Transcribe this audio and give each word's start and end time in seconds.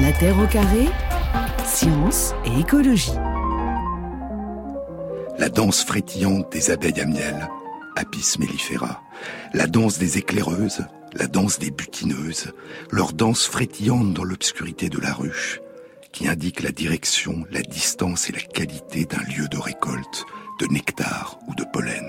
La 0.00 0.12
Terre 0.12 0.38
au 0.38 0.46
carré, 0.46 0.86
science 1.64 2.32
et 2.46 2.60
écologie. 2.60 3.12
La 5.38 5.50
danse 5.50 5.84
frétillante 5.84 6.50
des 6.50 6.70
abeilles 6.70 7.00
à 7.00 7.04
miel, 7.04 7.48
Apis 7.96 8.36
mellifera. 8.38 9.02
La 9.52 9.66
danse 9.66 9.98
des 9.98 10.16
éclaireuses, 10.16 10.86
la 11.12 11.26
danse 11.26 11.58
des 11.58 11.70
butineuses, 11.70 12.52
leur 12.90 13.12
danse 13.12 13.46
frétillante 13.46 14.14
dans 14.14 14.24
l'obscurité 14.24 14.88
de 14.88 14.98
la 14.98 15.12
ruche, 15.12 15.60
qui 16.12 16.28
indique 16.28 16.62
la 16.62 16.72
direction, 16.72 17.44
la 17.50 17.60
distance 17.60 18.30
et 18.30 18.32
la 18.32 18.40
qualité 18.40 19.04
d'un 19.04 19.22
lieu 19.24 19.48
de 19.48 19.58
récolte, 19.58 20.24
de 20.60 20.66
nectar 20.72 21.38
ou 21.46 21.54
de 21.54 21.64
pollen. 21.64 22.08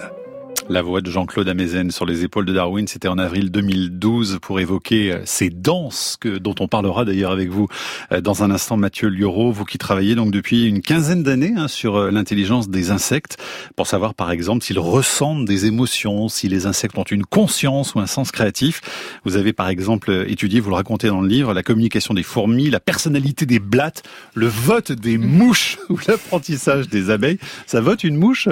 La 0.71 0.81
voix 0.81 1.01
de 1.01 1.11
Jean-Claude 1.11 1.49
Amezen 1.49 1.91
sur 1.91 2.05
les 2.05 2.23
épaules 2.23 2.45
de 2.45 2.53
Darwin, 2.53 2.88
c'était 2.88 3.09
en 3.09 3.17
avril 3.17 3.51
2012 3.51 4.39
pour 4.41 4.61
évoquer 4.61 5.11
euh, 5.11 5.21
ces 5.25 5.49
danses 5.49 6.15
que, 6.17 6.38
dont 6.38 6.55
on 6.61 6.70
parlera 6.70 7.03
d'ailleurs 7.03 7.31
avec 7.31 7.49
vous 7.49 7.67
euh, 8.13 8.21
dans 8.21 8.41
un 8.41 8.51
instant, 8.51 8.77
Mathieu 8.77 9.09
Lioro, 9.09 9.52
vous 9.52 9.65
qui 9.65 9.77
travaillez 9.77 10.15
donc 10.15 10.31
depuis 10.31 10.63
une 10.65 10.81
quinzaine 10.81 11.23
d'années 11.23 11.52
hein, 11.57 11.67
sur 11.67 11.98
euh, 11.98 12.09
l'intelligence 12.09 12.70
des 12.70 12.89
insectes, 12.89 13.38
pour 13.76 13.85
savoir 13.85 14.13
par 14.13 14.31
exemple 14.31 14.63
s'ils 14.63 14.79
ressentent 14.79 15.43
des 15.43 15.65
émotions, 15.65 16.29
si 16.29 16.48
les 16.48 16.65
insectes 16.67 16.98
ont 16.98 17.03
une 17.03 17.26
conscience 17.26 17.93
ou 17.93 17.99
un 17.99 18.07
sens 18.07 18.31
créatif. 18.31 18.79
Vous 19.26 19.35
avez 19.35 19.51
par 19.51 19.67
exemple 19.67 20.23
étudié, 20.29 20.62
vous 20.62 20.70
le 20.70 20.77
racontez 20.77 21.09
dans 21.09 21.20
le 21.20 21.27
livre, 21.27 21.53
la 21.53 21.63
communication 21.63 22.13
des 22.13 22.23
fourmis, 22.23 22.70
la 22.70 22.79
personnalité 22.79 23.45
des 23.45 23.59
blattes, 23.59 24.03
le 24.35 24.48
vote 24.48 24.93
des 24.93 25.17
mouches 25.17 25.79
ou 25.90 25.99
l'apprentissage 26.07 26.88
des 26.88 27.09
abeilles. 27.09 27.40
Ça 27.67 27.81
vote 27.81 28.05
une 28.05 28.15
mouche? 28.15 28.48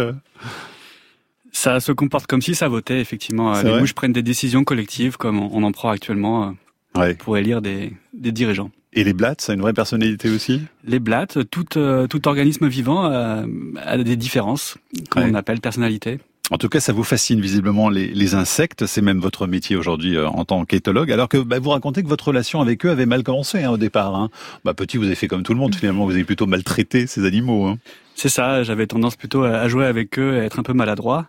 Ça 1.52 1.80
se 1.80 1.92
comporte 1.92 2.28
comme 2.28 2.42
si 2.42 2.56
ça 2.56 2.68
votait, 2.68 3.00
effectivement. 3.00 3.62
Les 3.62 3.80
mouches 3.80 3.94
prennent 3.94 4.14
des 4.14 4.24
décisions 4.24 4.64
collectives 4.64 5.18
comme 5.18 5.40
on 5.40 5.64
en 5.64 5.72
prend 5.72 5.90
actuellement 5.90 6.56
euh, 6.98 7.14
pour 7.16 7.38
élire 7.38 7.62
des, 7.62 7.94
des 8.14 8.32
dirigeants. 8.32 8.72
Et 8.94 9.04
les 9.04 9.14
blattes, 9.14 9.42
ça 9.42 9.52
a 9.52 9.56
une 9.56 9.62
vraie 9.62 9.74
personnalité 9.74 10.30
aussi? 10.30 10.62
Les 10.84 11.00
blattes, 11.00 11.48
tout, 11.52 11.78
euh, 11.78 12.08
tout 12.08 12.28
organisme 12.28 12.68
vivant 12.68 13.06
euh, 13.06 13.46
a 13.78 13.98
des 13.98 14.16
différences 14.16 14.78
qu'on 15.12 15.36
appelle 15.36 15.62
personnalité. 15.62 16.20
En 16.52 16.58
tout 16.58 16.70
cas, 16.70 16.80
ça 16.80 16.94
vous 16.94 17.04
fascine 17.04 17.40
visiblement 17.42 17.90
les, 17.90 18.08
les 18.08 18.36
insectes. 18.36 18.86
C'est 18.86 19.02
même 19.02 19.20
votre 19.20 19.48
métier 19.48 19.76
aujourd'hui 19.76 20.18
en 20.20 20.46
tant 20.46 20.66
qu'éthologue. 20.66 21.12
Alors 21.12 21.30
que 21.30 21.38
bah, 21.38 21.60
vous 21.60 21.70
racontez 21.70 22.04
que 22.04 22.08
votre 22.08 22.28
relation 22.30 22.62
avec 22.62 22.86
eux 22.86 22.90
avait 22.90 23.06
mal 23.06 23.24
commencé 23.24 23.64
hein, 23.64 23.72
au 23.72 23.78
départ. 23.78 24.16
Hein. 24.16 24.30
Bah, 24.66 24.74
petit, 24.74 24.98
vous 24.98 25.06
avez 25.06 25.16
fait 25.16 25.28
comme 25.28 25.44
tout 25.44 25.54
le 25.54 25.60
monde. 25.60 25.76
Finalement, 25.76 26.06
vous 26.06 26.12
avez 26.12 26.24
plutôt 26.24 26.48
maltraité 26.48 27.08
ces 27.08 27.26
animaux. 27.26 27.66
Hein. 27.66 27.78
C'est 28.16 28.28
ça, 28.28 28.64
j'avais 28.64 28.86
tendance 28.86 29.16
plutôt 29.16 29.44
à 29.44 29.68
jouer 29.70 29.86
avec 29.86 30.20
eux, 30.20 30.40
à 30.40 30.44
être 30.44 30.60
un 30.60 30.64
peu 30.64 30.74
maladroit. 30.74 31.28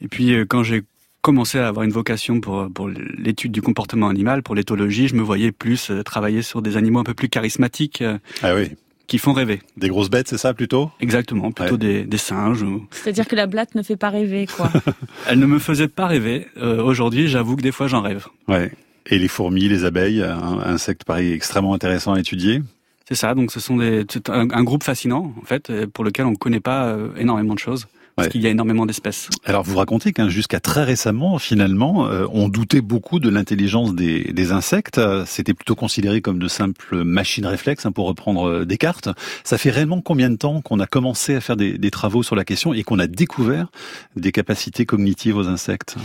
Et 0.00 0.08
puis 0.08 0.34
euh, 0.34 0.44
quand 0.44 0.64
j'ai 0.64 0.82
commencé 1.20 1.58
à 1.58 1.68
avoir 1.68 1.84
une 1.84 1.92
vocation 1.92 2.40
pour, 2.40 2.68
pour 2.74 2.88
l'étude 2.88 3.52
du 3.52 3.62
comportement 3.62 4.08
animal, 4.08 4.42
pour 4.42 4.56
l'éthologie, 4.56 5.06
je 5.06 5.14
me 5.14 5.22
voyais 5.22 5.52
plus 5.52 5.90
euh, 5.90 6.02
travailler 6.02 6.42
sur 6.42 6.60
des 6.60 6.76
animaux 6.76 6.98
un 6.98 7.04
peu 7.04 7.14
plus 7.14 7.28
charismatiques. 7.28 8.02
Euh, 8.02 8.18
ah 8.42 8.54
oui 8.54 8.70
qui 9.06 9.18
font 9.18 9.32
rêver. 9.32 9.60
Des 9.76 9.88
grosses 9.88 10.10
bêtes, 10.10 10.28
c'est 10.28 10.38
ça 10.38 10.54
plutôt? 10.54 10.90
Exactement, 11.00 11.52
plutôt 11.52 11.76
des, 11.76 12.04
des, 12.04 12.18
singes. 12.18 12.64
C'est-à-dire 12.90 13.28
que 13.28 13.36
la 13.36 13.46
blatte 13.46 13.74
ne 13.74 13.82
fait 13.82 13.96
pas 13.96 14.10
rêver, 14.10 14.46
quoi. 14.46 14.70
Elle 15.28 15.38
ne 15.38 15.46
me 15.46 15.58
faisait 15.58 15.88
pas 15.88 16.06
rêver. 16.06 16.48
Aujourd'hui, 16.56 17.28
j'avoue 17.28 17.56
que 17.56 17.62
des 17.62 17.72
fois, 17.72 17.86
j'en 17.86 18.00
rêve. 18.00 18.26
Ouais. 18.48 18.72
Et 19.06 19.18
les 19.18 19.28
fourmis, 19.28 19.68
les 19.68 19.84
abeilles, 19.84 20.22
un 20.22 20.60
insecte 20.60 21.04
pareil 21.04 21.32
extrêmement 21.32 21.74
intéressant 21.74 22.14
à 22.14 22.20
étudier 22.20 22.62
c'est 23.06 23.14
ça, 23.14 23.34
donc 23.34 23.52
ce 23.52 23.60
sont 23.60 23.76
des, 23.76 24.06
un, 24.28 24.50
un, 24.50 24.64
groupe 24.64 24.82
fascinant, 24.82 25.34
en 25.40 25.44
fait, 25.44 25.70
pour 25.86 26.04
lequel 26.04 26.24
on 26.24 26.30
ne 26.30 26.36
connaît 26.36 26.60
pas 26.60 26.86
euh, 26.86 27.10
énormément 27.18 27.54
de 27.54 27.58
choses. 27.58 27.86
Parce 28.16 28.28
qu'il 28.28 28.42
y 28.42 28.46
a 28.46 28.50
énormément 28.50 28.86
d'espèces. 28.86 29.28
Alors 29.44 29.64
vous 29.64 29.76
racontez 29.76 30.12
qu'un 30.12 30.28
jusqu'à 30.28 30.60
très 30.60 30.84
récemment, 30.84 31.38
finalement, 31.38 32.06
euh, 32.06 32.26
on 32.32 32.48
doutait 32.48 32.80
beaucoup 32.80 33.18
de 33.18 33.28
l'intelligence 33.28 33.94
des, 33.94 34.32
des, 34.32 34.52
insectes. 34.52 35.00
C'était 35.26 35.54
plutôt 35.54 35.74
considéré 35.74 36.20
comme 36.20 36.38
de 36.38 36.46
simples 36.46 37.02
machines 37.02 37.46
réflexes, 37.46 37.86
hein, 37.86 37.92
pour 37.92 38.06
reprendre 38.06 38.48
euh, 38.48 38.64
Descartes. 38.64 39.08
Ça 39.42 39.58
fait 39.58 39.70
réellement 39.70 40.00
combien 40.00 40.30
de 40.30 40.36
temps 40.36 40.60
qu'on 40.60 40.78
a 40.78 40.86
commencé 40.86 41.34
à 41.34 41.40
faire 41.40 41.56
des, 41.56 41.76
des 41.76 41.90
travaux 41.90 42.22
sur 42.22 42.36
la 42.36 42.44
question 42.44 42.72
et 42.72 42.84
qu'on 42.84 43.00
a 43.00 43.08
découvert 43.08 43.68
des 44.14 44.30
capacités 44.30 44.86
cognitives 44.86 45.36
aux 45.36 45.48
insectes? 45.48 45.96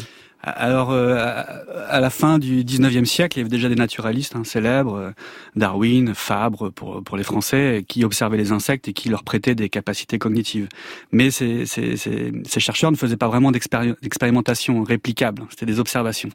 Alors, 0.41 0.91
euh, 0.91 1.43
à 1.89 1.99
la 1.99 2.09
fin 2.09 2.39
du 2.39 2.63
19e 2.63 3.03
siècle, 3.03 3.37
il 3.37 3.41
y 3.41 3.43
avait 3.43 3.49
déjà 3.49 3.67
des 3.67 3.75
naturalistes 3.75 4.37
hein, 4.37 4.45
célèbres, 4.45 4.95
euh, 4.95 5.11
Darwin, 5.57 6.13
Fabre 6.13 6.69
pour, 6.71 7.03
pour 7.03 7.17
les 7.17 7.23
Français, 7.23 7.83
qui 7.87 8.05
observaient 8.05 8.37
les 8.37 8.53
insectes 8.53 8.87
et 8.87 8.93
qui 8.93 9.09
leur 9.09 9.23
prêtaient 9.23 9.55
des 9.55 9.67
capacités 9.67 10.17
cognitives. 10.17 10.69
Mais 11.11 11.29
ces, 11.29 11.65
ces, 11.65 11.97
ces, 11.97 12.31
ces 12.45 12.59
chercheurs 12.61 12.91
ne 12.91 12.95
faisaient 12.95 13.17
pas 13.17 13.27
vraiment 13.27 13.51
d'expérimentation 13.51 14.81
réplicable, 14.83 15.43
c'était 15.49 15.65
des 15.65 15.79
observations. 15.79 16.29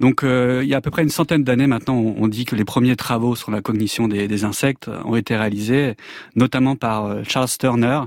Donc 0.00 0.24
euh, 0.24 0.60
il 0.62 0.68
y 0.68 0.74
a 0.74 0.78
à 0.78 0.80
peu 0.80 0.90
près 0.90 1.02
une 1.02 1.08
centaine 1.08 1.44
d'années 1.44 1.66
maintenant, 1.66 1.96
on, 1.96 2.28
dit 2.28 2.44
que 2.44 2.56
les 2.56 2.64
premiers 2.64 2.96
travaux 2.96 3.36
sur 3.36 3.50
la 3.50 3.60
cognition 3.60 4.08
des, 4.08 4.44
insectes 4.44 4.90
ont 5.04 5.14
été 5.14 5.36
réalisés, 5.36 5.94
notamment 6.34 6.74
par 6.74 7.06
euh, 7.06 7.22
Charles 7.26 7.48
Turner, 7.58 8.00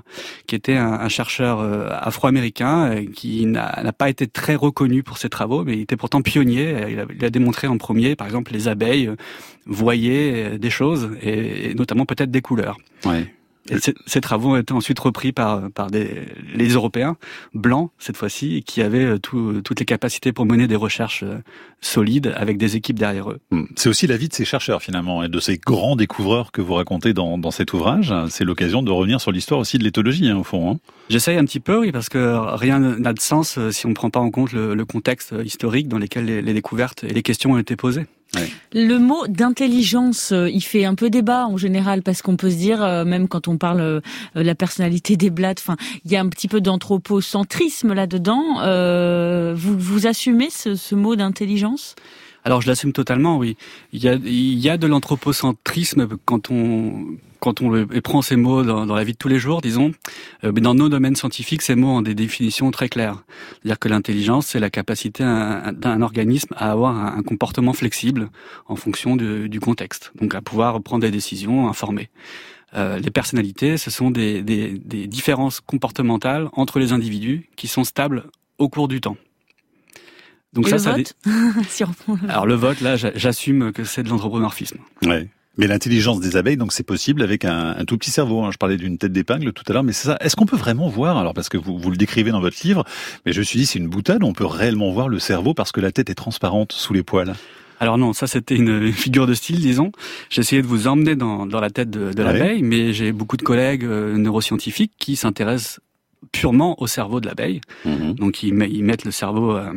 qui 0.46 0.56
était 0.56 0.76
un, 0.76 1.08
chercheur 1.08 1.60
euh, 1.60 1.88
afro-américain 1.92 3.06
qui 3.14 3.46
n'a 3.46 3.94
pas 3.98 4.10
été 4.10 4.28
très 4.28 4.56
reconnu 4.56 5.04
pour 5.04 5.18
ses 5.18 5.30
travaux, 5.30 5.64
mais 5.64 5.74
il 5.74 5.82
était 5.82 5.96
pourtant 5.96 6.22
pionnier. 6.22 6.76
Il 6.90 7.26
a, 7.26 7.30
démontré 7.30 7.68
en 7.68 7.78
premier, 7.78 8.16
par 8.16 8.28
exemple, 8.28 8.52
les 8.52 8.68
abeilles 8.68 9.10
voyaient 9.66 10.58
des 10.58 10.70
choses 10.70 11.12
et, 11.22 11.74
notamment 11.76 12.06
peut-être 12.06 12.32
des 12.32 12.42
couleurs. 12.42 12.78
Et 13.70 13.78
ces 14.06 14.22
travaux 14.22 14.54
ont 14.54 14.58
été 14.58 14.74
ensuite 14.74 15.00
repris 15.00 15.32
par, 15.32 15.70
par 15.72 15.88
des, 15.90 16.26
les 16.54 16.70
Européens, 16.70 17.18
blancs 17.54 17.92
cette 18.00 18.18
fois-ci, 18.18 18.64
qui 18.66 18.82
avaient 18.82 19.06
euh, 19.06 19.20
tout, 19.20 19.62
toutes 19.62 19.80
les 19.80 19.86
capacités 19.86 20.32
pour 20.32 20.46
mener 20.46 20.68
des 20.68 20.76
recherches 20.76 21.24
euh, 21.24 21.38
solides 21.82 22.34
avec 22.36 22.58
des 22.58 22.76
équipes 22.76 23.00
derrière 23.00 23.30
eux. 23.30 23.40
Hmm. 23.52 23.66
C'est 23.76 23.90
aussi 23.90 24.08
la 24.08 24.18
vie 24.18 24.30
de 24.30 24.34
ces 24.34 24.46
chercheurs 24.46 24.82
finalement 24.82 25.24
et 25.24 25.30
de 25.30 25.40
ces 25.40 25.58
grands 25.58 25.96
découvreurs 25.96 26.52
que 26.52 26.62
vous 26.62 26.74
racontez 26.74 27.14
dans, 27.14 27.38
dans 27.38 27.52
cet 27.52 27.74
ouvrage. 27.74 28.14
C'est 28.30 28.44
l'occasion 28.44 28.82
de 28.82 28.92
revenir 28.92 29.22
sur 29.22 29.32
l'histoire 29.32 29.60
aussi 29.60 29.78
de 29.78 29.84
l'éthologie 29.84 30.30
hein, 30.30 30.38
au 30.38 30.44
fond. 30.44 30.72
Hein. 30.72 30.80
J'essaye 31.10 31.38
un 31.38 31.46
petit 31.46 31.60
peu, 31.60 31.80
oui, 31.80 31.92
parce 31.92 32.10
que 32.10 32.56
rien 32.56 32.80
n'a 32.80 33.14
de 33.14 33.20
sens 33.20 33.58
euh, 33.58 33.72
si 33.72 33.86
on 33.86 33.90
ne 33.90 33.94
prend 33.94 34.10
pas 34.10 34.20
en 34.20 34.32
compte 34.32 34.54
le, 34.54 34.76
le 34.76 34.86
contexte 34.86 35.34
historique 35.44 35.88
dans 35.88 36.00
lequel 36.00 36.26
les, 36.26 36.42
les 36.42 36.54
découvertes 36.54 37.04
et 37.04 37.14
les 37.14 37.24
questions 37.24 37.52
ont 37.54 37.58
été 37.58 37.76
posées. 37.76 38.06
Le 38.74 38.98
mot 38.98 39.28
d'intelligence, 39.28 40.32
euh, 40.32 40.50
il 40.50 40.62
fait 40.62 40.86
un 40.86 40.96
peu 40.96 41.10
débat 41.10 41.48
en 41.48 41.58
général 41.58 42.04
parce 42.04 42.22
qu'on 42.22 42.36
peut 42.36 42.50
se 42.50 42.56
dire, 42.56 42.84
euh, 42.84 43.06
même 43.06 43.28
quand 43.28 43.48
on 43.48 43.58
parle 43.58 43.82
euh, 43.82 44.02
de 44.36 44.42
la 44.42 44.56
personnalité 44.56 45.16
des 45.18 45.30
blattes, 45.30 45.60
enfin, 45.60 45.78
il 46.06 46.12
y 46.12 46.16
a 46.16 46.22
un 46.22 46.30
petit 46.30 46.48
peu 46.48 46.62
d'anthropocentrisme 46.62 47.94
là-dedans. 47.94 48.62
vous, 49.56 49.80
vous 49.80 50.08
assumez 50.08 50.50
ce, 50.50 50.76
ce 50.76 50.96
mot 50.96 51.16
d'intelligence? 51.16 51.96
Alors 52.48 52.62
je 52.62 52.68
l'assume 52.68 52.94
totalement, 52.94 53.38
oui. 53.38 53.58
Il 53.92 54.02
y 54.02 54.08
a, 54.08 54.14
il 54.14 54.58
y 54.58 54.70
a 54.70 54.78
de 54.78 54.88
l'anthropocentrisme 54.88 56.08
quand 56.24 56.50
on 56.50 57.18
quand 57.42 57.62
on 57.62 57.86
prend 58.02 58.22
ces 58.22 58.38
mots 58.38 58.64
dans, 58.64 58.86
la 58.86 59.04
vie 59.04 59.12
de 59.12 59.18
tous 59.18 59.28
les 59.28 59.38
jours, 59.38 59.60
disons. 59.60 59.92
mais 60.44 60.62
dans 60.62 60.74
nos 60.74 60.88
domaines 60.88 61.18
scientifiques, 61.18 61.62
ces 61.62 61.76
mots 61.76 61.90
ont 61.90 62.02
des 62.02 62.16
définitions 62.16 62.72
très 62.72 62.88
claires. 62.88 63.26
C'est-à-dire 63.52 63.80
que 63.80 63.90
l'intelligence, 63.90 64.48
c'est 64.48 64.62
la 64.62 64.70
capacité 64.70 65.24
d'un 65.24 66.02
organisme 66.02 66.54
à 66.56 66.72
avoir 66.72 66.96
un, 66.96 67.22
comportement 67.22 67.74
flexible 67.74 68.30
en 68.68 68.78
fonction 68.78 69.18
du 69.18 69.60
contexte, 69.60 70.14
donc 70.20 70.34
à 70.34 70.42
pouvoir 70.42 70.82
prendre 70.82 71.02
des 71.02 71.12
décisions 71.12 71.68
informées. 71.68 72.10
Euh, 72.76 72.98
les 72.98 73.12
personnalités, 73.12 73.78
ce 73.78 73.92
sont 73.92 74.10
des, 74.10 74.42
des, 74.42 74.80
des 74.80 75.06
différences 75.08 75.60
comportementales 75.60 76.48
entre 76.54 76.80
les 76.80 76.94
individus 76.94 77.50
qui 77.58 77.68
sont 77.68 77.84
stables 77.84 78.24
au 78.58 78.70
cours 78.70 78.88
du 78.88 79.02
temps. 79.02 79.18
Donc 80.58 80.68
ça, 80.70 80.80
ça 80.80 80.96
Alors 82.30 82.48
le 82.48 82.56
vote, 82.56 82.82
là, 82.82 82.96
j'assume 82.96 83.72
que 83.72 83.84
c'est 83.84 84.02
de 84.02 84.10
l'anthropomorphisme. 84.10 84.80
Ouais. 85.06 85.30
Mais 85.60 85.68
l'intelligence 85.68 86.20
des 86.20 86.36
abeilles, 86.36 86.58
donc 86.58 86.74
c'est 86.74 86.84
possible 86.84 87.22
avec 87.22 87.46
un, 87.46 87.76
un, 87.78 87.86
tout 87.86 87.98
petit 87.98 88.10
cerveau. 88.10 88.44
Hein. 88.44 88.50
Je 88.52 88.58
parlais 88.58 88.78
d'une 88.78 88.98
tête 88.98 89.12
d'épingle 89.12 89.54
tout 89.54 89.64
à 89.68 89.74
l'heure, 89.74 89.84
mais 89.84 89.94
c'est 89.94 90.08
ça. 90.08 90.18
Est-ce 90.20 90.36
qu'on 90.36 90.48
peut 90.48 90.58
vraiment 90.58 90.88
voir 90.88 91.18
Alors 91.18 91.36
parce 91.36 91.50
que 91.50 91.58
vous, 91.58 91.78
vous 91.78 91.92
le 91.92 91.98
décrivez 91.98 92.32
dans 92.32 92.42
votre 92.42 92.58
livre, 92.64 92.86
mais 93.26 93.34
je 93.34 93.40
me 93.40 93.44
suis 93.44 93.60
dit 93.60 93.66
c'est 93.68 93.78
une 93.78 93.88
boutade. 93.88 94.24
On 94.24 94.34
peut 94.34 94.46
réellement 94.46 94.92
voir 94.92 95.10
le 95.10 95.20
cerveau 95.20 95.54
parce 95.54 95.72
que 95.72 95.80
la 95.80 95.92
tête 95.92 96.10
est 96.10 96.16
transparente 96.16 96.72
sous 96.72 96.94
les 96.94 97.04
poils? 97.04 97.36
Alors 97.80 98.00
non, 98.00 98.14
ça 98.14 98.26
c'était 98.26 98.56
une 98.56 98.92
figure 98.92 99.28
de 99.28 99.36
style, 99.36 99.60
disons. 99.60 99.92
J'ai 100.32 100.42
essayé 100.42 100.64
de 100.64 100.68
vous 100.68 100.88
emmener 100.88 101.16
dans, 101.16 101.46
dans 101.46 101.60
la 101.60 101.70
tête 101.70 101.92
de, 101.92 102.12
de 102.14 102.24
l'abeille, 102.24 102.64
mais 102.64 102.94
j'ai 102.94 103.12
beaucoup 103.12 103.38
de 103.38 103.44
collègues 103.44 103.86
euh, 103.86 104.18
neuroscientifiques 104.18 104.94
qui 104.98 105.16
s'intéressent 105.16 105.80
purement 106.32 106.82
au 106.82 106.88
cerveau 106.88 107.20
de 107.20 107.28
l'abeille. 107.28 107.62
Mhm. 107.86 108.14
Donc 108.16 108.44
ils, 108.44 108.54
ils, 108.72 108.84
mettent 108.84 109.06
le 109.06 109.12
cerveau 109.12 109.56
euh, 109.56 109.72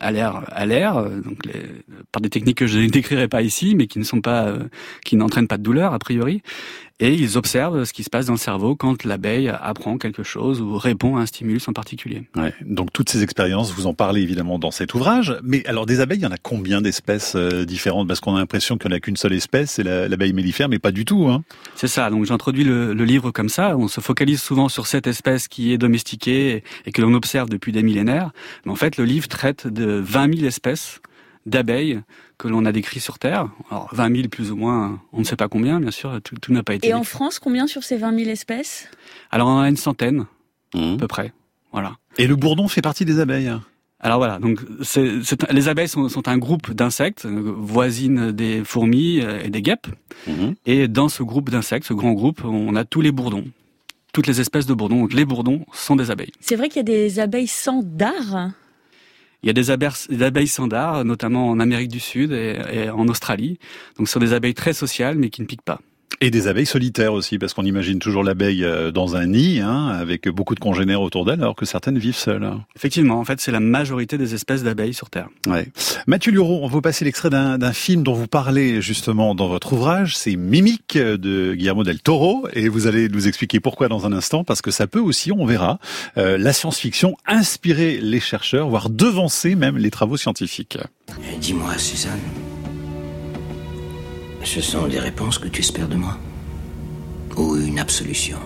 à, 0.00 0.12
l'air, 0.12 0.42
à 0.48 0.66
l'air, 0.66 0.96
euh, 0.96 1.20
donc 1.20 1.44
les, 1.44 1.62
par 2.12 2.20
des 2.20 2.30
techniques 2.30 2.58
que 2.58 2.66
je 2.66 2.78
ne 2.78 2.88
décrirai 2.88 3.28
pas 3.28 3.42
ici, 3.42 3.74
mais 3.74 3.86
qui 3.86 3.98
ne 3.98 4.04
sont 4.04 4.20
pas, 4.20 4.46
euh, 4.46 4.64
qui 5.04 5.16
n'entraînent 5.16 5.48
pas 5.48 5.58
de 5.58 5.62
douleur 5.62 5.94
a 5.94 5.98
priori 5.98 6.42
et 6.98 7.12
ils 7.12 7.36
observent 7.36 7.84
ce 7.84 7.92
qui 7.92 8.02
se 8.02 8.10
passe 8.10 8.26
dans 8.26 8.32
le 8.32 8.38
cerveau 8.38 8.74
quand 8.74 9.04
l'abeille 9.04 9.48
apprend 9.48 9.98
quelque 9.98 10.22
chose 10.22 10.62
ou 10.62 10.78
répond 10.78 11.16
à 11.16 11.20
un 11.20 11.26
stimulus 11.26 11.68
en 11.68 11.72
particulier. 11.72 12.22
Ouais, 12.36 12.54
donc 12.62 12.92
toutes 12.92 13.10
ces 13.10 13.22
expériences, 13.22 13.72
vous 13.72 13.86
en 13.86 13.94
parlez 13.94 14.22
évidemment 14.22 14.58
dans 14.58 14.70
cet 14.70 14.94
ouvrage, 14.94 15.36
mais 15.42 15.66
alors 15.66 15.84
des 15.84 16.00
abeilles, 16.00 16.18
il 16.18 16.24
y 16.24 16.26
en 16.26 16.32
a 16.32 16.38
combien 16.38 16.80
d'espèces 16.80 17.34
euh, 17.36 17.64
différentes? 17.64 18.08
Parce 18.08 18.20
qu'on 18.20 18.34
a 18.36 18.38
l'impression 18.38 18.78
qu'il 18.78 18.88
n'y 18.90 18.94
en 18.94 18.96
a 18.96 19.00
qu'une 19.00 19.16
seule 19.16 19.34
espèce, 19.34 19.72
c'est 19.72 19.82
l'abeille 19.82 20.32
mellifère, 20.32 20.68
mais 20.68 20.78
pas 20.78 20.92
du 20.92 21.04
tout. 21.04 21.26
Hein. 21.28 21.44
C'est 21.74 21.88
ça, 21.88 22.08
donc 22.10 22.24
j'introduis 22.24 22.64
le, 22.64 22.94
le, 22.94 23.04
livre 23.04 23.30
comme 23.30 23.48
ça, 23.48 23.76
on 23.76 23.88
se 23.88 24.00
focalise 24.00 24.40
souvent 24.40 24.68
sur 24.68 24.86
cette 24.86 25.06
espèce 25.06 25.48
qui 25.48 25.72
est 25.72 25.78
domestiquée 25.78 26.64
et 26.86 26.92
que 26.92 27.02
l'on 27.02 27.14
observe 27.14 27.48
depuis 27.48 27.72
des 27.72 27.82
millénaires, 27.82 28.30
mais 28.64 28.72
en 28.72 28.76
fait 28.76 28.96
le 28.96 29.04
livre 29.04 29.28
traite 29.28 29.66
de 29.66 30.00
20 30.04 30.36
000 30.36 30.46
espèces 30.46 31.00
d'abeilles 31.46 32.00
que 32.38 32.48
l'on 32.48 32.64
a 32.66 32.72
décrit 32.72 33.00
sur 33.00 33.18
Terre. 33.18 33.48
Alors 33.70 33.88
20 33.92 34.14
000 34.16 34.28
plus 34.28 34.50
ou 34.50 34.56
moins, 34.56 35.00
on 35.12 35.20
ne 35.20 35.24
sait 35.24 35.36
pas 35.36 35.48
combien, 35.48 35.80
bien 35.80 35.90
sûr, 35.90 36.20
tout, 36.22 36.52
n'a 36.52 36.62
pas 36.62 36.74
été. 36.74 36.88
Et 36.88 36.94
en 36.94 37.04
France, 37.04 37.38
combien 37.38 37.66
sur 37.66 37.82
ces 37.82 37.96
20 37.96 38.18
000 38.18 38.30
espèces? 38.30 38.88
Alors 39.30 39.48
on 39.48 39.60
a 39.60 39.68
une 39.68 39.76
centaine, 39.76 40.26
mmh. 40.74 40.94
à 40.94 40.96
peu 40.98 41.08
près. 41.08 41.32
Voilà. 41.72 41.96
Et 42.18 42.26
le 42.26 42.36
bourdon 42.36 42.68
fait 42.68 42.82
partie 42.82 43.04
des 43.04 43.20
abeilles 43.20 43.52
alors 43.98 44.18
voilà, 44.18 44.38
donc 44.38 44.60
les 45.50 45.68
abeilles 45.68 45.88
sont, 45.88 46.28
un 46.28 46.36
groupe 46.36 46.70
d'insectes 46.72 47.24
voisines 47.24 48.30
des 48.30 48.62
fourmis 48.62 49.22
euh, 49.22 49.42
et 49.42 49.48
des 49.48 49.62
guêpes. 49.62 49.86
Mmh. 50.26 50.50
Et 50.66 50.86
dans 50.86 51.08
ce 51.08 51.22
groupe 51.22 51.48
d'insectes, 51.48 51.86
ce 51.86 51.94
grand 51.94 52.12
groupe, 52.12 52.44
on 52.44 52.76
a 52.76 52.84
tous 52.84 53.00
les 53.00 53.10
bourdons, 53.10 53.46
toutes 54.12 54.26
les 54.26 54.40
espèces 54.40 54.66
de 54.66 54.74
bourdons. 54.74 55.00
Donc 55.00 55.14
les 55.14 55.24
bourdons 55.24 55.64
sont 55.72 55.96
des 55.96 56.10
abeilles. 56.10 56.32
C'est 56.40 56.56
vrai 56.56 56.68
qu'il 56.68 56.76
y 56.76 56.80
a 56.80 56.82
des 56.82 57.20
abeilles 57.20 57.46
sans 57.46 57.82
dard? 57.82 58.50
Il 59.46 59.48
y 59.48 59.50
a 59.50 59.52
des 59.52 59.70
abeilles, 59.70 60.48
sans 60.48 60.66
dard, 60.66 61.04
notamment 61.04 61.48
en 61.48 61.60
Amérique 61.60 61.92
du 61.92 62.00
Sud 62.00 62.32
et, 62.32 62.90
en 62.90 63.06
Australie. 63.06 63.60
Donc 63.96 64.08
ce 64.08 64.14
sont 64.14 64.18
des 64.18 64.32
abeilles 64.32 64.54
très 64.54 64.72
sociales, 64.72 65.16
mais 65.16 65.30
qui 65.30 65.40
ne 65.40 65.46
piquent 65.46 65.62
pas. 65.62 65.80
Et 66.20 66.30
des 66.30 66.48
abeilles 66.48 66.66
solitaires 66.66 67.12
aussi, 67.12 67.38
parce 67.38 67.52
qu'on 67.52 67.64
imagine 67.64 67.98
toujours 67.98 68.24
l'abeille 68.24 68.64
euh, 68.64 68.90
dans 68.90 69.16
un 69.16 69.26
nid, 69.26 69.60
hein, 69.60 69.88
avec 69.88 70.28
beaucoup 70.28 70.54
de 70.54 70.60
congénères 70.60 71.02
autour 71.02 71.24
d'elle, 71.24 71.40
alors 71.40 71.54
que 71.54 71.66
certaines 71.66 71.98
vivent 71.98 72.16
seules. 72.16 72.50
Effectivement, 72.74 73.18
en 73.18 73.24
fait, 73.24 73.40
c'est 73.40 73.52
la 73.52 73.60
majorité 73.60 74.16
des 74.16 74.34
espèces 74.34 74.62
d'abeilles 74.62 74.94
sur 74.94 75.10
Terre. 75.10 75.28
Ouais. 75.46 75.68
Mathieu 76.06 76.32
Lureau, 76.32 76.60
on 76.62 76.68
va 76.68 76.80
passer 76.80 77.04
l'extrait 77.04 77.30
d'un 77.30 77.72
film 77.72 78.02
dont 78.02 78.14
vous 78.14 78.26
parlez 78.26 78.80
justement 78.80 79.34
dans 79.34 79.48
votre 79.48 79.72
ouvrage, 79.74 80.16
c'est 80.16 80.36
Mimique 80.36 80.96
de 80.96 81.54
Guillermo 81.54 81.84
del 81.84 82.00
Toro, 82.00 82.48
et 82.52 82.68
vous 82.68 82.86
allez 82.86 83.08
nous 83.08 83.28
expliquer 83.28 83.60
pourquoi 83.60 83.88
dans 83.88 84.06
un 84.06 84.12
instant, 84.12 84.44
parce 84.44 84.62
que 84.62 84.70
ça 84.70 84.86
peut 84.86 85.00
aussi, 85.00 85.32
on 85.32 85.44
verra, 85.44 85.78
euh, 86.16 86.38
la 86.38 86.52
science-fiction 86.52 87.16
inspirer 87.26 87.98
les 88.00 88.20
chercheurs, 88.20 88.68
voire 88.68 88.90
devancer 88.90 89.54
même 89.54 89.76
les 89.76 89.90
travaux 89.90 90.16
scientifiques. 90.16 90.78
Dis-moi, 91.40 91.76
Suzanne. 91.78 92.20
Ce 94.46 94.60
sont 94.60 94.86
des 94.86 95.00
réponses 95.00 95.38
que 95.38 95.48
tu 95.48 95.60
espères 95.60 95.88
de 95.88 95.96
moi 95.96 96.16
Ou 97.36 97.56
une 97.56 97.80
absolution 97.80 98.38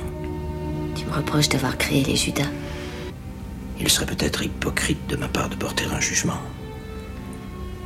Tu 0.97 1.05
me 1.05 1.13
reproches 1.13 1.51
d'avoir 1.51 1.77
créé 1.77 2.03
les 2.03 2.17
Judas 2.17 2.51
Il 3.79 3.89
serait 3.91 4.07
peut-être 4.07 4.43
hypocrite 4.43 5.07
de 5.09 5.17
ma 5.17 5.29
part 5.29 5.51
de 5.51 5.57
porter 5.57 5.85
un 5.85 6.01
jugement. 6.01 6.41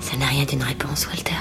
Ça 0.01 0.17
n'a 0.17 0.27
rien 0.27 0.45
d'une 0.45 0.63
réponse, 0.63 1.09
Walter. 1.09 1.33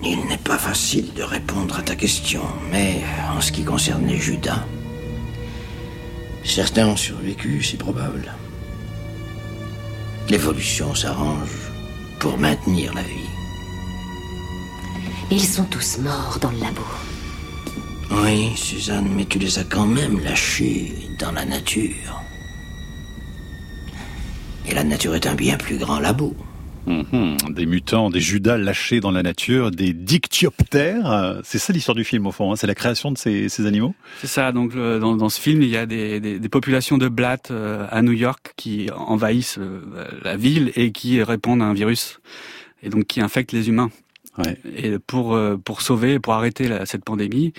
Il 0.00 0.24
n'est 0.26 0.38
pas 0.38 0.58
facile 0.58 1.12
de 1.12 1.24
répondre 1.24 1.76
à 1.76 1.82
ta 1.82 1.96
question, 1.96 2.42
mais 2.70 3.02
en 3.36 3.40
ce 3.40 3.50
qui 3.50 3.64
concerne 3.64 4.06
les 4.06 4.16
Judas, 4.16 4.64
certains 6.44 6.86
ont 6.86 6.96
survécu, 6.96 7.64
c'est 7.64 7.78
probable. 7.78 8.32
L'évolution 10.28 10.94
s'arrange 10.94 11.50
pour 12.20 12.38
maintenir 12.38 12.94
la 12.94 13.02
vie. 13.02 13.39
Ils 15.32 15.40
sont 15.40 15.64
tous 15.64 15.98
morts 15.98 16.38
dans 16.40 16.50
le 16.50 16.58
labo. 16.58 16.82
Oui, 18.10 18.50
Suzanne, 18.56 19.08
mais 19.14 19.24
tu 19.24 19.38
les 19.38 19.60
as 19.60 19.64
quand 19.64 19.86
même 19.86 20.18
lâchés 20.24 20.92
dans 21.20 21.30
la 21.30 21.44
nature. 21.44 22.20
Et 24.66 24.74
la 24.74 24.82
nature 24.82 25.14
est 25.14 25.28
un 25.28 25.36
bien 25.36 25.56
plus 25.56 25.78
grand 25.78 26.00
labo. 26.00 26.34
Mhm. 26.86 27.36
des 27.50 27.66
mutants, 27.66 28.10
des 28.10 28.20
judas 28.20 28.56
lâchés 28.56 28.98
dans 28.98 29.12
la 29.12 29.22
nature, 29.22 29.70
des 29.70 29.92
dictyoptères. 29.92 31.40
C'est 31.44 31.58
ça 31.58 31.72
l'histoire 31.72 31.94
du 31.94 32.02
film 32.02 32.26
au 32.26 32.32
fond, 32.32 32.50
hein. 32.52 32.56
c'est 32.56 32.66
la 32.66 32.74
création 32.74 33.12
de 33.12 33.18
ces, 33.18 33.66
animaux 33.66 33.94
C'est 34.20 34.26
ça, 34.26 34.50
donc 34.50 34.74
dans, 34.74 35.28
ce 35.28 35.40
film 35.40 35.62
il 35.62 35.68
y 35.68 35.76
a 35.76 35.86
des, 35.86 36.40
populations 36.50 36.98
de 36.98 37.08
blattes 37.08 37.52
euh, 37.52 37.86
à 37.90 38.02
New 38.02 38.12
York 38.12 38.54
qui 38.56 38.88
envahissent 38.96 39.58
euh, 39.58 39.82
la 40.24 40.36
ville 40.36 40.72
et 40.74 40.90
qui 40.90 41.22
répondent 41.22 41.62
à 41.62 41.66
un 41.66 41.74
virus, 41.74 42.18
et 42.82 42.88
donc 42.88 43.04
qui 43.04 43.20
infectent 43.20 43.52
les 43.52 43.68
humains. 43.68 43.90
Et 44.76 44.98
pour 44.98 45.34
euh, 45.34 45.56
pour 45.56 45.82
sauver, 45.82 46.18
pour 46.18 46.34
arrêter 46.34 46.68
cette 46.84 47.04
pandémie, 47.04 47.52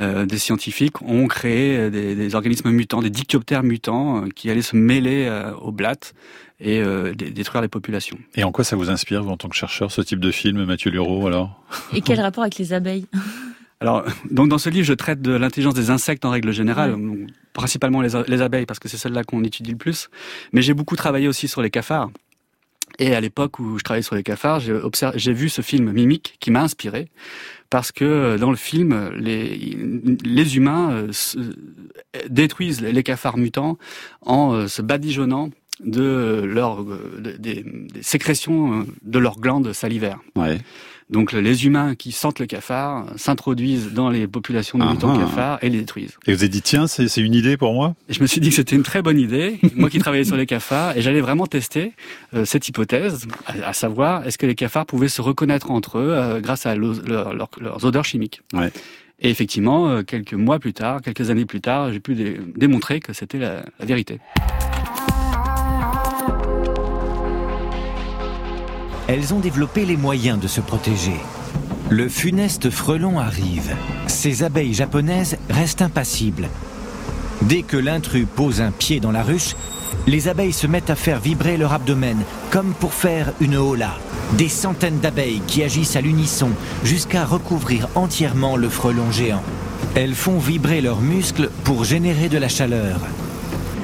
euh, 0.00 0.26
des 0.26 0.38
scientifiques 0.38 1.02
ont 1.02 1.26
créé 1.26 1.90
des, 1.90 2.34
organismes 2.34 2.70
mutants, 2.70 3.02
des 3.02 3.10
dictyoptères 3.10 3.62
mutants, 3.62 4.24
euh, 4.24 4.28
qui 4.34 4.50
allaient 4.50 4.62
se 4.62 4.76
mêler 4.76 5.30
aux 5.60 5.72
blattes 5.72 6.14
et 6.60 6.82
détruire 7.14 7.62
les 7.62 7.68
populations. 7.68 8.18
Et 8.34 8.44
en 8.44 8.52
quoi 8.52 8.64
ça 8.64 8.76
vous 8.76 8.90
inspire, 8.90 9.22
vous, 9.22 9.30
en 9.30 9.36
tant 9.36 9.48
que 9.48 9.56
chercheur, 9.56 9.90
ce 9.90 10.02
type 10.02 10.20
de 10.20 10.30
film, 10.30 10.64
Mathieu 10.64 10.90
Lureau, 10.90 11.26
alors? 11.26 11.62
Et 11.94 12.02
quel 12.02 12.20
rapport 12.20 12.42
avec 12.42 12.58
les 12.58 12.72
abeilles? 12.72 13.06
Alors, 13.82 14.04
donc 14.30 14.50
dans 14.50 14.58
ce 14.58 14.68
livre, 14.68 14.84
je 14.84 14.92
traite 14.92 15.22
de 15.22 15.32
l'intelligence 15.32 15.72
des 15.72 15.88
insectes 15.88 16.26
en 16.26 16.30
règle 16.30 16.52
générale, 16.52 16.98
principalement 17.54 18.02
les, 18.02 18.10
les, 18.28 18.42
abeilles 18.42 18.66
parce 18.66 18.78
que 18.78 18.90
c'est 18.90 18.98
celle-là 18.98 19.24
qu'on 19.24 19.42
étudie 19.42 19.70
le 19.70 19.78
plus. 19.78 20.10
Mais 20.52 20.60
j'ai 20.60 20.74
beaucoup 20.74 20.96
travaillé 20.96 21.28
aussi 21.28 21.48
sur 21.48 21.62
les 21.62 21.70
cafards. 21.70 22.10
Et 22.98 23.14
à 23.14 23.20
l'époque 23.20 23.58
où 23.58 23.78
je 23.78 23.84
travaillais 23.84 24.02
sur 24.02 24.16
les 24.16 24.22
cafards, 24.22 24.60
j'ai 24.60 25.32
vu 25.32 25.48
ce 25.48 25.62
film 25.62 25.92
Mimique 25.92 26.36
qui 26.40 26.50
m'a 26.50 26.62
inspiré 26.62 27.08
parce 27.70 27.92
que 27.92 28.04
euh, 28.04 28.36
dans 28.36 28.50
le 28.50 28.56
film, 28.56 29.10
les, 29.16 29.76
les 30.24 30.56
humains 30.56 30.90
euh, 30.90 31.12
détruisent 32.28 32.80
les 32.80 33.02
cafards 33.02 33.38
mutants 33.38 33.78
en 34.22 34.52
euh, 34.52 34.66
se 34.66 34.82
badigeonnant 34.82 35.50
de 35.78 36.42
leur 36.44 36.84
des, 36.84 37.38
des, 37.38 38.02
sécrétions 38.02 38.86
de 39.02 39.18
leurs 39.18 39.40
glandes 39.40 39.72
salivaires. 39.72 40.18
Ouais. 40.36 40.58
Donc 41.10 41.32
les 41.32 41.66
humains 41.66 41.94
qui 41.96 42.12
sentent 42.12 42.38
le 42.38 42.46
cafard 42.46 43.06
s'introduisent 43.16 43.92
dans 43.92 44.10
les 44.10 44.26
populations 44.28 44.78
de 44.78 44.84
mutants 44.84 45.14
ah. 45.16 45.18
cafards 45.18 45.58
et 45.62 45.68
les 45.68 45.80
détruisent. 45.80 46.16
Et 46.26 46.32
vous 46.32 46.42
avez 46.42 46.48
dit 46.48 46.62
tiens 46.62 46.86
c'est 46.86 47.16
une 47.16 47.34
idée 47.34 47.56
pour 47.56 47.74
moi? 47.74 47.94
Et 48.08 48.14
Je 48.14 48.22
me 48.22 48.26
suis 48.26 48.40
dit 48.40 48.50
que 48.50 48.54
c'était 48.54 48.76
une 48.76 48.84
très 48.84 49.02
bonne 49.02 49.18
idée, 49.18 49.58
moi 49.74 49.90
qui 49.90 49.98
travaillais 49.98 50.24
sur 50.24 50.36
les 50.36 50.46
cafards, 50.46 50.96
et 50.96 51.02
j'allais 51.02 51.20
vraiment 51.20 51.46
tester 51.46 51.92
euh, 52.34 52.44
cette 52.44 52.68
hypothèse, 52.68 53.26
à, 53.46 53.72
savoir 53.72 54.26
est-ce 54.26 54.38
que 54.38 54.46
les 54.46 54.54
cafards 54.54 54.86
pouvaient 54.86 55.08
se 55.08 55.20
reconnaître 55.20 55.70
entre 55.70 55.98
eux 55.98 56.12
euh, 56.14 56.40
grâce 56.40 56.66
à 56.66 56.76
leurs 56.76 57.84
odeurs 57.84 58.04
chimiques? 58.04 58.42
Ouais. 58.52 58.70
Et 59.20 59.30
effectivement, 59.30 59.88
euh, 59.88 60.02
quelques 60.02 60.34
mois 60.34 60.58
plus 60.58 60.72
tard, 60.72 61.02
quelques 61.02 61.28
années 61.30 61.44
plus 61.44 61.60
tard, 61.60 61.92
j'ai 61.92 62.00
pu 62.00 62.14
démontrer 62.56 63.00
que 63.00 63.12
c'était 63.12 63.38
la 63.38 63.64
vérité. 63.80 64.18
Elles 69.12 69.34
ont 69.34 69.40
développé 69.40 69.86
les 69.86 69.96
moyens 69.96 70.38
de 70.38 70.46
se 70.46 70.60
protéger. 70.60 71.16
Le 71.90 72.08
funeste 72.08 72.70
frelon 72.70 73.18
arrive. 73.18 73.74
Ces 74.06 74.44
abeilles 74.44 74.72
japonaises 74.72 75.36
restent 75.48 75.82
impassibles. 75.82 76.48
Dès 77.42 77.62
que 77.62 77.76
l'intrus 77.76 78.28
pose 78.36 78.60
un 78.60 78.70
pied 78.70 79.00
dans 79.00 79.10
la 79.10 79.24
ruche, 79.24 79.56
les 80.06 80.28
abeilles 80.28 80.52
se 80.52 80.68
mettent 80.68 80.90
à 80.90 80.94
faire 80.94 81.18
vibrer 81.18 81.56
leur 81.56 81.72
abdomen, 81.72 82.18
comme 82.52 82.72
pour 82.72 82.94
faire 82.94 83.32
une 83.40 83.56
hola. 83.56 83.96
Des 84.38 84.48
centaines 84.48 85.00
d'abeilles 85.00 85.42
qui 85.48 85.64
agissent 85.64 85.96
à 85.96 86.00
l'unisson 86.00 86.50
jusqu'à 86.84 87.24
recouvrir 87.24 87.88
entièrement 87.96 88.56
le 88.56 88.68
frelon 88.68 89.10
géant. 89.10 89.42
Elles 89.96 90.14
font 90.14 90.38
vibrer 90.38 90.80
leurs 90.80 91.00
muscles 91.00 91.50
pour 91.64 91.82
générer 91.82 92.28
de 92.28 92.38
la 92.38 92.48
chaleur. 92.48 93.00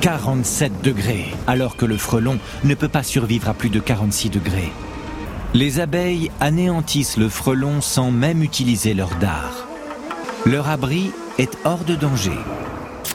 47 0.02 0.82
degrés, 0.84 1.34
alors 1.48 1.76
que 1.76 1.84
le 1.84 1.96
frelon 1.96 2.38
ne 2.62 2.76
peut 2.76 2.86
pas 2.86 3.02
survivre 3.02 3.48
à 3.48 3.54
plus 3.54 3.70
de 3.70 3.80
46 3.80 4.30
degrés. 4.30 4.70
Les 5.58 5.80
abeilles 5.80 6.30
anéantissent 6.38 7.16
le 7.16 7.30
frelon 7.30 7.80
sans 7.80 8.10
même 8.10 8.42
utiliser 8.42 8.92
leur 8.92 9.16
dard. 9.16 9.66
Leur 10.44 10.68
abri 10.68 11.12
est 11.38 11.56
hors 11.64 11.82
de 11.82 11.94
danger. 11.94 12.36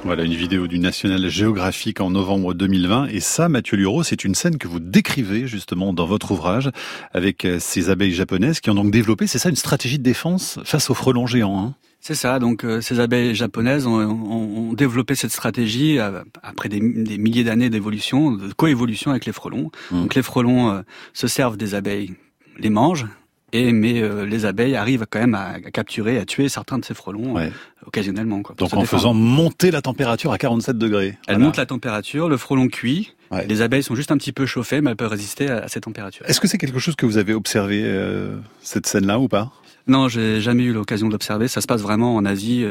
Voilà 0.06 0.24
une 0.24 0.34
vidéo 0.34 0.66
du 0.66 0.80
National 0.80 1.30
Geographic 1.30 2.02
en 2.02 2.10
novembre 2.10 2.56
2020. 2.56 3.10
Et 3.10 3.20
ça, 3.20 3.48
Mathieu 3.48 3.78
Lureau, 3.78 4.02
c'est 4.02 4.24
une 4.24 4.34
scène 4.34 4.58
que 4.58 4.68
vous 4.68 4.80
décrivez 4.80 5.46
justement 5.46 5.94
dans 5.94 6.08
votre 6.08 6.32
ouvrage 6.32 6.72
avec 7.14 7.46
euh, 7.46 7.60
ces 7.60 7.92
abeilles 7.92 8.12
japonaises 8.12 8.60
qui 8.60 8.72
ont 8.72 8.76
donc 8.76 8.90
développé, 8.90 9.28
c'est 9.28 9.38
ça, 9.38 9.50
une 9.50 9.56
stratégie 9.56 10.00
de 10.00 10.04
défense 10.04 10.58
face 10.64 10.90
aux 10.90 10.96
frelons 10.96 11.28
géants. 11.28 11.60
Hein? 11.60 11.76
C'est 12.00 12.16
ça, 12.16 12.40
donc 12.40 12.64
euh, 12.64 12.82
ces 12.82 13.00
abeilles 13.00 13.36
japonaises 13.36 13.86
ont, 13.86 14.74
développé 14.74 15.14
cette 15.14 15.32
stratégie 15.32 16.00
euh, 16.00 16.24
après 16.42 16.70
des, 16.70 16.82
milliers 16.82 17.44
d'années 17.44 17.70
d'évolution, 17.70 18.32
de 18.32 18.52
coévolution 18.52 19.12
avec 19.12 19.28
les 19.28 19.32
frelons. 19.32 19.70
Mmh. 19.92 20.02
Donc 20.02 20.16
les 20.16 20.24
frelons 20.24 20.84
se 21.14 21.28
servent 21.28 21.58
des 21.58 21.76
abeilles 21.76 22.16
les 22.58 22.70
mangent, 22.70 23.08
et 23.54 23.74
mais 23.74 24.02
euh, 24.02 24.26
les 24.26 24.46
abeilles 24.46 24.76
arrivent 24.76 25.06
quand 25.10 25.20
même 25.20 25.36
à, 25.36 25.60
capturer, 25.60 26.18
à 26.18 26.26
tuer 26.26 26.48
certains 26.48 26.78
de 26.78 26.86
ces 26.86 26.94
frelons 26.94 27.38
euh, 27.38 27.50
occasionnellement. 27.86 28.42
Quoi, 28.42 28.56
Donc 28.58 28.74
en 28.74 28.86
faisant 28.86 29.14
monter 29.14 29.72
la 29.72 29.82
température 29.82 30.32
à 30.32 30.38
47 30.38 30.78
degrés. 30.78 31.18
Elle 31.28 31.40
monte 31.40 31.58
la 31.58 31.66
température, 31.66 32.30
le 32.30 32.38
frelon 32.38 32.68
cuit. 32.68 33.14
Les 33.48 33.62
abeilles 33.62 33.84
sont 33.84 33.96
juste 33.96 34.12
un 34.12 34.18
petit 34.18 34.34
peu 34.34 34.46
chauffées, 34.46 34.82
mais 34.82 34.90
elles 34.92 34.98
peuvent 34.98 35.12
résister 35.12 35.50
à, 35.50 35.70
cette 35.70 35.84
température. 35.84 36.26
Est-ce 36.28 36.42
que 36.42 36.48
c'est 36.48 36.58
quelque 36.58 36.80
chose 36.80 36.98
que 36.98 37.06
vous 37.06 37.18
avez 37.18 37.34
observé 37.34 37.82
euh, 37.86 38.36
cette 38.62 38.86
scène-là 38.86 39.20
ou 39.20 39.30
pas? 39.30 39.54
Non, 39.88 40.10
j'ai 40.10 40.42
jamais 40.42 40.64
eu 40.64 40.74
l'occasion 40.74 41.08
d'observer. 41.08 41.48
Ça 41.48 41.62
se 41.62 41.66
passe 41.66 41.82
vraiment 41.82 42.16
en 42.16 42.26
Asie, 42.26 42.66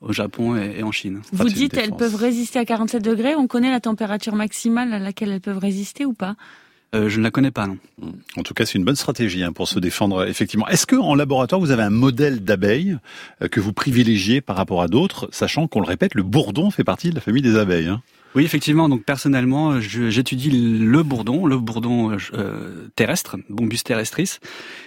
au 0.00 0.12
Japon 0.12 0.56
et, 0.56 0.82
en 0.82 0.92
Chine. 0.92 1.22
Vous 1.32 1.48
dites 1.48 1.76
elles 1.76 1.92
peuvent 1.92 2.16
résister 2.16 2.58
à 2.58 2.64
47 2.64 3.02
degrés. 3.02 3.34
On 3.36 3.46
connaît 3.46 3.70
la 3.70 3.80
température 3.80 4.34
maximale 4.34 4.92
à 4.92 4.98
laquelle 4.98 5.30
elles 5.30 5.40
peuvent 5.40 5.58
résister 5.58 6.04
ou 6.04 6.12
pas? 6.12 6.34
Euh, 6.94 7.08
je 7.08 7.18
ne 7.18 7.22
la 7.22 7.30
connais 7.30 7.50
pas, 7.50 7.66
non. 7.66 7.78
Hmm. 8.00 8.12
En 8.36 8.42
tout 8.42 8.54
cas, 8.54 8.66
c'est 8.66 8.78
une 8.78 8.84
bonne 8.84 8.96
stratégie 8.96 9.42
hein, 9.42 9.52
pour 9.52 9.68
se 9.68 9.78
défendre, 9.78 10.26
effectivement. 10.26 10.68
Est-ce 10.68 10.86
que 10.86 10.96
en 10.96 11.14
laboratoire, 11.14 11.60
vous 11.60 11.70
avez 11.70 11.82
un 11.82 11.90
modèle 11.90 12.44
d'abeille 12.44 12.98
euh, 13.42 13.48
que 13.48 13.60
vous 13.60 13.72
privilégiez 13.72 14.40
par 14.40 14.56
rapport 14.56 14.82
à 14.82 14.88
d'autres, 14.88 15.28
sachant 15.32 15.68
qu'on 15.68 15.80
le 15.80 15.86
répète, 15.86 16.14
le 16.14 16.22
bourdon 16.22 16.70
fait 16.70 16.84
partie 16.84 17.10
de 17.10 17.14
la 17.14 17.20
famille 17.20 17.42
des 17.42 17.56
abeilles 17.56 17.88
hein? 17.88 18.02
Oui, 18.34 18.44
effectivement. 18.44 18.88
Donc 18.88 19.04
personnellement, 19.04 19.80
j'étudie 19.80 20.50
le 20.50 21.02
bourdon, 21.02 21.46
le 21.46 21.58
bourdon 21.58 22.16
euh, 22.32 22.88
terrestre, 22.96 23.36
Bombus 23.50 23.78
terrestris, 23.84 24.38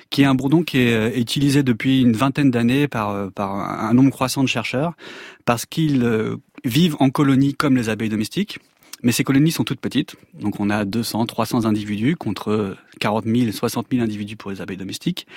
qui 0.09 0.23
est 0.23 0.25
un 0.25 0.33
bourdon 0.33 0.63
qui 0.63 0.79
est 0.79 0.93
euh, 0.93 1.15
utilisé 1.15 1.61
depuis 1.61 2.01
une 2.01 2.13
vingtaine 2.13 2.49
d'années 2.49 2.87
par, 2.87 3.11
euh, 3.11 3.29
par 3.29 3.53
un 3.53 3.93
nombre 3.93 4.09
croissant 4.09 4.41
de 4.41 4.47
chercheurs, 4.47 4.93
parce 5.45 5.65
qu'ils 5.65 6.03
vivent 6.63 6.95
en 6.99 7.11
colonie 7.11 7.53
comme 7.53 7.75
les 7.75 7.89
abeilles 7.89 8.09
domestiques. 8.09 8.59
Mais 9.05 9.11
ces 9.11 9.23
colonies 9.23 9.51
sont 9.51 9.63
toutes 9.63 9.79
petites, 9.79 10.15
donc 10.33 10.59
on 10.59 10.71
a 10.71 10.83
200, 10.83 11.27
300 11.27 11.65
individus 11.65 12.15
contre 12.15 12.75
40 12.99 13.25
000, 13.25 13.51
60 13.51 13.85
000 13.91 14.03
individus 14.03 14.35
pour 14.35 14.49
les 14.49 14.61
abeilles 14.61 14.77
domestiques. 14.77 15.27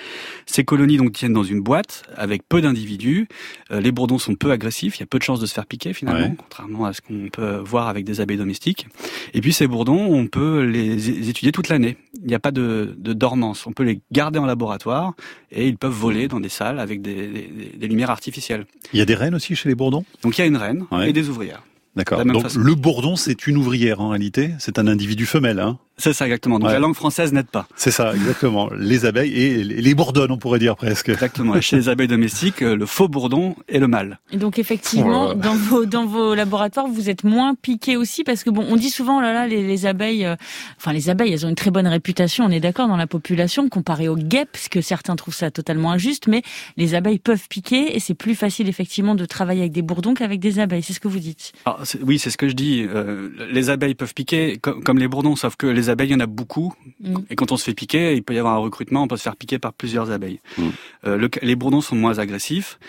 Ces 0.47 0.63
colonies 0.63 0.97
donc 0.97 1.11
tiennent 1.11 1.33
dans 1.33 1.43
une 1.43 1.61
boîte 1.61 2.01
avec 2.17 2.41
peu 2.49 2.61
d'individus. 2.61 3.27
Euh, 3.69 3.79
les 3.79 3.91
bourdons 3.91 4.17
sont 4.17 4.33
peu 4.33 4.49
agressifs, 4.49 4.97
il 4.97 5.01
y 5.01 5.03
a 5.03 5.05
peu 5.05 5.19
de 5.19 5.23
chances 5.23 5.39
de 5.39 5.45
se 5.45 5.53
faire 5.53 5.67
piquer 5.67 5.93
finalement, 5.93 6.33
contrairement 6.35 6.85
à 6.85 6.93
ce 6.93 7.01
qu'on 7.01 7.29
peut 7.31 7.57
voir 7.57 7.89
avec 7.89 8.05
des 8.05 8.21
abeilles 8.21 8.37
domestiques. 8.37 8.87
Et 9.35 9.41
puis 9.41 9.53
ces 9.53 9.67
bourdons, 9.67 10.15
on 10.15 10.25
peut 10.25 10.63
les 10.63 11.29
étudier 11.29 11.51
toute 11.51 11.69
l'année. 11.69 11.95
Il 12.23 12.25
n'y 12.25 12.33
a 12.33 12.39
pas 12.39 12.51
de, 12.51 12.95
de, 12.97 13.13
dormance, 13.13 13.67
on 13.67 13.71
peut 13.71 13.83
les 13.83 14.01
garder 14.11 14.39
en 14.39 14.47
laboratoire 14.47 15.13
et 15.51 15.67
ils 15.67 15.77
peuvent 15.77 15.91
voler 15.91 16.27
dans 16.27 16.39
des 16.39 16.49
salles 16.49 16.79
avec 16.79 17.03
des, 17.03 17.27
des, 17.27 17.73
des 17.77 17.87
lumières 17.87 18.09
artificielles. 18.09 18.65
Il 18.93 18.97
y 18.97 19.01
a 19.03 19.05
des 19.05 19.13
reines 19.13 19.35
aussi 19.35 19.55
chez 19.55 19.69
les 19.69 19.75
bourdons? 19.75 20.05
Donc 20.23 20.39
il 20.39 20.41
y 20.41 20.43
a 20.43 20.47
une 20.47 20.57
reine 20.57 20.87
et 21.05 21.13
des 21.13 21.29
ouvrières. 21.29 21.61
D'accord. 21.99 22.23
Donc 22.23 22.53
le 22.53 22.75
bourdon, 22.75 23.17
c'est 23.17 23.45
une 23.45 23.57
ouvrière 23.57 23.99
en 23.99 24.07
réalité. 24.07 24.51
C'est 24.57 24.79
un 24.79 24.87
individu 24.87 25.25
femelle. 25.25 25.59
Hein 25.59 25.79
c'est 25.99 26.13
ça 26.13 26.25
exactement. 26.25 26.59
Donc 26.59 26.71
la 26.71 26.79
langue 26.79 26.95
française 26.95 27.33
n'aide 27.33 27.47
pas. 27.47 27.67
C'est 27.75 27.91
ça 27.91 28.13
exactement. 28.13 28.69
les 28.75 29.05
abeilles 29.05 29.33
et 29.33 29.63
les 29.63 29.95
bourdonnes, 29.95 30.31
on 30.31 30.37
pourrait 30.37 30.59
dire 30.59 30.75
presque. 30.75 31.09
Exactement. 31.09 31.59
chez 31.61 31.75
les 31.75 31.89
abeilles 31.89 32.07
domestiques, 32.07 32.61
euh, 32.61 32.75
le 32.75 32.85
faux 32.85 33.07
bourdon 33.07 33.55
est 33.67 33.79
le 33.79 33.87
mâle. 33.87 34.19
Et 34.31 34.37
donc 34.37 34.59
effectivement, 34.59 35.35
dans 35.35 35.55
vos 35.55 35.85
dans 35.85 36.05
vos 36.05 36.33
laboratoires, 36.33 36.87
vous 36.87 37.09
êtes 37.09 37.23
moins 37.23 37.53
piqués 37.55 37.97
aussi 37.97 38.23
parce 38.23 38.43
que 38.43 38.49
bon, 38.49 38.65
on 38.69 38.75
dit 38.75 38.89
souvent 38.89 39.21
là 39.21 39.33
là 39.33 39.47
les, 39.47 39.61
les 39.65 39.85
abeilles, 39.85 40.25
euh, 40.25 40.35
enfin 40.77 40.93
les 40.93 41.09
abeilles, 41.09 41.33
elles 41.33 41.45
ont 41.45 41.49
une 41.49 41.55
très 41.55 41.71
bonne 41.71 41.87
réputation. 41.87 42.45
On 42.45 42.49
est 42.49 42.59
d'accord 42.59 42.87
dans 42.87 42.97
la 42.97 43.07
population 43.07 43.69
comparé 43.69 44.07
aux 44.07 44.15
guêpes, 44.15 44.49
parce 44.51 44.69
que 44.69 44.81
certains 44.81 45.15
trouvent 45.15 45.35
ça 45.35 45.51
totalement 45.51 45.91
injuste, 45.91 46.27
mais 46.27 46.41
les 46.77 46.95
abeilles 46.95 47.19
peuvent 47.19 47.47
piquer 47.49 47.95
et 47.95 47.99
c'est 47.99 48.13
plus 48.13 48.35
facile 48.35 48.69
effectivement 48.69 49.15
de 49.15 49.25
travailler 49.25 49.61
avec 49.61 49.71
des 49.71 49.81
bourdons 49.81 50.13
qu'avec 50.13 50.39
des 50.39 50.59
abeilles. 50.59 50.83
C'est 50.83 50.93
ce 50.93 50.99
que 50.99 51.07
vous 51.07 51.19
dites. 51.19 51.53
Alors, 51.65 51.81
oui, 52.03 52.19
c'est 52.19 52.29
ce 52.29 52.37
que 52.37 52.47
je 52.47 52.53
dis. 52.53 52.85
Euh, 52.87 53.29
les 53.51 53.69
abeilles 53.69 53.95
peuvent 53.95 54.13
piquer 54.13 54.57
comme, 54.57 54.83
comme 54.83 54.97
les 54.97 55.07
bourdons, 55.07 55.35
sauf 55.35 55.55
que 55.55 55.67
les 55.67 55.88
abeilles, 55.89 56.09
il 56.09 56.13
y 56.13 56.15
en 56.15 56.19
a 56.19 56.25
beaucoup. 56.27 56.73
Mm. 57.01 57.15
Et 57.29 57.35
quand 57.35 57.51
on 57.51 57.57
se 57.57 57.63
fait 57.63 57.73
piquer, 57.73 58.15
il 58.15 58.23
peut 58.23 58.33
y 58.33 58.39
avoir 58.39 58.55
un 58.55 58.59
recrutement, 58.59 59.03
on 59.03 59.07
peut 59.07 59.17
se 59.17 59.23
faire 59.23 59.35
piquer 59.35 59.59
par 59.59 59.73
plusieurs 59.73 60.11
abeilles. 60.11 60.39
Mm. 60.57 60.69
Euh, 61.07 61.29
les 61.41 61.55
bourdons 61.55 61.81
sont 61.81 61.95
moins 61.95 62.19
agressifs. 62.19 62.79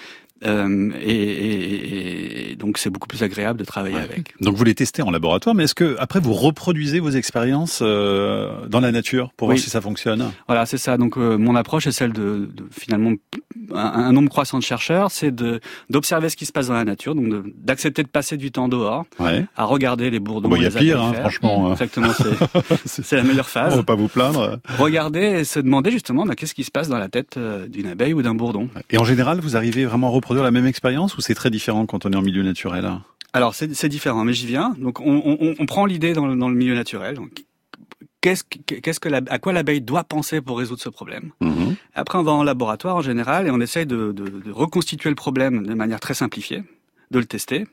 Euh, 0.44 0.90
et, 1.00 2.56
donc 2.58 2.78
c'est 2.78 2.90
beaucoup 2.90 3.08
plus 3.08 3.22
agréable 3.22 3.58
de 3.58 3.64
travailler 3.64 3.98
avec. 3.98 4.34
Donc 4.40 4.56
vous 4.56 4.64
les 4.64 4.74
testez 4.74 5.02
en 5.02 5.10
laboratoire, 5.10 5.54
mais 5.54 5.64
est-ce 5.64 5.74
que 5.74 5.96
après 5.98 6.20
vous 6.20 6.32
reproduisez 6.32 7.00
vos 7.00 7.10
expériences 7.10 7.80
euh, 7.82 8.66
dans 8.68 8.80
la 8.80 8.92
nature 8.92 9.32
pour 9.36 9.48
voir 9.48 9.58
si 9.58 9.70
ça 9.70 9.80
fonctionne? 9.80 10.30
Voilà, 10.46 10.66
c'est 10.66 10.78
ça. 10.78 10.96
Donc 10.96 11.16
mon 11.16 11.56
approche 11.56 11.86
est 11.86 11.92
celle 11.92 12.12
de, 12.12 12.48
de 12.52 12.64
finalement 12.70 13.12
un, 13.74 14.12
nombre 14.12 14.28
croissant 14.28 14.58
de 14.58 14.62
chercheurs, 14.62 15.10
c'est 15.10 15.34
d'observer 15.88 16.28
ce 16.28 16.36
qui 16.36 16.46
se 16.46 16.52
passe 16.52 16.68
dans 16.68 16.74
la 16.74 16.84
nature, 16.84 17.14
donc 17.14 17.26
d'accepter 17.56 18.02
de, 18.02 18.08
passer 18.08 18.36
du 18.36 18.50
temps 18.50 18.68
dehors, 18.68 19.04
à 19.56 19.64
regarder 19.64 20.10
les 20.10 20.20
bourdons. 20.20 20.54
Il 20.56 20.62
y 20.62 20.66
a 20.66 20.70
pire, 20.70 21.02
hein, 21.02 21.12
franchement. 21.12 21.68
Hein. 21.68 21.72
Exactement, 21.72 22.12
c'est 22.84 23.16
la 23.16 23.22
meilleure 23.22 23.48
phase. 23.48 23.74
On 23.74 23.78
va 23.78 23.82
pas 23.82 23.94
vous 23.94 24.08
plaindre. 24.08 24.58
Regarder 24.78 25.20
et 25.20 25.44
se 25.44 25.60
demander 25.60 25.90
justement 25.90 26.24
bah, 26.26 26.34
qu'est-ce 26.34 26.54
qui 26.54 26.64
se 26.64 26.70
passe 26.70 26.88
dans 26.88 26.98
la 26.98 27.08
tête 27.08 27.36
euh, 27.36 27.66
d'une 27.66 27.86
abeille 27.86 28.14
ou 28.14 28.22
d'un 28.22 28.34
bourdon. 28.34 28.68
Et 28.90 28.98
en 28.98 29.04
général, 29.04 29.40
vous 29.40 29.56
arrivez 29.56 29.84
vraiment 29.84 30.08
à 30.08 30.10
reproduire 30.10 30.29
la 30.34 30.50
même 30.50 30.66
expérience 30.66 31.16
ou 31.16 31.20
c'est 31.20 31.34
très 31.34 31.50
différent 31.50 31.86
quand 31.86 32.06
on 32.06 32.12
est 32.12 32.16
en 32.16 32.22
milieu 32.22 32.42
naturel? 32.42 32.90
Alors 33.32 33.54
c'est 33.54 33.88
différent, 33.88 34.24
mais 34.24 34.32
j'y 34.32 34.46
viens. 34.46 34.74
Donc 34.78 35.00
on, 35.00 35.22
on, 35.24 35.54
on 35.58 35.66
prend 35.66 35.86
l'idée 35.86 36.12
dans, 36.12 36.34
dans, 36.34 36.48
le 36.48 36.54
milieu 36.54 36.74
naturel. 36.74 37.14
Donc, 37.14 37.44
qu'est-ce 38.20 38.42
qu'est-ce 38.44 39.00
que 39.00 39.08
la, 39.08 39.20
à 39.28 39.38
quoi 39.38 39.52
l'abeille 39.52 39.80
doit 39.80 40.04
penser 40.04 40.40
pour 40.40 40.58
résoudre 40.58 40.80
ce 40.80 40.88
problème? 40.88 41.30
Mhm. 41.40 41.76
Après, 41.94 42.18
on 42.18 42.22
va 42.22 42.32
en 42.32 42.42
laboratoire 42.42 42.96
en 42.96 43.02
général 43.02 43.46
et 43.46 43.50
on 43.50 43.60
essaye 43.60 43.86
de, 43.86 44.12
de, 44.12 44.28
de, 44.28 44.50
reconstituer 44.50 45.10
le 45.10 45.16
problème 45.16 45.66
de 45.66 45.74
manière 45.74 46.00
très 46.00 46.14
simplifiée, 46.14 46.64
de 47.10 47.18
le 47.18 47.24
tester. 47.26 47.66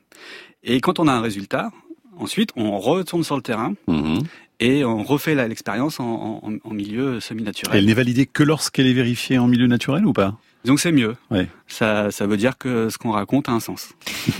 Et 0.62 0.80
quand 0.80 1.00
on 1.00 1.08
a 1.08 1.12
un 1.12 1.20
résultat, 1.20 1.70
ensuite 2.16 2.50
on 2.56 2.78
retourne 2.78 3.24
sur 3.24 3.36
le 3.36 3.42
terrain. 3.42 3.74
Mhm. 3.88 4.20
Et 4.60 4.84
on 4.84 5.04
refait 5.04 5.36
l'expérience 5.36 6.00
en, 6.00 6.40
en, 6.42 6.52
en, 6.64 6.74
milieu 6.74 7.20
semi-naturel. 7.20 7.78
Elle 7.78 7.86
n'est 7.86 7.94
validée 7.94 8.26
que 8.26 8.42
lorsqu'elle 8.42 8.88
est 8.88 8.92
vérifiée 8.92 9.38
en 9.38 9.46
milieu 9.46 9.68
naturel 9.68 10.04
ou 10.04 10.12
pas? 10.12 10.36
Donc 10.64 10.80
c'est 10.80 10.92
mieux. 10.92 11.16
Ouais. 11.30 11.48
Ça, 11.66 12.10
ça 12.10 12.26
veut 12.26 12.36
dire 12.36 12.58
que 12.58 12.88
ce 12.88 12.98
qu'on 12.98 13.12
raconte 13.12 13.48
a 13.48 13.52
un 13.52 13.60
sens. 13.60 13.90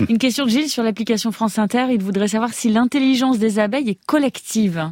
Une 0.09 0.17
question 0.17 0.45
de 0.45 0.49
Gilles 0.49 0.69
sur 0.69 0.83
l'application 0.83 1.31
France 1.31 1.57
Inter. 1.57 1.87
Il 1.91 2.01
voudrait 2.01 2.27
savoir 2.27 2.53
si 2.53 2.69
l'intelligence 2.69 3.39
des 3.39 3.59
abeilles 3.59 3.89
est 3.89 4.05
collective. 4.05 4.91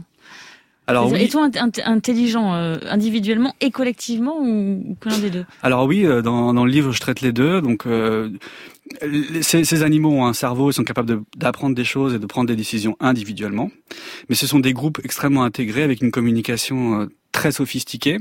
Alors 0.88 1.12
oui. 1.12 1.22
Est-on 1.22 1.44
intelligent 1.86 2.56
euh, 2.56 2.78
individuellement 2.90 3.54
et 3.60 3.72
collectivement 3.72 4.38
ou, 4.40 4.96
l'un 5.06 5.18
des 5.20 5.30
deux? 5.30 5.46
Alors 5.62 5.86
oui, 5.86 6.06
euh, 6.06 6.22
dans, 6.22 6.54
dans, 6.54 6.64
le 6.64 6.72
livre 6.72 6.94
je 6.94 7.02
traite 7.02 7.20
les 7.20 7.34
deux. 7.34 7.60
Donc 7.62 7.86
euh, 7.86 8.30
ces, 9.42 9.66
ces, 9.66 9.84
animaux 9.84 10.12
ont 10.12 10.26
un 10.26 10.34
cerveau, 10.34 10.72
ils 10.72 10.74
sont 10.74 10.86
capables 10.86 11.24
d'apprendre 11.36 11.76
des 11.76 11.84
choses 11.84 12.14
et 12.14 12.20
de 12.20 12.26
prendre 12.26 12.48
des 12.48 12.56
décisions 12.56 12.96
individuellement. 13.02 13.70
Mais 14.30 14.36
ce 14.36 14.48
sont 14.48 14.60
des 14.60 14.72
groupes 14.72 15.02
extrêmement 15.04 15.44
intégrés 15.44 15.84
avec 15.84 16.02
une 16.02 16.10
communication 16.10 17.02
euh, 17.02 17.06
très 17.34 17.52
sophistiquée 17.52 18.18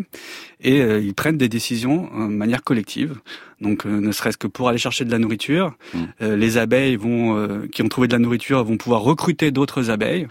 et 0.60 0.80
ils 0.80 1.14
prennent 1.14 1.38
des 1.38 1.48
décisions 1.48 2.10
de 2.12 2.34
manière 2.34 2.62
collective. 2.62 3.14
Donc 3.62 3.86
ne 3.86 4.12
serait-ce 4.12 4.36
que 4.36 4.46
pour 4.46 4.68
aller 4.68 4.76
chercher 4.76 5.06
de 5.06 5.10
la 5.10 5.18
nourriture, 5.18 5.74
mmh. 5.94 6.26
les 6.34 6.58
abeilles 6.58 6.96
vont 6.96 7.66
qui 7.72 7.82
ont 7.82 7.88
trouvé 7.88 8.08
de 8.08 8.12
la 8.12 8.18
nourriture 8.18 8.62
vont 8.62 8.76
pouvoir 8.76 9.00
recruter 9.00 9.52
d'autres 9.52 9.88
abeilles 9.88 10.26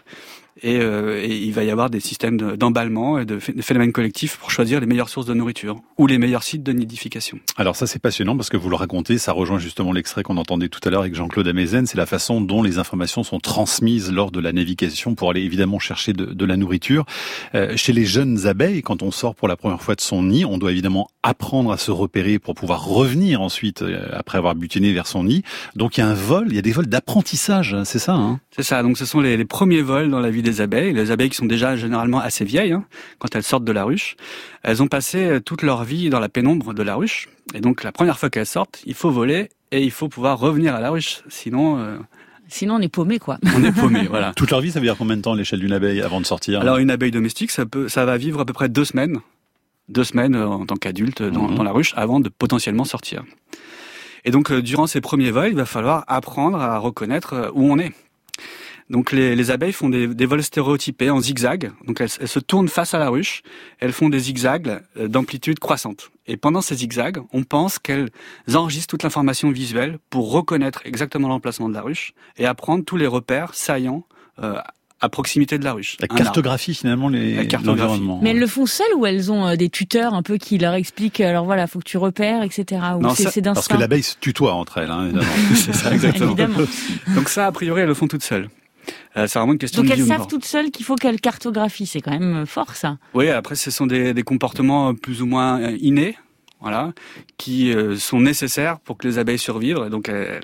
euh, 0.63 1.21
et, 1.21 1.35
il 1.35 1.53
va 1.53 1.63
y 1.63 1.71
avoir 1.71 1.89
des 1.89 1.99
systèmes 1.99 2.37
d'emballement 2.37 3.19
et 3.19 3.25
de, 3.25 3.39
phénomènes 3.39 3.91
collectifs 3.91 4.37
pour 4.37 4.51
choisir 4.51 4.79
les 4.79 4.85
meilleures 4.85 5.09
sources 5.09 5.25
de 5.25 5.33
nourriture 5.33 5.81
ou 5.97 6.07
les 6.07 6.17
meilleurs 6.17 6.43
sites 6.43 6.63
de 6.63 6.71
nidification. 6.71 7.39
Alors 7.57 7.75
ça 7.75 7.87
c'est 7.87 7.99
passionnant 7.99 8.37
parce 8.37 8.49
que 8.49 8.57
vous 8.57 8.69
le 8.69 8.75
racontez, 8.75 9.17
ça 9.17 9.33
rejoint 9.33 9.59
justement 9.59 9.91
l'extrait 9.91 10.23
qu'on 10.23 10.37
entendait 10.37 10.69
tout 10.69 10.79
à 10.85 10.89
l'heure 10.89 11.01
avec 11.01 11.13
Jean-Claude 11.13 11.47
Amezen, 11.47 11.85
c'est 11.85 11.97
la 11.97 12.05
façon 12.05 12.39
dont 12.39 12.63
les 12.63 12.77
informations 12.77 13.23
sont 13.23 13.39
transmises 13.39 14.11
lors 14.11 14.31
de 14.31 14.39
la 14.39 14.53
navigation 14.53 15.15
pour 15.15 15.29
aller 15.29 15.41
évidemment 15.41 15.79
chercher 15.79 16.13
de, 16.13 16.25
de 16.25 16.45
la 16.45 16.55
nourriture. 16.55 17.05
Euh, 17.53 17.75
chez 17.75 17.91
les 17.91 18.05
jeunes 18.05 18.47
abeilles, 18.47 18.81
quand 18.81 19.03
on 19.03 19.11
sort 19.11 19.35
pour 19.35 19.47
la 19.47 19.57
première 19.57 19.81
fois 19.81 19.95
de 19.95 20.01
son 20.01 20.23
nid, 20.23 20.45
on 20.45 20.57
doit 20.57 20.71
évidemment 20.71 21.09
apprendre 21.21 21.71
à 21.71 21.77
se 21.77 21.91
repérer 21.91 22.39
pour 22.39 22.55
pouvoir 22.55 22.85
revenir 22.85 23.41
ensuite 23.41 23.81
euh, 23.81 24.09
après 24.13 24.37
avoir 24.37 24.55
butiné 24.55 24.93
vers 24.93 25.07
son 25.07 25.25
nid. 25.25 25.43
Donc 25.75 25.97
il 25.97 26.01
y 26.01 26.03
a 26.03 26.07
un 26.07 26.13
vol, 26.13 26.47
il 26.49 26.55
y 26.55 26.59
a 26.59 26.61
des 26.61 26.71
vols 26.71 26.87
d'apprentissage, 26.87 27.73
hein, 27.73 27.83
c'est 27.83 27.99
ça 27.99 28.13
hein? 28.13 28.39
C'est 28.51 28.63
ça, 28.63 28.83
donc 28.83 28.97
ce 28.97 29.05
sont 29.05 29.19
les, 29.19 29.35
les 29.35 29.45
premiers 29.45 29.81
vols 29.81 30.09
dans 30.09 30.19
la 30.21 30.29
vie 30.29 30.43
des 30.45 30.61
abeilles, 30.61 30.93
les 30.93 31.11
abeilles 31.11 31.29
qui 31.29 31.35
sont 31.35 31.45
déjà 31.45 31.75
généralement 31.75 32.19
assez 32.19 32.45
vieilles 32.45 32.71
hein, 32.71 32.85
quand 33.19 33.35
elles 33.35 33.43
sortent 33.43 33.65
de 33.65 33.71
la 33.73 33.83
ruche. 33.83 34.15
Elles 34.63 34.81
ont 34.81 34.87
passé 34.87 35.25
euh, 35.25 35.39
toute 35.41 35.61
leur 35.61 35.83
vie 35.83 36.09
dans 36.09 36.19
la 36.21 36.29
pénombre 36.29 36.73
de 36.73 36.83
la 36.83 36.95
ruche, 36.95 37.27
et 37.53 37.59
donc 37.59 37.83
la 37.83 37.91
première 37.91 38.17
fois 38.17 38.29
qu'elles 38.29 38.45
sortent, 38.45 38.81
il 38.85 38.93
faut 38.93 39.11
voler 39.11 39.49
et 39.71 39.83
il 39.83 39.91
faut 39.91 40.07
pouvoir 40.07 40.39
revenir 40.39 40.73
à 40.75 40.79
la 40.79 40.89
ruche, 40.89 41.21
sinon. 41.27 41.77
Euh, 41.79 41.97
sinon, 42.47 42.75
on 42.75 42.81
est 42.81 42.89
paumé, 42.89 43.19
quoi. 43.19 43.37
On 43.55 43.63
est 43.63 43.71
paumé, 43.71 44.05
voilà. 44.09 44.33
Toute 44.33 44.51
leur 44.51 44.61
vie, 44.61 44.71
ça 44.71 44.79
veut 44.79 44.85
dire 44.85 44.95
combien 44.97 45.17
de 45.17 45.21
temps 45.21 45.33
à 45.33 45.35
l'échelle 45.35 45.59
d'une 45.59 45.73
abeille 45.73 46.01
avant 46.01 46.21
de 46.21 46.25
sortir 46.25 46.61
Alors, 46.61 46.77
une 46.77 46.91
abeille 46.91 47.11
domestique, 47.11 47.51
ça 47.51 47.65
peut, 47.65 47.89
ça 47.89 48.05
va 48.05 48.17
vivre 48.17 48.39
à 48.39 48.45
peu 48.45 48.53
près 48.53 48.69
deux 48.69 48.85
semaines, 48.85 49.17
deux 49.89 50.03
semaines 50.03 50.35
euh, 50.35 50.47
en 50.47 50.65
tant 50.65 50.75
qu'adulte 50.75 51.21
dans, 51.21 51.49
mhm. 51.49 51.55
dans, 51.55 51.63
la 51.63 51.71
ruche 51.71 51.93
avant 51.97 52.19
de 52.19 52.29
potentiellement 52.29 52.85
sortir. 52.85 53.23
Et 54.23 54.31
donc, 54.31 54.51
durant 54.51 54.87
ces 54.87 55.01
premiers 55.01 55.31
vols, 55.31 55.49
il 55.49 55.55
va 55.55 55.65
falloir 55.65 56.03
apprendre 56.07 56.59
à 56.59 56.77
reconnaître 56.79 57.51
où 57.53 57.71
on 57.71 57.77
est. 57.77 57.91
Donc 58.89 59.11
les, 59.11 59.35
les 59.35 59.51
abeilles 59.51 59.73
font 59.73 59.89
des, 59.89 60.07
des, 60.07 60.25
vols 60.25 60.43
stéréotypés 60.43 61.09
en 61.09 61.19
zigzag. 61.19 61.71
Donc 61.85 62.01
elles, 62.01 62.09
se 62.09 62.39
tournent 62.39 62.67
face 62.67 62.93
à 62.93 62.99
la 62.99 63.09
ruche. 63.09 63.41
Elles 63.79 63.93
font 63.93 64.09
des 64.09 64.19
zigzags 64.19 64.81
euh, 64.97 65.07
d'amplitude 65.07 65.59
croissante. 65.59 66.11
Et 66.27 66.37
pendant 66.37 66.61
ces 66.61 66.75
zigzags, 66.75 67.17
on 67.33 67.43
pense 67.43 67.79
qu'elles 67.79 68.11
enregistrent 68.53 68.91
toute 68.91 69.03
l'information 69.03 69.49
visuelle 69.49 69.97
pour 70.09 70.31
reconnaître 70.31 70.81
exactement 70.85 71.27
l'emplacement 71.27 71.67
de 71.67 71.73
la 71.73 71.81
ruche 71.81 72.13
et 72.37 72.45
apprendre 72.45 72.85
tous 72.85 72.97
les 72.97 73.07
repères 73.07 73.55
saillants 73.55 74.05
euh, 74.41 74.59
à 75.01 75.09
proximité 75.09 75.57
de 75.57 75.63
la 75.63 75.73
ruche. 75.73 75.97
La 75.99 76.07
cartographie 76.07 76.73
finalement 76.73 77.09
les 77.09 77.43
l'environnement. 77.63 78.19
Mais 78.21 78.31
elles 78.31 78.39
le 78.39 78.47
font 78.47 78.65
seules 78.65 78.93
ou 78.95 79.05
elles 79.05 79.31
ont 79.31 79.47
euh, 79.47 79.55
des 79.55 79.69
tuteurs 79.69 80.13
un 80.13 80.23
peu 80.23 80.37
qui 80.37 80.57
leur 80.57 80.73
expliquent 80.73 81.21
alors 81.21 81.45
voilà 81.45 81.67
faut 81.67 81.79
que 81.79 81.85
tu 81.85 81.97
repères 81.97 82.43
etc. 82.43 82.81
Ou 82.97 83.01
non, 83.01 83.09
c'est 83.15 83.41
parce 83.41 83.67
que 83.67 83.77
l'abeille 83.77 84.03
se 84.03 84.15
tutoie 84.19 84.53
entre 84.53 84.77
elles 84.77 84.91
hein, 84.91 85.05
évidemment. 85.05 85.25
c'est 85.55 85.73
ça 85.73 85.91
exactement. 85.91 86.35
Donc 87.15 87.29
ça 87.29 87.47
a 87.47 87.51
priori 87.51 87.81
elles 87.81 87.87
le 87.87 87.93
font 87.93 88.07
toutes 88.07 88.23
seules. 88.23 88.49
Euh, 89.17 89.27
c'est 89.27 89.39
vraiment 89.39 89.53
une 89.53 89.59
question 89.59 89.81
Donc 89.81 89.91
elles 89.91 90.05
savent 90.05 90.27
toutes 90.27 90.45
seules 90.45 90.71
qu'il 90.71 90.85
faut 90.85 90.95
qu'elles 90.95 91.21
cartographient, 91.21 91.85
c'est 91.85 92.01
quand 92.01 92.11
même 92.11 92.43
euh, 92.43 92.45
fort 92.45 92.75
ça. 92.75 92.97
Oui, 93.13 93.29
après 93.29 93.55
ce 93.55 93.71
sont 93.71 93.87
des, 93.87 94.13
des 94.13 94.23
comportements 94.23 94.93
plus 94.93 95.21
ou 95.21 95.25
moins 95.25 95.61
euh, 95.61 95.77
innés, 95.79 96.17
voilà, 96.61 96.93
qui 97.37 97.73
sont 97.97 98.19
nécessaires 98.19 98.79
pour 98.79 98.97
que 98.97 99.07
les 99.07 99.19
abeilles 99.19 99.37
survivent. 99.37 99.89
donc 99.89 100.09
elles, 100.09 100.41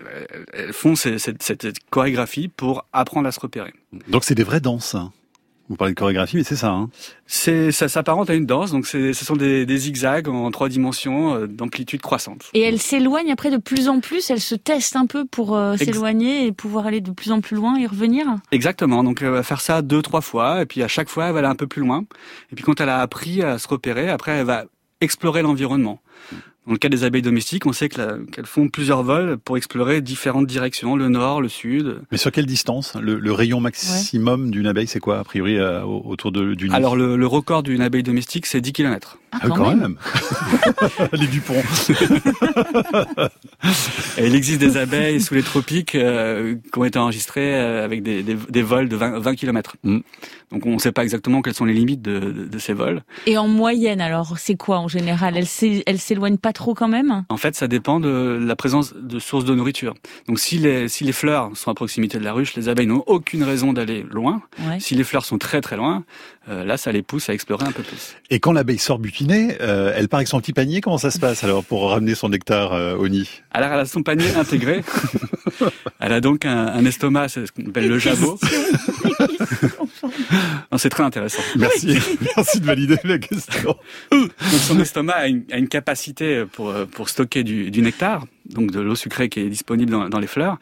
elles 0.53 0.73
font 0.73 0.95
cette, 0.95 1.41
cette, 1.41 1.77
chorégraphie 1.89 2.47
pour 2.47 2.85
apprendre 2.93 3.27
à 3.27 3.31
se 3.31 3.39
repérer. 3.39 3.73
Donc 4.07 4.23
c'est 4.23 4.35
des 4.35 4.43
vraies 4.43 4.59
danses. 4.59 4.93
Hein. 4.93 5.11
Vous 5.71 5.77
parlez 5.77 5.93
de 5.93 5.97
chorégraphie, 5.97 6.35
mais 6.35 6.43
c'est 6.43 6.57
ça. 6.57 6.71
Hein 6.71 6.89
c'est 7.25 7.71
ça 7.71 7.87
s'apparente 7.87 8.29
à 8.29 8.33
une 8.33 8.45
danse, 8.45 8.71
donc 8.71 8.85
ce 8.85 9.13
sont 9.13 9.37
des, 9.37 9.65
des, 9.65 9.77
zigzags 9.77 10.27
en 10.27 10.51
trois 10.51 10.67
dimensions 10.67 11.33
euh, 11.33 11.47
d'amplitude 11.47 12.01
croissante. 12.01 12.49
Et 12.53 12.59
elle 12.59 12.77
s'éloigne 12.77 13.31
après 13.31 13.49
de 13.51 13.55
plus 13.55 13.87
en 13.87 14.01
plus. 14.01 14.29
Elle 14.29 14.41
se 14.41 14.53
teste 14.53 14.97
un 14.97 15.05
peu 15.05 15.23
pour 15.23 15.55
euh, 15.55 15.77
s'éloigner 15.77 16.45
et 16.45 16.51
pouvoir 16.51 16.87
aller 16.87 16.99
de 16.99 17.11
plus 17.11 17.31
en 17.31 17.39
plus 17.39 17.55
loin 17.55 17.77
et 17.77 17.87
revenir. 17.87 18.25
Exactement. 18.51 19.01
Donc 19.01 19.21
elle 19.21 19.29
va 19.29 19.43
faire 19.43 19.61
ça 19.61 19.81
deux 19.81 20.01
trois 20.01 20.19
fois, 20.19 20.61
et 20.61 20.65
puis 20.65 20.83
à 20.83 20.89
chaque 20.89 21.07
fois 21.07 21.27
elle 21.27 21.33
va 21.33 21.39
aller 21.39 21.47
un 21.47 21.55
peu 21.55 21.67
plus 21.67 21.81
loin. 21.81 22.03
Et 22.51 22.55
puis 22.55 22.65
quand 22.65 22.81
elle 22.81 22.89
a 22.89 22.99
appris 22.99 23.41
à 23.41 23.57
se 23.57 23.69
repérer, 23.69 24.09
après 24.09 24.33
elle 24.33 24.45
va 24.45 24.65
explorer 24.99 25.41
l'environnement. 25.41 26.01
Dans 26.67 26.73
le 26.73 26.77
cas 26.77 26.89
des 26.89 27.03
abeilles 27.03 27.23
domestiques, 27.23 27.65
on 27.65 27.73
sait 27.73 27.89
qu'elles 27.89 28.45
font 28.45 28.69
plusieurs 28.69 29.01
vols 29.01 29.37
pour 29.39 29.57
explorer 29.57 30.01
différentes 30.01 30.45
directions, 30.45 30.95
le 30.95 31.09
nord, 31.09 31.41
le 31.41 31.49
sud. 31.49 32.01
Mais 32.11 32.17
sur 32.17 32.31
quelle 32.31 32.45
distance? 32.45 32.95
Le, 33.01 33.31
rayon 33.31 33.59
maximum 33.59 34.51
d'une 34.51 34.67
abeille, 34.67 34.87
c'est 34.87 34.99
quoi, 34.99 35.19
a 35.19 35.23
priori, 35.23 35.57
euh, 35.57 35.81
autour 35.83 36.31
de, 36.31 36.53
du 36.53 36.69
nid 36.69 36.75
Alors, 36.75 36.95
le, 36.95 37.17
le 37.17 37.27
record 37.27 37.63
d'une 37.63 37.81
abeille 37.81 38.03
domestique, 38.03 38.45
c'est 38.45 38.61
10 38.61 38.73
km. 38.73 39.17
Ah, 39.33 39.39
ah, 39.43 39.47
quand, 39.47 39.75
même, 39.75 39.95
Les 41.13 41.27
Dupont 41.27 41.61
Et 44.17 44.27
il 44.27 44.35
existe 44.35 44.59
des 44.59 44.77
abeilles 44.77 45.21
sous 45.21 45.33
les 45.33 45.43
tropiques 45.43 45.95
euh, 45.95 46.55
qui 46.71 46.79
ont 46.79 46.83
été 46.83 46.99
enregistrées 46.99 47.55
euh, 47.55 47.85
avec 47.85 48.03
des, 48.03 48.23
des, 48.23 48.35
des 48.35 48.61
vols 48.61 48.89
de 48.89 48.95
20, 48.95 49.19
20 49.19 49.35
km. 49.35 49.75
Donc 49.83 50.65
on 50.65 50.73
ne 50.73 50.79
sait 50.79 50.91
pas 50.91 51.03
exactement 51.03 51.41
quelles 51.41 51.53
sont 51.53 51.65
les 51.65 51.73
limites 51.73 52.01
de, 52.01 52.19
de, 52.19 52.45
de 52.45 52.59
ces 52.59 52.73
vols. 52.73 53.03
Et 53.25 53.37
en 53.37 53.47
moyenne, 53.47 54.01
alors, 54.01 54.37
c'est 54.37 54.55
quoi 54.55 54.79
en 54.79 54.87
général? 54.89 55.37
Elle 55.37 55.99
s'éloigne 55.99 56.37
pas 56.37 56.51
trop 56.51 56.73
quand 56.73 56.89
même? 56.89 57.23
En 57.29 57.37
fait, 57.37 57.55
ça 57.55 57.67
dépend 57.67 57.99
de 57.99 58.37
la 58.41 58.55
présence 58.55 58.93
de 58.93 59.19
sources 59.19 59.45
de 59.45 59.55
nourriture. 59.55 59.93
Donc 60.27 60.39
si 60.39 60.57
les, 60.57 60.89
si 60.89 61.03
les 61.03 61.13
fleurs 61.13 61.55
sont 61.55 61.71
à 61.71 61.73
proximité 61.73 62.19
de 62.19 62.23
la 62.23 62.33
ruche, 62.33 62.55
les 62.55 62.67
abeilles 62.67 62.87
n'ont 62.87 63.03
aucune 63.07 63.43
raison 63.43 63.71
d'aller 63.73 64.05
loin. 64.09 64.41
Si 64.79 64.95
les 64.95 65.03
fleurs 65.03 65.25
sont 65.25 65.37
très 65.37 65.61
très 65.61 65.77
loin, 65.77 66.03
euh, 66.49 66.65
là, 66.65 66.77
ça 66.77 66.91
les 66.91 67.03
pousse 67.03 67.29
à 67.29 67.33
explorer 67.33 67.65
un 67.65 67.71
peu 67.71 67.83
plus. 67.83 68.15
Et 68.29 68.39
quand 68.39 68.51
l'abeille 68.51 68.79
sort 68.79 68.99
butinée, 68.99 69.20
euh, 69.29 69.93
elle 69.95 70.07
part 70.07 70.19
avec 70.19 70.27
son 70.27 70.39
petit 70.39 70.53
panier. 70.53 70.81
Comment 70.81 70.97
ça 70.97 71.11
se 71.11 71.19
passe 71.19 71.43
alors 71.43 71.63
pour 71.63 71.89
ramener 71.89 72.15
son 72.15 72.29
nectar 72.29 72.73
euh, 72.73 72.95
au 72.95 73.07
nid? 73.07 73.29
Alors, 73.51 73.71
elle 73.71 73.79
a 73.79 73.85
son 73.85 74.03
panier 74.03 74.33
intégré. 74.35 74.81
elle 75.99 76.13
a 76.13 76.21
donc 76.21 76.45
un, 76.45 76.67
un 76.67 76.85
estomac, 76.85 77.29
c'est 77.29 77.45
ce 77.45 77.51
qu'on 77.51 77.67
appelle 77.67 77.87
le 77.87 77.99
jabot. 77.99 78.39
C'est 80.77 80.89
très 80.89 81.03
intéressant. 81.03 81.41
Merci, 81.57 81.97
merci 82.35 82.59
de 82.59 82.65
valider 82.65 82.97
la 83.03 83.17
question. 83.17 83.75
Donc, 84.11 84.31
son 84.39 84.79
estomac 84.79 85.13
a 85.13 85.27
une, 85.27 85.43
a 85.51 85.57
une 85.57 85.67
capacité 85.67 86.45
pour, 86.45 86.73
pour 86.91 87.09
stocker 87.09 87.43
du, 87.43 87.71
du 87.71 87.81
nectar 87.81 88.25
donc 88.45 88.71
de 88.71 88.79
l'eau 88.79 88.95
sucrée 88.95 89.29
qui 89.29 89.39
est 89.39 89.49
disponible 89.49 90.09
dans, 90.09 90.19
les 90.19 90.27
fleurs. 90.27 90.57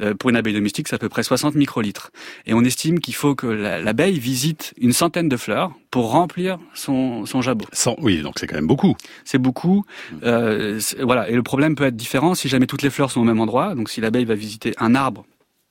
Euh, 0.00 0.14
pour 0.14 0.30
une 0.30 0.36
abeille 0.36 0.54
domestique, 0.54 0.88
c'est 0.88 0.96
à 0.96 0.98
peu 0.98 1.08
près 1.08 1.22
60 1.22 1.54
microlitres. 1.54 2.10
Et 2.46 2.54
on 2.54 2.62
estime 2.62 3.00
qu'il 3.00 3.14
faut 3.14 3.34
que 3.34 3.46
l'abeille 3.46 4.18
visite 4.18 4.74
une 4.78 4.92
centaine 4.92 5.28
de 5.28 5.36
fleurs 5.36 5.72
pour 5.90 6.10
remplir 6.10 6.58
son, 6.74 7.26
son 7.26 7.42
jabot. 7.42 7.66
oui, 7.98 8.22
donc 8.22 8.34
c'est 8.38 8.46
quand 8.46 8.56
même 8.56 8.66
beaucoup. 8.66 8.96
C'est 9.24 9.38
beaucoup. 9.38 9.84
Euh, 10.22 10.80
voilà. 11.00 11.28
Et 11.28 11.34
le 11.34 11.42
problème 11.42 11.74
peut 11.74 11.84
être 11.84 11.96
différent 11.96 12.34
si 12.34 12.48
jamais 12.48 12.66
toutes 12.66 12.82
les 12.82 12.90
fleurs 12.90 13.10
sont 13.10 13.20
au 13.20 13.24
même 13.24 13.40
endroit. 13.40 13.74
Donc 13.74 13.90
si 13.90 14.00
l'abeille 14.00 14.24
va 14.24 14.34
visiter 14.34 14.74
un 14.78 14.94
arbre 14.94 15.24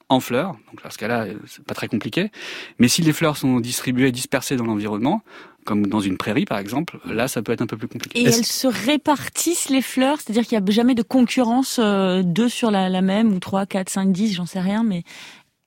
en 0.09 0.19
fleurs, 0.19 0.53
donc 0.71 0.83
dans 0.83 0.89
ce 0.89 0.97
cas-là, 0.97 1.27
c'est 1.45 1.63
pas 1.63 1.75
très 1.75 1.87
compliqué. 1.87 2.31
Mais 2.79 2.87
si 2.87 3.01
les 3.03 3.13
fleurs 3.13 3.37
sont 3.37 3.59
distribuées, 3.59 4.11
dispersées 4.11 4.55
dans 4.55 4.65
l'environnement, 4.65 5.21
comme 5.65 5.85
dans 5.85 5.99
une 5.99 6.17
prairie 6.17 6.45
par 6.45 6.57
exemple, 6.57 6.99
là 7.05 7.27
ça 7.27 7.43
peut 7.43 7.51
être 7.51 7.61
un 7.61 7.67
peu 7.67 7.77
plus 7.77 7.87
compliqué. 7.87 8.19
Et 8.19 8.23
elles 8.23 8.45
se 8.45 8.67
répartissent 8.67 9.69
les 9.69 9.83
fleurs, 9.83 10.19
c'est-à-dire 10.19 10.47
qu'il 10.47 10.57
n'y 10.57 10.67
a 10.67 10.71
jamais 10.71 10.95
de 10.95 11.03
concurrence 11.03 11.79
euh, 11.79 12.23
deux 12.23 12.49
sur 12.49 12.71
la, 12.71 12.89
la, 12.89 13.01
même 13.01 13.31
ou 13.33 13.39
trois, 13.39 13.67
quatre, 13.67 13.89
cinq, 13.89 14.11
dix, 14.11 14.33
j'en 14.33 14.47
sais 14.47 14.59
rien, 14.59 14.83
mais 14.83 15.03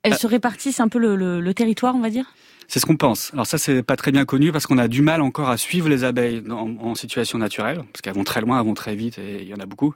elles 0.02 0.14
euh, 0.14 0.16
se 0.16 0.26
répartissent 0.26 0.80
un 0.80 0.88
peu 0.88 0.99
le, 0.99 1.14
le, 1.14 1.40
le 1.40 1.54
territoire, 1.54 1.94
on 1.94 2.00
va 2.00 2.11
dire? 2.11 2.34
C'est 2.73 2.81
ce 2.81 2.87
qu'on 2.87 2.97
pense. 2.97 3.31
Alors 3.35 3.47
ça, 3.47 3.59
c'est 3.59 3.83
pas 3.83 3.97
très 3.97 4.12
bien 4.12 4.25
connu 4.25 4.50
parce 4.50 4.67
qu'on 4.67 4.79
a 4.79 4.88
du 4.88 5.02
mal 5.02 5.21
encore 5.21 5.50
à 5.50 5.59
suivre 5.59 5.91
les 5.91 6.05
abeilles 6.05 6.43
en, 6.49 6.75
en 6.81 6.95
situation 6.95 7.37
naturelle, 7.37 7.83
parce 7.93 8.00
qu'elles 8.00 8.14
vont 8.14 8.25
très 8.25 8.41
loin, 8.41 8.59
elles 8.59 8.64
vont 8.64 8.73
très 8.73 8.97
vite, 8.97 9.19
et 9.19 9.43
il 9.43 9.47
y 9.47 9.52
en 9.52 9.59
a 9.59 9.67
beaucoup. 9.67 9.93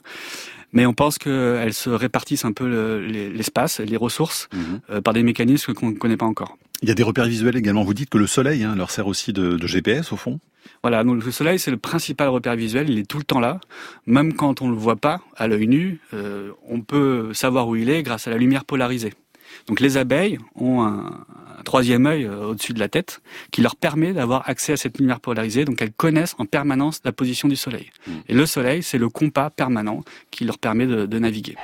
Mais 0.73 0.85
on 0.85 0.93
pense 0.93 1.17
qu'elles 1.17 1.73
se 1.73 1.89
répartissent 1.89 2.45
un 2.45 2.53
peu 2.53 2.99
l'espace, 3.35 3.81
les 3.81 3.97
ressources, 3.97 4.51
mhm. 4.53 4.81
euh, 4.91 5.01
par 5.01 5.15
des 5.15 5.23
mécanismes 5.23 5.73
qu'on 5.73 5.89
ne 5.89 5.97
connaît 5.97 6.19
pas 6.19 6.27
encore. 6.27 6.59
Il 6.83 6.89
y 6.91 6.93
a 6.93 6.95
des 6.95 7.03
repères 7.03 7.25
visuels 7.25 7.57
également. 7.57 7.83
Vous 7.83 7.95
dites 7.95 8.11
que 8.11 8.19
le 8.19 8.27
soleil 8.27 8.63
hein, 8.63 8.75
leur 8.77 8.91
sert 8.91 9.07
aussi 9.07 9.33
de, 9.33 9.57
de 9.57 9.67
GPS 9.67 10.13
au 10.13 10.17
fond 10.17 10.39
voilà, 10.83 11.05
donc 11.05 11.25
le 11.25 11.31
soleil 11.31 11.59
c'est 11.59 11.71
le 11.71 11.77
principal 11.77 12.29
repère 12.29 12.57
visuel, 12.57 12.91
il 12.91 12.99
est 12.99 13.09
tout 13.09 13.19
le 13.19 13.25
temps 13.25 13.41
là. 13.41 13.61
Même 14.07 14.35
quand 14.35 14.63
on 14.63 14.67
ne 14.67 14.73
le 14.73 14.77
voit 14.77 14.97
pas 14.97 15.21
à 15.37 15.47
l'œil 15.47 15.69
nu, 15.69 16.01
euh, 16.13 16.51
on 16.69 16.81
peut 16.81 17.33
savoir 17.35 17.69
où 17.69 17.77
il 17.77 17.89
est 17.89 18.03
grâce 18.03 18.27
à 18.27 18.31
la 18.31 18.37
lumière 18.37 18.65
polarisée. 18.65 19.15
Donc 19.67 19.81
les 19.81 19.97
abeilles 19.97 20.39
ont 20.55 20.83
un, 20.83 21.25
troisième 21.65 22.07
œil 22.07 22.25
euh, 22.25 22.47
au-dessus 22.47 22.73
de 22.73 22.79
la 22.79 22.89
tête 22.89 23.21
qui 23.51 23.61
leur 23.61 23.77
permet 23.77 24.13
d'avoir 24.13 24.49
accès 24.49 24.73
à 24.73 24.77
cette 24.77 24.99
lumière 24.99 25.21
polarisée. 25.21 25.65
Donc 25.65 25.83
elles 25.83 25.93
connaissent 25.93 26.37
en 26.39 26.47
permanence 26.47 27.01
la 27.05 27.13
position 27.13 27.49
du 27.49 27.57
soleil. 27.57 27.91
Hmm. 28.07 28.13
Et 28.29 28.35
le 28.35 28.47
soleil, 28.47 28.83
c'est 28.83 28.99
le 28.99 29.09
compas 29.09 29.51
permanent 29.51 30.03
qui 30.31 30.45
leur 30.45 30.59
permet 30.59 30.87
de, 30.87 31.07
de 31.07 31.19
naviguer. 31.19 31.57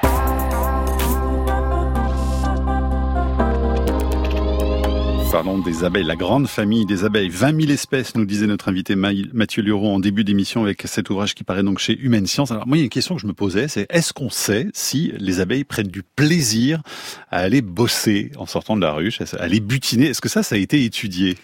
Parlons 5.33 5.61
des 5.61 5.83
abeilles, 5.83 6.05
la 6.05 6.15
grande 6.15 6.47
famille 6.47 6.85
des 6.85 7.05
abeilles. 7.05 7.31
20 7.31 7.59
000 7.63 7.73
espèces, 7.73 8.15
nous 8.17 8.27
disait 8.27 8.47
notre 8.47 8.69
invité 8.69 8.95
Mathieu 8.97 9.63
Luron 9.63 9.95
en 9.95 9.99
début 9.99 10.25
d'émission 10.25 10.63
avec 10.63 10.83
cet 10.85 11.09
ouvrage 11.09 11.35
qui 11.35 11.43
paraît 11.43 11.63
donc 11.63 11.79
chez 11.79 11.99
Humaine 11.99 12.27
Science. 12.27 12.51
Alors 12.51 12.67
moi, 12.67 12.77
il 12.77 12.81
y 12.81 12.83
a 12.83 12.85
une 12.85 12.91
question 12.91 13.15
que 13.15 13.23
je 13.23 13.27
me 13.27 13.33
posais, 13.33 13.67
c'est 13.67 13.87
est-ce 13.89 14.13
qu'on 14.13 14.29
sait 14.29 14.69
si 14.75 15.11
les 15.19 15.41
abeilles 15.41 15.65
prennent 15.65 15.89
du 15.89 16.03
plaisir 16.03 16.83
à 17.31 17.39
aller 17.39 17.63
bosser 17.63 18.31
en 18.37 18.45
sortant 18.45 18.77
de 18.77 18.83
la 18.83 18.93
ruche, 18.93 19.23
à 19.23 19.43
aller 19.43 19.61
butiner? 19.61 20.09
Est-ce 20.09 20.21
que 20.21 20.29
ça, 20.29 20.43
ça 20.43 20.57
a 20.57 20.59
été 20.59 20.85
étudié? 20.85 21.39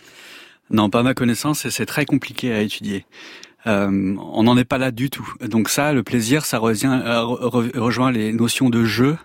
Non, 0.68 0.90
pas 0.90 1.03
ma 1.03 1.14
connaissance, 1.14 1.64
et 1.64 1.70
c'est 1.70 1.87
très 1.87 2.05
compliqué 2.05 2.53
à 2.53 2.61
étudier. 2.61 3.07
Euh, 3.68 4.16
on 4.33 4.42
n'en 4.42 4.57
est 4.57 4.64
pas 4.64 4.78
là 4.78 4.90
du 4.90 5.11
tout. 5.11 5.35
Donc 5.42 5.68
ça, 5.68 5.92
le 5.92 6.02
plaisir, 6.02 6.44
ça 6.44 6.59
revient, 6.59 7.00
euh, 7.04 7.22
rejoint 7.22 8.11
les 8.11 8.33
notions 8.33 8.70
de 8.70 8.85
jeu 8.85 9.16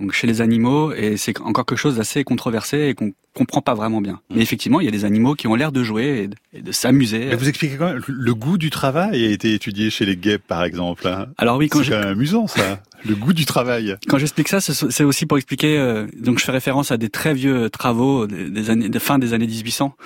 donc 0.00 0.12
chez 0.12 0.26
les 0.26 0.40
animaux, 0.40 0.92
et 0.92 1.16
c'est 1.16 1.38
encore 1.40 1.66
quelque 1.66 1.78
chose 1.78 1.96
d'assez 1.96 2.24
controversé 2.24 2.88
et 2.88 2.94
qu'on 2.94 3.12
comprend 3.34 3.60
pas 3.60 3.74
vraiment 3.74 4.00
bien. 4.00 4.20
Mais 4.30 4.40
effectivement, 4.40 4.80
il 4.80 4.86
y 4.86 4.88
a 4.88 4.90
des 4.90 5.04
animaux 5.04 5.34
qui 5.34 5.46
ont 5.46 5.54
l'air 5.54 5.72
de 5.72 5.82
jouer 5.82 6.30
et 6.54 6.60
de, 6.60 6.72
s'amuser. 6.72 7.26
Mais 7.26 7.36
vous 7.36 7.48
expliquez 7.48 7.76
quand 7.76 7.92
même, 7.92 8.02
le 8.08 8.34
goût 8.34 8.58
du 8.58 8.70
travail 8.70 9.24
a 9.24 9.30
été 9.30 9.52
étudié 9.52 9.90
chez 9.90 10.06
les 10.06 10.16
guêpes, 10.16 10.42
par 10.46 10.64
exemple. 10.64 11.06
Hein 11.06 11.26
Alors 11.36 11.58
oui, 11.58 11.68
quand 11.68 11.82
c'est 11.84 11.90
quand 11.90 12.00
même 12.00 12.08
amusant 12.08 12.46
ça. 12.46 12.80
le 13.06 13.14
goût 13.14 13.34
du 13.34 13.44
travail. 13.44 13.96
Quand 14.08 14.18
j'explique 14.18 14.48
ça, 14.48 14.60
c'est 14.60 15.04
aussi 15.04 15.26
pour 15.26 15.36
expliquer. 15.36 15.78
Euh, 15.78 16.06
donc, 16.18 16.38
je 16.38 16.44
fais 16.44 16.52
référence 16.52 16.90
à 16.90 16.96
des 16.96 17.10
très 17.10 17.34
vieux 17.34 17.68
travaux 17.68 18.26
des, 18.26 18.70
années, 18.70 18.88
de 18.88 18.98
fin 18.98 19.18
des 19.18 19.34
années 19.34 19.46
1800 19.46 19.94
euh, 19.98 20.04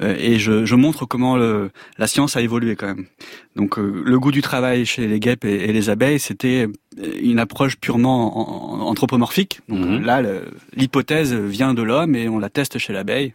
et 0.00 0.38
je, 0.38 0.64
je, 0.66 0.74
montre 0.74 1.06
comment 1.06 1.36
le, 1.36 1.70
la 1.98 2.06
science 2.06 2.36
a 2.36 2.42
évolué 2.42 2.76
quand 2.76 2.86
même. 2.86 3.06
Donc 3.54 3.78
euh, 3.78 4.02
le 4.04 4.18
goût 4.18 4.30
du 4.30 4.42
travail 4.42 4.84
chez 4.84 5.06
les 5.06 5.18
guêpes 5.18 5.44
et, 5.44 5.72
les 5.72 5.90
abeilles, 5.90 6.18
c'était 6.18 6.68
une 7.20 7.38
approche 7.38 7.76
purement 7.76 8.88
anthropomorphique. 8.88 9.60
Donc 9.68 9.78
mhm. 9.78 10.04
là, 10.04 10.22
l'hypothèse 10.74 11.34
vient 11.34 11.72
de 11.72 11.82
l'homme 11.82 12.14
et 12.14 12.28
on 12.28 12.38
la 12.38 12.50
teste 12.50 12.78
chez 12.78 12.92
l'abeille. 12.92 13.32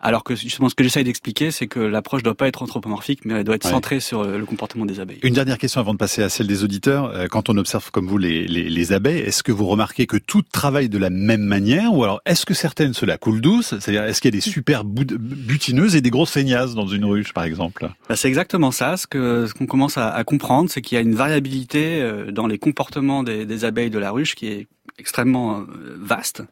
Alors 0.00 0.22
que 0.22 0.36
justement, 0.36 0.68
ce 0.68 0.76
que 0.76 0.84
j'essaye 0.84 1.02
d'expliquer, 1.02 1.50
c'est 1.50 1.66
que 1.66 1.80
l'approche 1.80 2.22
doit 2.22 2.36
pas 2.36 2.46
être 2.46 2.62
anthropomorphique, 2.62 3.24
mais 3.24 3.34
elle 3.34 3.44
doit 3.44 3.56
être 3.56 3.66
centrée 3.66 3.98
sur 3.98 4.22
le 4.22 4.46
comportement 4.46 4.86
des 4.86 5.00
abeilles. 5.00 5.18
Une 5.24 5.34
dernière 5.34 5.58
question 5.58 5.80
avant 5.80 5.92
de 5.92 5.98
passer 5.98 6.22
à 6.22 6.28
celle 6.28 6.46
des 6.46 6.62
auditeurs. 6.62 7.06
Euh, 7.14 7.26
quand 7.26 7.48
on 7.48 7.56
observe 7.56 7.90
comme 7.90 8.06
vous 8.06 8.16
les, 8.18 8.46
les, 8.46 8.68
les 8.68 8.92
abeilles, 8.92 9.20
est-ce 9.20 9.42
que 9.42 9.50
vous 9.50 9.66
remarquez 9.66 10.06
que 10.06 10.16
toutes 10.16 10.50
travaillent 10.50 10.88
de 10.88 10.98
la 10.98 11.10
même 11.10 11.42
manière, 11.42 11.92
ou 11.92 12.04
alors 12.04 12.20
est-ce 12.26 12.46
que 12.46 12.54
certaines 12.54 12.94
se 12.94 13.06
la 13.06 13.18
coulent 13.18 13.40
douce? 13.40 13.74
C'est-à-dire, 13.80 14.04
est-ce 14.04 14.20
qu'il 14.20 14.32
y 14.32 14.36
a 14.36 14.38
des 14.38 14.40
super 14.40 14.84
butineuses 14.84 15.96
et 15.96 16.00
des 16.00 16.10
grosses 16.10 16.30
feignasses 16.30 16.74
dans 16.74 16.86
une 16.86 17.04
ruche, 17.04 17.32
par 17.32 17.42
exemple? 17.44 17.90
Bah, 18.08 18.14
C'est 18.14 18.28
exactement 18.28 18.70
ça. 18.70 18.96
Ce 18.96 19.08
que 19.08 19.46
ce 19.46 19.54
qu'on 19.54 19.66
commence 19.66 19.98
à, 19.98 20.10
à 20.10 20.22
comprendre, 20.22 20.70
c'est 20.70 20.80
qu'il 20.80 20.94
y 20.94 20.98
a 20.98 21.02
une 21.02 21.14
variabilité 21.16 22.00
euh, 22.00 22.30
dans 22.30 22.46
les 22.46 22.58
comportements 22.58 23.24
des, 23.24 23.46
des 23.46 23.64
abeilles 23.64 23.90
de 23.90 23.98
la 23.98 24.12
ruche 24.12 24.36
qui 24.36 24.46
est 24.46 24.68
extrêmement 24.98 25.60
euh, 25.60 25.64
vaste. 26.00 26.42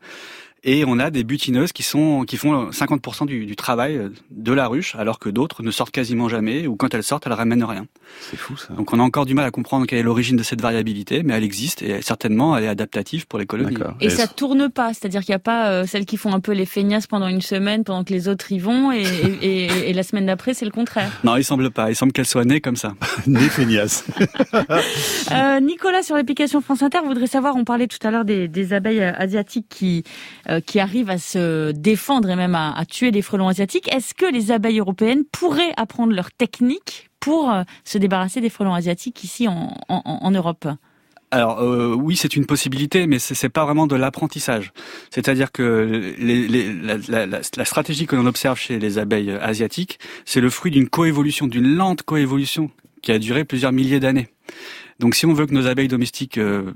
Et 0.69 0.85
on 0.85 0.99
a 0.99 1.11
des 1.11 1.23
butineuses 1.23 1.73
qui 1.73 1.85
sont 1.85 2.25
qui 2.27 2.37
font 2.37 2.71
50% 2.71 3.25
du, 3.25 3.47
du, 3.47 3.55
travail 3.55 4.01
de 4.33 4.53
la 4.53 4.67
ruche, 4.67 4.97
alors 4.97 5.21
que 5.21 5.29
d'autres 5.29 5.63
ne 5.63 5.71
sortent 5.71 5.93
quasiment 5.93 6.29
jamais, 6.29 6.67
ou 6.67 6.75
quand 6.75 6.93
elles 6.93 7.05
sortent, 7.05 7.25
elles 7.29 7.35
ramènent 7.35 7.63
rien. 7.63 7.87
C'est 8.21 8.37
fou 8.37 8.57
ça. 8.57 8.75
Donc 8.75 8.93
on 8.93 8.99
a 8.99 9.03
encore 9.05 9.27
du 9.27 9.35
mal 9.35 9.45
à 9.45 9.53
comprendre 9.53 9.87
quelle 9.87 10.01
est 10.01 10.03
l'origine 10.03 10.37
de 10.37 10.43
cette 10.43 10.61
variabilité, 10.61 11.23
mais 11.23 11.35
elle 11.35 11.45
existe 11.45 11.83
et 11.83 12.03
certainement 12.03 12.57
elle 12.57 12.65
est 12.65 12.69
adaptative 12.69 13.29
pour 13.29 13.39
les 13.39 13.47
colonies. 13.47 13.77
Et, 14.01 14.11
ça 14.11 14.27
tourne 14.27 14.69
pas, 14.69 14.93
c'est-à-dire 14.93 15.21
qu'il 15.21 15.31
n'y 15.31 15.37
a 15.37 15.39
pas 15.39 15.71
euh, 15.71 15.87
celles 15.87 16.05
qui 16.05 16.17
font 16.17 16.33
un 16.33 16.41
peu 16.41 16.51
les 16.51 16.67
feignasses 16.67 17.07
pendant 17.07 17.29
une 17.29 17.43
semaine, 17.43 17.85
pendant 17.85 18.03
que 18.03 18.13
les 18.13 18.27
autres 18.27 18.51
y 18.51 18.59
vont, 18.59 18.91
et, 18.91 19.05
et, 19.43 19.91
et 19.91 19.93
la 19.93 20.03
semaine 20.03 20.27
d'après 20.27 20.53
c'est 20.53 20.65
le 20.65 20.73
contraire. 20.73 21.13
Non, 21.23 21.37
il 21.37 21.45
semble 21.45 21.71
pas. 21.71 21.91
Il 21.91 21.95
semble 21.95 22.11
qu'elles 22.11 22.27
soient 22.27 22.45
nées 22.45 22.61
comme 22.61 22.77
ça. 22.77 22.95
nées 23.29 23.49
feignasses. 23.49 24.05
euh, 25.31 25.61
Nicolas 25.61 26.03
sur 26.03 26.17
l'application 26.17 26.61
France 26.61 26.83
Inter 26.83 26.99
voudrait 27.05 27.29
savoir, 27.29 27.55
on 27.55 27.65
parlait 27.65 27.87
tout 27.87 28.05
à 28.05 28.11
l'heure 28.11 28.25
des, 28.25 28.49
des 28.49 28.73
abeilles 28.73 29.03
asiatiques 29.03 29.67
qui 29.69 30.03
euh, 30.49 30.56
euh, 30.56 30.56
qui 30.61 30.81
arrivent 30.81 31.11
à 31.11 31.19
se 31.19 31.73
défendre 31.73 32.31
et 32.31 32.37
même 32.37 32.55
à, 32.55 32.85
tuer 32.89 33.11
des 33.11 33.23
frelons 33.23 33.49
asiatiques. 33.49 33.93
Est-ce 33.93 34.15
que 34.15 34.27
les 34.27 34.51
abeilles 34.51 34.81
européennes 34.81 35.25
pourraient 35.31 35.73
apprendre 35.77 36.13
leur 36.13 36.33
technique 36.33 37.11
pour 37.21 37.51
euh, 37.51 37.63
se 37.85 37.99
débarrasser 37.99 38.41
des 38.41 38.51
frelons 38.51 38.75
asiatiques 38.75 39.25
ici 39.25 39.49
en, 39.49 40.31
Europe? 40.31 40.69
Alors 41.33 41.61
euh, 41.61 41.95
oui, 41.95 42.17
c'est 42.17 42.37
une 42.37 42.47
possibilité, 42.47 43.07
mais 43.07 43.19
c'est 43.19 43.49
pas 43.49 43.65
vraiment 43.65 43.87
de 43.87 43.97
l'apprentissage. 43.97 44.73
C'est-à-dire 45.11 45.51
que 45.51 46.15
les, 46.19 46.47
les, 46.47 46.73
la, 46.73 47.65
stratégie 47.65 48.07
que 48.07 48.15
l'on 48.15 48.27
observe 48.27 48.59
chez 48.59 48.79
les 48.79 48.99
abeilles 48.99 49.33
asiatiques, 49.33 49.99
c'est 50.25 50.41
le 50.41 50.51
fruit 50.51 50.71
d'une 50.71 50.89
coévolution, 50.89 51.49
d'une 51.49 51.75
lente 51.75 52.03
coévolution 52.03 52.71
qui 53.03 53.13
a 53.13 53.19
duré 53.19 53.45
plusieurs 53.45 53.73
milliers 53.73 54.01
d'années. 54.01 54.29
Donc 54.99 55.15
si 55.15 55.27
on 55.27 55.33
veut 55.33 55.47
que 55.47 55.55
nos 55.55 55.67
abeilles 55.67 55.89
domestiques 55.89 56.39
euh, 56.39 56.73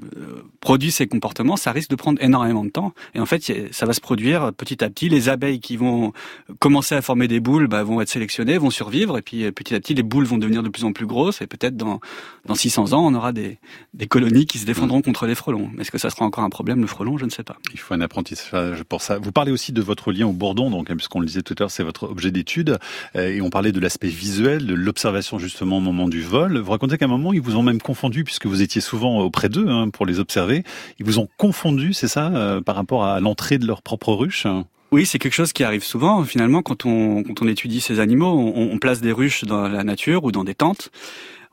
produisent 0.61 0.97
ces 0.97 1.07
comportements, 1.07 1.57
ça 1.57 1.73
risque 1.73 1.91
de 1.91 1.97
prendre 1.97 2.23
énormément 2.23 2.65
de 2.65 2.71
temps. 2.71 2.93
Et 3.15 3.21
en 3.21 3.27
fait, 3.27 3.53
ça 3.73 3.87
va 3.87 3.93
se 3.93 4.01
produire 4.01 4.53
petit 4.53 4.83
à 4.85 4.91
petit. 4.91 5.09
Les 5.09 5.29
abeilles 5.29 5.61
qui 5.61 5.77
vont 5.77 6.13
commencer 6.59 6.95
à 6.95 7.03
former 7.03 7.29
des 7.29 7.41
boules 7.41 7.67
bah, 7.67 7.83
vont 7.83 8.01
être 8.01 8.09
sélectionnées, 8.09 8.59
vont 8.59 8.71
survivre. 8.71 9.19
Et 9.19 9.23
puis 9.23 9.51
petit 9.53 9.75
à 9.75 9.81
petit, 9.81 9.95
les 9.95 10.03
boules 10.03 10.25
vont 10.25 10.39
devenir 10.39 10.63
de 10.63 10.69
plus 10.69 10.85
en 10.85 10.93
plus 10.93 11.07
grosses. 11.07 11.41
Et 11.41 11.47
peut-être 11.47 11.77
dans, 11.77 12.01
dans 12.47 12.55
600 12.55 12.93
ans, 12.93 13.07
on 13.07 13.15
aura 13.15 13.33
des, 13.33 13.59
des 13.95 14.07
colonies 14.07 14.47
qui 14.47 14.59
se 14.59 14.67
défendront 14.67 14.99
mm. 14.99 15.03
contre 15.03 15.27
les 15.27 15.35
frelons. 15.35 15.71
Est-ce 15.79 15.91
que 15.91 15.99
ça 15.99 16.11
sera 16.11 16.25
encore 16.25 16.45
un 16.45 16.51
problème, 16.51 16.81
le 16.81 16.87
frelon? 16.87 17.19
Je 17.19 17.25
ne 17.25 17.31
sais 17.31 17.43
pas. 17.43 17.57
Il 17.73 17.79
faut 17.79 17.95
un 17.95 18.01
apprentissage 18.01 18.83
pour 18.85 19.03
ça. 19.03 19.19
Vous 19.19 19.33
parlez 19.33 19.53
aussi 19.53 19.73
de 19.73 19.81
votre 19.81 20.13
lien 20.13 20.27
au 20.27 20.33
bourdon, 20.33 20.71
donc 20.71 20.91
puisqu'on 20.95 21.21
le 21.21 21.27
disait 21.27 21.43
tout 21.43 21.55
à 21.59 21.61
l'heure, 21.61 21.71
c'est 21.71 21.83
votre 21.83 22.05
objet 22.05 22.31
d'étude. 22.31 22.79
Euh, 23.17 23.29
et 23.35 23.41
on 23.41 23.51
parlait 23.51 23.73
de 23.73 23.81
l'aspect 23.81 24.09
visuel, 24.09 24.67
de 24.67 24.75
l'observation 24.75 25.39
justement 25.39 25.79
au 25.79 25.81
moment 25.81 26.09
du 26.09 26.23
vol. 26.23 26.59
Vous 26.59 26.71
racontez 26.73 26.99
qu'à 26.99 27.05
un 27.05 27.09
moment, 27.09 27.33
ils 27.33 27.41
vous 27.41 27.57
ont 27.57 27.63
même 27.63 27.81
confondu, 27.81 28.10
puisque 28.25 28.47
vous 28.47 28.63
étiez 28.63 28.81
souvent 28.81 29.21
auprès 29.21 29.49
d'eux 29.49 29.69
hein, 29.69 29.89
pour 29.91 30.07
les 30.07 30.19
observer. 30.19 30.65
Ils 30.99 31.07
vous 31.07 31.19
ont 31.19 31.29
confondu, 31.37 31.93
c'est 31.93 32.09
ça, 32.09 32.29
euh, 32.29 32.61
par 32.61 32.77
rapport 32.77 33.05
à 33.05 33.21
l'entrée 33.21 33.59
de 33.59 33.67
leur 33.67 33.83
propre 33.83 34.13
ruche? 34.13 34.47
Oui, 34.93 35.07
c'est 35.07 35.19
quelque 35.19 35.35
chose 35.35 35.53
qui 35.53 35.63
arrive 35.63 35.85
souvent. 35.85 36.25
Finalement, 36.25 36.63
quand 36.63 36.85
on, 36.85 37.23
quand 37.23 37.43
on 37.43 37.49
étudie 37.49 37.81
ces 37.81 38.01
animaux, 38.01 38.33
on, 38.33 38.73
on, 38.73 38.79
place 38.79 39.01
des 39.01 39.13
ruches 39.13 39.45
dans 39.45 39.69
la 39.69 39.85
nature 39.85 40.25
ou 40.25 40.33
dans 40.33 40.43
des 40.43 40.55
tentes. 40.55 40.91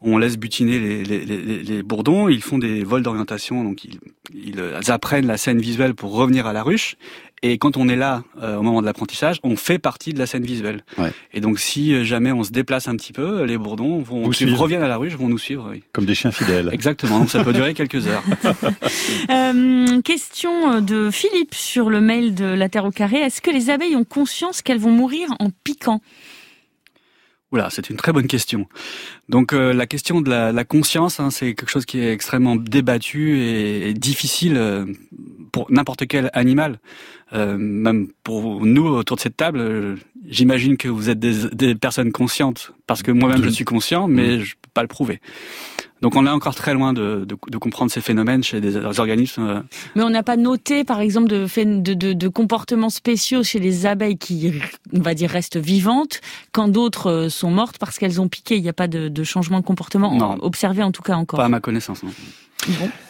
On 0.01 0.17
laisse 0.19 0.37
butiner 0.37 0.79
les, 0.79 1.03
les, 1.03 1.25
les, 1.25 1.63
les 1.63 1.83
bourdons. 1.83 2.29
Ils 2.29 2.43
font 2.43 2.59
des 2.59 2.83
vols 2.83 3.01
d'orientation, 3.01 3.63
donc 3.63 3.83
ils, 3.83 3.99
ils, 4.33 4.61
apprennent 4.91 5.25
la 5.25 5.37
scène 5.37 5.59
visuelle 5.59 5.95
pour 5.95 6.13
revenir 6.13 6.45
à 6.45 6.53
la 6.53 6.61
ruche. 6.61 6.97
Et 7.43 7.57
quand 7.59 7.77
on 7.77 7.87
est 7.87 7.95
là 7.95 8.23
euh, 8.41 8.57
au 8.57 8.63
moment 8.63 8.81
de 8.81 8.85
l'apprentissage, 8.87 9.39
on 9.43 9.55
fait 9.55 9.77
partie 9.77 10.13
de 10.13 10.19
la 10.19 10.25
scène 10.25 10.43
visuelle. 10.43 10.83
Ouais. 10.97 11.11
Et 11.33 11.41
donc 11.41 11.59
si 11.59 11.93
euh, 11.93 12.03
jamais 12.03 12.31
on 12.31 12.43
se 12.43 12.51
déplace 12.51 12.87
un 12.87 12.95
petit 12.95 13.13
peu, 13.13 13.43
les 13.43 13.57
bourdons 13.57 13.99
vont 13.99 14.23
reviennent 14.23 14.81
à 14.81 14.87
la 14.87 14.97
ruche 14.97 15.13
vont 15.13 15.29
nous 15.29 15.37
suivre. 15.37 15.69
Oui. 15.71 15.83
Comme 15.93 16.05
des 16.05 16.15
chiens 16.15 16.31
fidèles. 16.31 16.69
Exactement. 16.73 17.19
Donc 17.19 17.29
ça 17.29 17.43
peut 17.43 17.53
durer 17.53 17.75
quelques 17.75 18.07
heures. 18.07 18.23
euh, 19.29 20.01
question 20.01 20.81
de 20.81 21.11
Philippe 21.11 21.53
sur 21.53 21.89
le 21.89 22.01
mail 22.01 22.33
de 22.33 22.45
la 22.45 22.69
Terre 22.69 22.85
au 22.85 22.91
carré. 22.91 23.17
Est-ce 23.17 23.41
que 23.41 23.51
les 23.51 23.69
abeilles 23.69 23.95
ont 23.95 24.03
conscience 24.03 24.63
qu'elles 24.63 24.79
vont 24.79 24.91
mourir 24.91 25.29
en 25.39 25.49
piquant? 25.63 26.01
Oula, 27.51 27.69
c'est 27.69 27.89
une 27.89 27.95
très 27.95 28.11
bonne 28.11 28.27
question. 28.27 28.67
Donc 29.29 29.53
euh, 29.53 29.71
la 29.73 29.87
question 29.87 30.19
de 30.19 30.29
la, 30.29 30.51
la 30.51 30.65
conscience, 30.65 31.21
hein, 31.21 31.31
c'est 31.31 31.55
quelque 31.55 31.69
chose 31.69 31.85
qui 31.85 31.99
est 31.99 32.11
extrêmement 32.11 32.57
débattu 32.57 33.39
et, 33.39 33.89
et 33.89 33.93
difficile 33.93 34.57
euh, 34.57 34.85
pour 35.53 35.71
n'importe 35.71 36.07
quel 36.07 36.29
animal. 36.33 36.79
Euh, 37.33 37.57
même 37.57 38.07
pour 38.23 38.65
nous 38.65 38.85
autour 38.87 39.15
de 39.15 39.21
cette 39.21 39.37
table, 39.37 39.97
j'imagine 40.27 40.75
que 40.75 40.89
vous 40.89 41.09
êtes 41.09 41.19
des, 41.19 41.49
des, 41.53 41.75
personnes 41.75 42.11
conscientes, 42.11 42.73
parce 42.85 43.01
que 43.01 43.11
moi-même 43.11 43.43
je 43.43 43.49
suis 43.49 43.65
conscient, 43.65 44.07
mais 44.07 44.39
je 44.39 44.55
peux 44.55 44.69
pas 44.73 44.81
le 44.81 44.87
prouver. 44.87 45.19
Donc 46.01 46.15
on 46.15 46.25
est 46.25 46.29
encore 46.29 46.55
très 46.55 46.73
loin 46.73 46.93
de, 46.93 47.25
de, 47.25 47.37
de 47.47 47.57
comprendre 47.57 47.91
ces 47.91 48.01
phénomènes 48.01 48.43
chez 48.43 48.61
des, 48.61 48.75
organismes. 48.99 49.47
Euh. 49.47 49.59
Mais 49.95 50.03
on 50.03 50.09
n'a 50.09 50.23
pas 50.23 50.37
noté, 50.37 50.83
par 50.83 50.99
exemple, 50.99 51.27
de, 51.27 51.47
de, 51.93 52.13
de, 52.13 52.27
comportements 52.27 52.89
spéciaux 52.89 53.43
chez 53.43 53.59
les 53.59 53.85
abeilles 53.85 54.17
qui, 54.17 54.53
on 54.93 55.01
va 55.01 55.13
dire, 55.13 55.29
restent 55.29 55.57
vivantes, 55.57 56.21
quand 56.51 56.67
d'autres 56.67 57.27
sont 57.29 57.51
mortes 57.51 57.77
parce 57.79 57.97
qu'elles 57.97 58.21
ont 58.21 58.27
piqué. 58.27 58.57
Il 58.57 58.63
n'y 58.63 58.69
a 58.69 58.73
pas 58.73 58.87
de, 58.87 59.23
changement 59.23 59.59
de 59.59 59.65
comportement 59.65 60.13
non. 60.13 60.37
observé 60.41 60.83
en 60.83 60.91
tout 60.91 61.01
cas 61.01 61.15
encore. 61.15 61.37
Pas 61.37 61.45
à 61.45 61.49
ma 61.49 61.59
connaissance. 61.59 62.03
Non. 62.03 62.11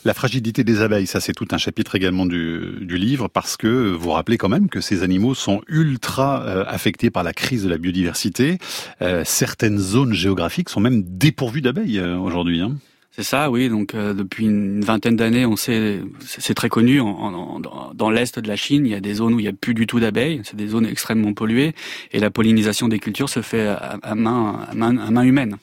La 0.05 0.13
fragilité 0.13 0.63
des 0.63 0.81
abeilles, 0.81 1.07
ça 1.07 1.19
c'est 1.19 1.33
tout 1.33 1.47
un 1.51 1.57
chapitre 1.57 1.95
également 1.95 2.25
du, 2.25 2.77
du, 2.81 2.97
livre 2.97 3.27
parce 3.27 3.57
que 3.57 3.91
vous 3.91 4.12
rappelez 4.12 4.38
quand 4.38 4.49
même 4.49 4.69
que 4.69 4.81
ces 4.81 5.03
animaux 5.03 5.36
sont 5.36 5.62
ultra 5.67 6.43
euh, 6.43 6.63
affectés 6.67 7.10
par 7.10 7.23
la 7.23 7.33
crise 7.33 7.63
de 7.63 7.69
la 7.69 7.77
biodiversité. 7.77 8.60
Euh, 9.01 9.23
certaines 9.25 9.79
zones 9.79 10.13
géographiques 10.13 10.69
sont 10.69 10.79
même 10.79 11.03
dépourvues 11.03 11.62
d'abeilles 11.62 11.99
euh, 11.99 12.17
aujourd'hui. 12.17 12.62
Hein. 12.62 12.75
C'est 13.12 13.23
ça, 13.23 13.49
oui. 13.49 13.67
Donc 13.67 13.95
depuis 13.95 14.45
une 14.45 14.81
vingtaine 14.81 15.15
d'années, 15.15 15.43
on 15.43 15.55
sait, 15.55 16.01
c'est 16.23 16.53
très 16.53 16.69
connu. 16.69 17.01
En, 17.01 17.07
en, 17.07 17.60
dans 17.95 18.12
l'est 18.12 18.38
de 18.38 18.47
la 18.47 18.55
Chine, 18.55 18.86
il 18.86 18.91
y 18.91 18.95
a 18.95 18.99
des 18.99 19.15
zones 19.15 19.33
où 19.33 19.39
il 19.39 19.43
n'y 19.43 19.49
a 19.49 19.53
plus 19.53 19.73
du 19.73 19.88
tout 19.88 19.99
d'abeilles. 19.99 20.41
C'est 20.43 20.55
des 20.55 20.67
zones 20.67 20.86
extrêmement 20.86 21.33
polluées 21.33 21.73
et 22.12 22.19
la 22.19 22.29
pollinisation 22.29 22.88
des 22.88 22.99
cultures 22.99 23.29
se 23.29 23.41
fait 23.41 23.65
à, 23.65 23.97
à 24.03 24.13
main, 24.13 24.60
à 24.69 24.75
main, 24.75 24.95
à 24.99 25.10
main 25.10 25.23
humaine. 25.23 25.57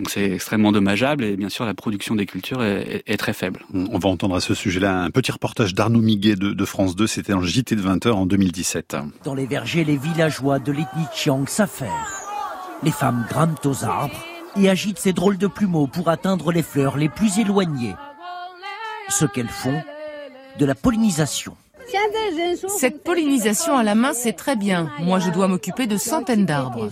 Donc 0.00 0.08
c'est 0.08 0.30
extrêmement 0.30 0.72
dommageable 0.72 1.24
et 1.24 1.36
bien 1.36 1.50
sûr 1.50 1.66
la 1.66 1.74
production 1.74 2.14
des 2.14 2.24
cultures 2.24 2.62
est, 2.62 3.02
est, 3.06 3.18
très 3.18 3.34
faible. 3.34 3.66
On 3.74 3.98
va 3.98 4.08
entendre 4.08 4.34
à 4.34 4.40
ce 4.40 4.54
sujet-là 4.54 5.02
un 5.02 5.10
petit 5.10 5.30
reportage 5.30 5.74
d'Arnaud 5.74 6.00
Miguet 6.00 6.36
de, 6.36 6.54
de, 6.54 6.64
France 6.64 6.96
2, 6.96 7.06
c'était 7.06 7.34
en 7.34 7.42
JT 7.42 7.76
de 7.76 7.82
20h 7.82 8.10
en 8.12 8.24
2017. 8.24 8.96
Dans 9.24 9.34
les 9.34 9.44
vergers, 9.44 9.84
les 9.84 9.98
villageois 9.98 10.58
de 10.58 10.72
l'ethnie 10.72 11.04
Chiang 11.14 11.44
s'affairent. 11.46 11.90
Les 12.82 12.92
femmes 12.92 13.26
grimpent 13.28 13.66
aux 13.66 13.84
arbres 13.84 14.24
et 14.56 14.70
agitent 14.70 14.98
ces 14.98 15.12
drôles 15.12 15.36
de 15.36 15.48
plumeaux 15.48 15.86
pour 15.86 16.08
atteindre 16.08 16.50
les 16.50 16.62
fleurs 16.62 16.96
les 16.96 17.10
plus 17.10 17.38
éloignées. 17.38 17.94
Ce 19.10 19.26
qu'elles 19.26 19.48
font, 19.48 19.82
de 20.58 20.64
la 20.64 20.74
pollinisation. 20.74 21.58
Cette 22.68 23.02
pollinisation 23.02 23.76
à 23.76 23.82
la 23.82 23.94
main, 23.94 24.12
c'est 24.12 24.32
très 24.32 24.56
bien. 24.56 24.90
Moi, 25.00 25.18
je 25.18 25.30
dois 25.30 25.48
m'occuper 25.48 25.86
de 25.86 25.96
centaines 25.96 26.46
d'arbres. 26.46 26.88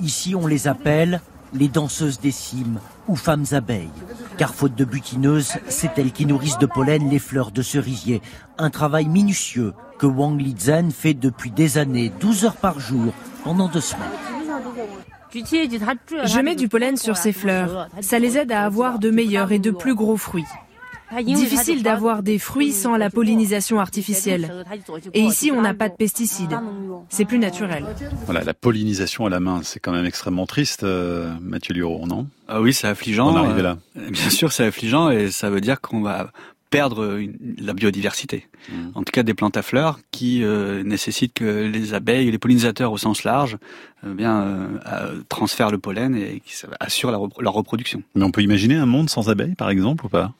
Ici, 0.00 0.34
on 0.34 0.46
les 0.46 0.68
appelle 0.68 1.20
les 1.54 1.68
danseuses 1.68 2.20
des 2.20 2.30
cimes 2.30 2.80
ou 3.08 3.16
femmes 3.16 3.44
abeilles. 3.52 3.90
Car 4.38 4.54
faute 4.54 4.74
de 4.74 4.84
butineuses, 4.84 5.52
c'est 5.68 5.98
elles 5.98 6.12
qui 6.12 6.26
nourrissent 6.26 6.58
de 6.58 6.66
pollen 6.66 7.08
les 7.10 7.18
fleurs 7.18 7.50
de 7.50 7.62
cerisier. 7.62 8.22
Un 8.58 8.70
travail 8.70 9.06
minutieux 9.06 9.74
que 9.98 10.06
Wang 10.06 10.40
Lizhen 10.40 10.90
fait 10.90 11.14
depuis 11.14 11.50
des 11.50 11.78
années, 11.78 12.10
12 12.20 12.44
heures 12.46 12.56
par 12.56 12.80
jour, 12.80 13.12
pendant 13.44 13.68
deux 13.68 13.80
semaines. 13.80 14.08
Je 15.32 16.40
mets 16.40 16.56
du 16.56 16.68
pollen 16.68 16.96
sur 16.96 17.16
ces 17.16 17.32
fleurs. 17.32 17.88
Ça 18.00 18.18
les 18.18 18.36
aide 18.36 18.52
à 18.52 18.64
avoir 18.64 18.98
de 18.98 19.10
meilleurs 19.10 19.52
et 19.52 19.58
de 19.58 19.70
plus 19.70 19.94
gros 19.94 20.16
fruits. 20.16 20.44
Difficile 21.20 21.82
d'avoir 21.82 22.22
des 22.22 22.38
fruits 22.38 22.72
sans 22.72 22.96
la 22.96 23.10
pollinisation 23.10 23.80
artificielle. 23.80 24.64
Et 25.14 25.20
ici, 25.20 25.50
on 25.50 25.60
n'a 25.60 25.74
pas 25.74 25.88
de 25.88 25.94
pesticides. 25.94 26.58
C'est 27.08 27.24
plus 27.24 27.38
naturel. 27.38 27.84
Voilà, 28.24 28.44
la 28.44 28.54
pollinisation 28.54 29.26
à 29.26 29.30
la 29.30 29.40
main, 29.40 29.60
c'est 29.62 29.80
quand 29.80 29.92
même 29.92 30.06
extrêmement 30.06 30.46
triste, 30.46 30.84
euh, 30.84 31.34
Mathieu 31.40 31.74
Luro, 31.74 32.06
non? 32.06 32.26
Ah 32.48 32.60
oui, 32.60 32.72
c'est 32.72 32.88
affligeant. 32.88 33.32
On 33.32 33.36
arrive 33.36 33.62
là. 33.62 33.78
Euh, 33.96 34.08
bien 34.10 34.30
sûr, 34.30 34.52
c'est 34.52 34.64
affligeant 34.64 35.10
et 35.10 35.30
ça 35.30 35.50
veut 35.50 35.60
dire 35.60 35.80
qu'on 35.80 36.00
va 36.00 36.30
perdre 36.70 37.20
la 37.58 37.74
biodiversité. 37.74 38.48
Mmh. 38.70 38.72
En 38.94 39.02
tout 39.02 39.12
cas, 39.12 39.22
des 39.22 39.34
plantes 39.34 39.58
à 39.58 39.62
fleurs 39.62 40.00
qui 40.10 40.42
euh, 40.42 40.82
nécessitent 40.82 41.34
que 41.34 41.66
les 41.66 41.92
abeilles 41.92 42.30
les 42.30 42.38
pollinisateurs 42.38 42.92
au 42.92 42.96
sens 42.96 43.24
large 43.24 43.58
euh, 44.06 44.14
bien 44.14 44.70
transfèrent 45.28 45.70
le 45.70 45.78
pollen 45.78 46.16
et 46.16 46.40
qui 46.40 46.54
assurent 46.80 47.10
leur 47.10 47.52
reproduction. 47.52 48.02
Mais 48.14 48.24
on 48.24 48.30
peut 48.30 48.42
imaginer 48.42 48.76
un 48.76 48.86
monde 48.86 49.10
sans 49.10 49.28
abeilles, 49.28 49.54
par 49.54 49.68
exemple, 49.68 50.06
ou 50.06 50.08
pas? 50.08 50.32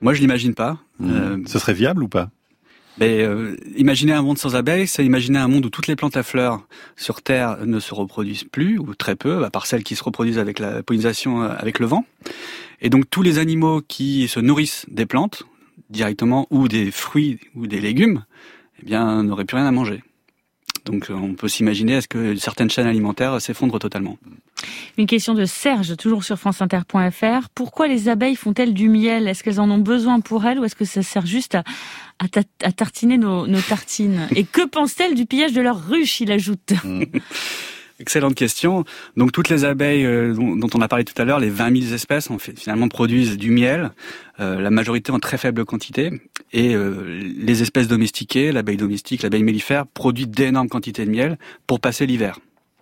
Moi, 0.00 0.14
je 0.14 0.20
l'imagine 0.20 0.54
pas. 0.54 0.78
Mmh. 0.98 1.10
Euh, 1.10 1.38
Ce 1.46 1.58
serait 1.58 1.74
viable 1.74 2.02
ou 2.02 2.08
pas? 2.08 2.30
Mais 2.98 3.22
euh, 3.22 3.56
imaginer 3.76 4.12
un 4.12 4.22
monde 4.22 4.38
sans 4.38 4.56
abeilles, 4.56 4.86
c'est 4.86 5.04
imaginer 5.04 5.38
un 5.38 5.48
monde 5.48 5.66
où 5.66 5.70
toutes 5.70 5.86
les 5.86 5.96
plantes 5.96 6.16
à 6.16 6.22
fleurs 6.22 6.66
sur 6.96 7.20
Terre 7.20 7.58
ne 7.66 7.78
se 7.78 7.94
reproduisent 7.94 8.44
plus, 8.44 8.78
ou 8.78 8.94
très 8.94 9.16
peu, 9.16 9.44
à 9.44 9.50
part 9.50 9.66
celles 9.66 9.84
qui 9.84 9.96
se 9.96 10.02
reproduisent 10.02 10.38
avec 10.38 10.58
la 10.58 10.82
pollinisation 10.82 11.42
euh, 11.42 11.48
avec 11.58 11.78
le 11.78 11.86
vent. 11.86 12.06
Et 12.80 12.88
donc 12.88 13.08
tous 13.10 13.22
les 13.22 13.38
animaux 13.38 13.82
qui 13.86 14.28
se 14.28 14.40
nourrissent 14.40 14.86
des 14.88 15.04
plantes, 15.04 15.44
directement, 15.90 16.46
ou 16.50 16.68
des 16.68 16.90
fruits 16.90 17.38
ou 17.54 17.66
des 17.66 17.80
légumes, 17.80 18.24
eh 18.82 18.86
bien, 18.86 19.22
n'auraient 19.22 19.44
plus 19.44 19.56
rien 19.56 19.66
à 19.66 19.72
manger. 19.72 20.02
Donc 20.86 21.08
on 21.10 21.34
peut 21.34 21.48
s'imaginer 21.48 21.94
est-ce 21.94 22.08
que 22.08 22.36
certaines 22.36 22.70
chaînes 22.70 22.86
alimentaires 22.86 23.40
s'effondrent 23.40 23.78
totalement. 23.78 24.16
Une 24.96 25.06
question 25.06 25.34
de 25.34 25.44
Serge, 25.44 25.96
toujours 25.96 26.24
sur 26.24 26.38
franceinter.fr. 26.38 27.48
Pourquoi 27.54 27.88
les 27.88 28.08
abeilles 28.08 28.36
font-elles 28.36 28.72
du 28.72 28.88
miel? 28.88 29.28
Est-ce 29.28 29.42
qu'elles 29.42 29.60
en 29.60 29.70
ont 29.70 29.78
besoin 29.78 30.20
pour 30.20 30.46
elles 30.46 30.58
ou 30.58 30.64
est-ce 30.64 30.76
que 30.76 30.84
ça 30.84 31.02
sert 31.02 31.26
juste 31.26 31.56
à, 31.56 31.64
à, 32.62 32.72
tartiner 32.72 33.18
nos, 33.18 33.46
nos 33.46 33.60
tartines? 33.60 34.28
Et 34.34 34.44
que 34.44 34.64
pensent-elles 34.66 35.14
du 35.14 35.26
pillage 35.26 35.52
de 35.52 35.60
leur 35.60 35.86
ruche 35.86 36.20
Il 36.20 36.32
ajoute. 36.32 36.72
Excellente 37.98 38.34
question. 38.34 38.84
Donc 39.16 39.32
toutes 39.32 39.48
les 39.48 39.64
abeilles 39.64 40.04
euh, 40.04 40.34
dont, 40.34 40.68
on 40.74 40.80
a 40.82 40.88
parlé 40.88 41.04
tout 41.04 41.20
à 41.20 41.24
l'heure, 41.24 41.40
les 41.40 41.48
20 41.48 41.80
000 41.82 41.94
espèces, 41.94 42.30
en 42.30 42.38
fait, 42.38 42.58
finalement 42.58 42.88
produisent 42.88 43.38
du 43.38 43.50
miel, 43.50 43.92
euh, 44.38 44.60
la 44.60 44.70
majorité 44.70 45.12
en 45.12 45.18
très 45.18 45.38
faible 45.38 45.64
quantité. 45.64 46.10
Et 46.52 46.74
euh, 46.74 47.22
les 47.38 47.62
espèces 47.62 47.88
domestiquées, 47.88 48.52
l'abeille 48.52 48.76
domestique, 48.76 49.22
l'abeille 49.22 49.42
mellifère, 49.42 49.86
produisent 49.86 50.28
d'énormes 50.28 50.68
quantités 50.68 51.06
de 51.06 51.10
miel 51.10 51.38
pour 51.66 51.80
passer 51.80 52.04
l'hiver. 52.04 52.38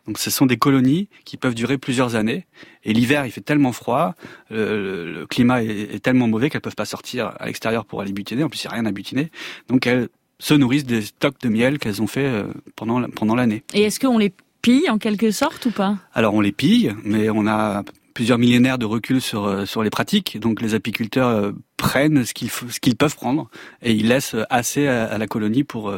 Donc 0.09 0.19
ce 0.19 0.31
sont 0.31 0.47
des 0.47 0.57
colonies 0.57 1.09
qui 1.25 1.37
peuvent 1.37 1.55
durer 1.55 1.79
plusieurs 1.79 2.17
années. 2.17 2.45
Et 2.83 2.93
l'hiver, 2.93 3.25
il 3.25 3.31
fait 3.31 3.41
tellement 3.41 3.73
froid, 3.73 4.15
le, 4.51 5.27
climat 5.31 5.63
est, 5.63 6.03
tellement 6.03 6.27
mauvais 6.27 6.51
qu'elles 6.51 6.61
peuvent 6.61 6.75
pas 6.75 6.85
sortir 6.85 7.33
à 7.39 7.47
l'extérieur 7.47 7.87
pour 7.87 8.01
aller 8.01 8.13
butiner. 8.13 8.43
En 8.43 8.49
plus, 8.49 8.65
il 8.65 8.67
n'y 8.67 8.73
a 8.73 8.75
rien 8.75 8.87
à 8.87 8.93
butiner. 8.93 9.31
Donc 9.69 9.87
elles 9.87 10.09
se 10.41 10.53
nourrissent 10.53 10.85
des 10.85 11.03
stocks 11.03 11.41
de 11.41 11.49
miel 11.49 11.79
qu'elles 11.79 12.03
ont 12.03 12.07
fait 12.07 12.31
pendant 12.77 13.03
pendant 13.09 13.35
l'année. 13.35 13.63
Et 13.73 13.85
est-ce 13.85 13.99
qu'on 13.99 14.19
les 14.19 14.35
pille 14.65 14.89
en 14.89 14.99
quelque 14.99 15.31
sorte 15.31 15.67
ou 15.67 15.71
pas? 15.71 15.97
Alors 16.15 16.35
on 16.35 16.41
les 16.41 16.53
pille, 16.53 16.95
mais 17.05 17.29
on 17.29 17.47
a 17.47 17.85
plusieurs 18.15 18.39
millénaires 18.39 18.79
de 18.79 18.87
recul 18.87 19.21
sur 19.21 19.69
sur 19.69 19.83
les 19.83 19.91
pratiques. 19.91 20.41
Donc 20.41 20.63
les 20.63 20.75
apiculteurs 20.75 21.53
prennent 21.77 22.25
ce 22.25 22.33
qu'ils 22.33 22.51
ce 22.51 22.81
qu'ils 22.81 22.97
peuvent 22.97 23.17
prendre 23.17 23.51
et 23.83 23.93
ils 23.93 24.09
laissent 24.09 24.37
assez 24.49 24.87
à, 24.89 25.19
la 25.19 25.27
colonie 25.27 25.65
pour 25.65 25.93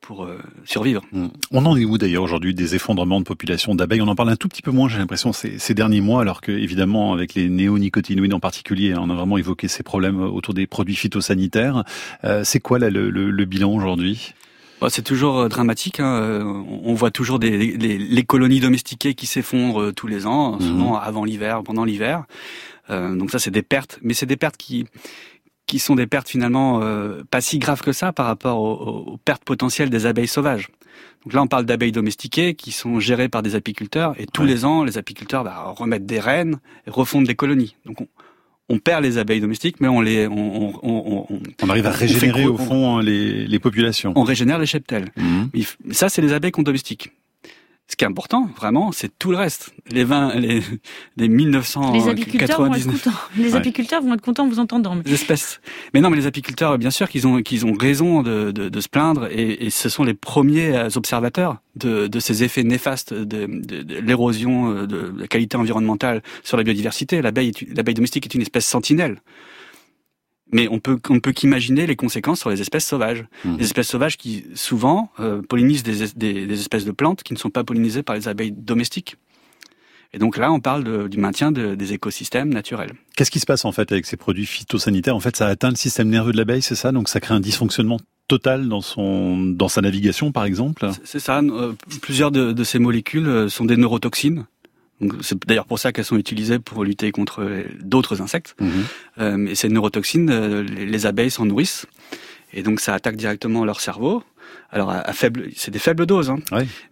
pour 0.00 0.26
survivre. 0.64 1.02
Mm. 1.12 1.26
On 1.50 1.66
en 1.66 1.76
est 1.76 1.84
où 1.84 1.98
d'ailleurs 1.98 2.22
aujourd'hui 2.22 2.54
des 2.54 2.74
effondrements 2.74 3.20
de 3.20 3.24
population 3.24 3.74
d'abeilles? 3.74 4.00
On 4.00 4.08
en 4.08 4.14
parle 4.14 4.30
un 4.30 4.36
tout 4.36 4.48
petit 4.48 4.62
peu 4.62 4.70
moins, 4.70 4.88
j'ai 4.88 4.96
l'impression, 4.96 5.34
ces, 5.34 5.58
ces, 5.58 5.74
derniers 5.74 6.00
mois, 6.00 6.22
alors 6.22 6.40
que 6.40 6.52
évidemment, 6.52 7.12
avec 7.12 7.34
les 7.34 7.50
néonicotinoïdes 7.50 8.32
en 8.32 8.40
particulier, 8.40 8.94
on 8.96 9.10
a 9.10 9.14
vraiment 9.14 9.36
évoqué 9.36 9.68
ces 9.68 9.82
problèmes 9.82 10.22
autour 10.22 10.54
des 10.54 10.66
produits 10.66 10.96
phytosanitaires. 10.96 11.84
Euh, 12.24 12.42
c'est 12.42 12.60
quoi 12.60 12.78
là, 12.78 12.88
le, 12.88 13.10
le, 13.10 13.30
le 13.30 13.44
bilan 13.44 13.70
aujourd'hui? 13.70 14.32
Bah, 14.80 14.88
c'est 14.90 15.02
toujours 15.02 15.38
euh, 15.38 15.48
dramatique. 15.48 16.00
Hein. 16.00 16.20
Euh, 16.20 16.44
on 16.44 16.94
voit 16.94 17.10
toujours 17.10 17.38
des, 17.38 17.76
les, 17.76 17.98
les 17.98 18.22
colonies 18.24 18.60
domestiquées 18.60 19.14
qui 19.14 19.26
s'effondrent 19.26 19.82
euh, 19.82 19.92
tous 19.92 20.06
les 20.06 20.26
ans, 20.26 20.52
mhm. 20.52 20.60
souvent 20.60 20.96
avant 20.96 21.24
l'hiver, 21.24 21.62
pendant 21.62 21.84
l'hiver. 21.84 22.24
Euh, 22.90 23.14
donc 23.14 23.30
ça, 23.30 23.38
c'est 23.38 23.50
des 23.50 23.62
pertes, 23.62 23.98
mais 24.02 24.14
c'est 24.14 24.26
des 24.26 24.36
pertes 24.36 24.56
qui 24.56 24.86
qui 25.66 25.78
sont 25.78 25.94
des 25.94 26.06
pertes 26.06 26.30
finalement 26.30 26.80
euh, 26.82 27.22
pas 27.30 27.42
si 27.42 27.58
graves 27.58 27.82
que 27.82 27.92
ça 27.92 28.10
par 28.10 28.24
rapport 28.24 28.58
aux, 28.58 29.12
aux, 29.12 29.16
pertes 29.18 29.44
potentielles 29.44 29.90
des 29.90 30.06
abeilles 30.06 30.26
sauvages. 30.26 30.70
Donc 31.24 31.34
là, 31.34 31.42
on 31.42 31.46
parle 31.46 31.66
d'abeilles 31.66 31.92
domestiquées 31.92 32.54
qui 32.54 32.72
sont 32.72 33.00
gérées 33.00 33.28
par 33.28 33.42
des 33.42 33.54
apiculteurs, 33.54 34.14
et 34.18 34.24
tous 34.24 34.44
les 34.44 34.64
ans, 34.64 34.82
les 34.82 34.96
apiculteurs 34.96 35.44
bah, 35.44 35.74
remettent 35.76 36.06
des 36.06 36.20
reines 36.20 36.58
et 36.86 36.90
refondent 36.90 37.26
des 37.26 37.34
colonies. 37.34 37.76
Donc 37.84 38.00
on, 38.00 38.08
on 38.68 38.78
perd 38.78 39.02
les 39.02 39.18
abeilles 39.18 39.40
domestiques, 39.40 39.80
mais 39.80 39.88
on 39.88 40.00
les, 40.00 40.26
on, 40.26 40.74
on, 40.82 41.26
on, 41.30 41.40
on 41.62 41.68
arrive 41.70 41.86
à 41.86 41.90
régénérer 41.90 42.46
au 42.46 42.58
fond 42.58 42.98
les, 42.98 43.46
les, 43.46 43.58
populations. 43.58 44.12
On 44.14 44.24
régénère 44.24 44.58
les 44.58 44.66
cheptels. 44.66 45.06
Mhm. 45.16 45.50
Ça, 45.90 46.08
c'est 46.08 46.20
les 46.20 46.32
abeilles 46.32 46.50
qu'on 46.52 46.62
domestique. 46.62 47.12
Ce 47.90 47.96
qui 47.96 48.04
est 48.04 48.08
important, 48.08 48.50
vraiment, 48.54 48.92
c'est 48.92 49.10
tout 49.18 49.30
le 49.30 49.38
reste. 49.38 49.72
Les 49.90 50.04
20, 50.04 50.34
les, 50.34 50.62
les 51.16 51.28
1999. 51.28 52.04
Les 52.04 52.10
apiculteurs 52.10 52.62
vont 52.62 52.74
être 52.74 52.86
contents. 52.86 53.16
Les 53.36 53.56
apiculteurs 53.56 54.02
vont 54.02 54.12
être 54.12 54.20
contents 54.20 54.44
en 54.44 54.48
vous 54.48 54.58
entendant. 54.58 54.94
Mais... 54.94 55.02
Les 55.06 55.14
espèces. 55.14 55.62
Mais 55.94 56.02
non, 56.02 56.10
mais 56.10 56.18
les 56.18 56.26
apiculteurs, 56.26 56.76
bien 56.76 56.90
sûr 56.90 57.08
qu'ils 57.08 57.26
ont, 57.26 57.40
qu'ils 57.40 57.64
ont 57.64 57.72
raison 57.72 58.22
de, 58.22 58.50
de, 58.50 58.68
de 58.68 58.80
se 58.80 58.90
plaindre 58.90 59.26
et, 59.30 59.64
et, 59.64 59.70
ce 59.70 59.88
sont 59.88 60.04
les 60.04 60.12
premiers 60.12 60.86
observateurs 60.96 61.62
de, 61.76 62.08
de 62.08 62.20
ces 62.20 62.44
effets 62.44 62.62
néfastes 62.62 63.14
de, 63.14 63.46
de, 63.46 63.82
de 63.82 63.98
l'érosion 64.00 64.70
euh, 64.70 64.86
de 64.86 65.14
la 65.16 65.26
qualité 65.26 65.56
environnementale 65.56 66.22
sur 66.44 66.58
la 66.58 66.64
biodiversité. 66.64 67.22
L'abeille, 67.22 67.52
l'abeille 67.74 67.94
domestique 67.94 68.26
est 68.26 68.34
une 68.34 68.42
espèce 68.42 68.66
sentinelle. 68.66 69.22
Mais 70.52 70.68
on 70.68 70.78
peut 70.78 70.98
on 71.10 71.20
peut 71.20 71.32
qu'imaginer 71.32 71.86
les 71.86 71.96
conséquences 71.96 72.40
sur 72.40 72.50
les 72.50 72.60
espèces 72.60 72.86
sauvages. 72.86 73.24
Mmh. 73.44 73.56
Les 73.58 73.64
espèces 73.64 73.88
sauvages 73.88 74.16
qui 74.16 74.44
souvent 74.54 75.10
euh, 75.20 75.42
pollinisent 75.42 75.82
des, 75.82 76.06
des, 76.16 76.46
des, 76.46 76.60
espèces 76.60 76.84
de 76.84 76.92
plantes 76.92 77.22
qui 77.22 77.34
ne 77.34 77.38
sont 77.38 77.50
pas 77.50 77.64
pollinisées 77.64 78.02
par 78.02 78.16
les 78.16 78.28
abeilles 78.28 78.52
domestiques. 78.52 79.16
Et 80.14 80.18
donc 80.18 80.38
là, 80.38 80.50
on 80.50 80.60
parle 80.60 80.84
de, 80.84 81.06
du 81.06 81.18
maintien 81.18 81.52
de, 81.52 81.74
des 81.74 81.92
écosystèmes 81.92 82.48
naturels. 82.48 82.92
Qu'est-ce 83.14 83.30
qui 83.30 83.40
se 83.40 83.46
passe 83.46 83.66
en 83.66 83.72
fait 83.72 83.92
avec 83.92 84.06
ces 84.06 84.16
produits 84.16 84.46
phytosanitaires? 84.46 85.14
En 85.14 85.20
fait, 85.20 85.36
ça 85.36 85.46
atteint 85.48 85.68
le 85.68 85.76
système 85.76 86.08
nerveux 86.08 86.32
de 86.32 86.38
l'abeille, 86.38 86.62
c'est 86.62 86.74
ça? 86.74 86.92
Donc 86.92 87.10
ça 87.10 87.20
crée 87.20 87.34
un 87.34 87.40
dysfonctionnement 87.40 87.98
total 88.26 88.68
dans 88.68 88.80
son 88.80 89.38
dans 89.38 89.68
sa 89.68 89.80
navigation, 89.80 90.32
par 90.32 90.44
exemple? 90.44 90.88
C'est 91.04 91.18
ça. 91.18 91.40
Euh, 91.40 91.72
plusieurs 92.00 92.30
de, 92.30 92.52
de, 92.52 92.64
ces 92.64 92.78
molécules 92.78 93.26
euh, 93.26 93.48
sont 93.48 93.64
des 93.64 93.76
neurotoxines 93.76 94.46
c'est 95.22 95.38
d'ailleurs 95.46 95.66
pour 95.66 95.78
ça 95.78 95.92
qu'elles 95.92 96.04
sont 96.04 96.16
utilisées 96.16 96.58
pour 96.58 96.84
lutter 96.84 97.12
contre 97.12 97.48
d'autres 97.80 98.20
insectes. 98.20 98.56
Mhm. 98.60 98.70
Euh, 99.18 99.46
et 99.46 99.54
ces 99.54 99.68
neurotoxines, 99.68 100.30
euh, 100.30 100.62
les 100.62 101.06
abeilles 101.06 101.30
s'en 101.30 101.46
nourrissent. 101.46 101.86
Et 102.52 102.62
donc 102.62 102.80
ça 102.80 102.94
attaque 102.94 103.16
directement 103.16 103.64
leur 103.64 103.80
cerveau. 103.80 104.22
Alors 104.70 104.90
à, 104.90 105.12
faible, 105.14 105.48
c'est 105.56 105.70
des 105.70 105.78
faibles 105.78 106.04
doses, 106.04 106.28
hein. 106.28 106.38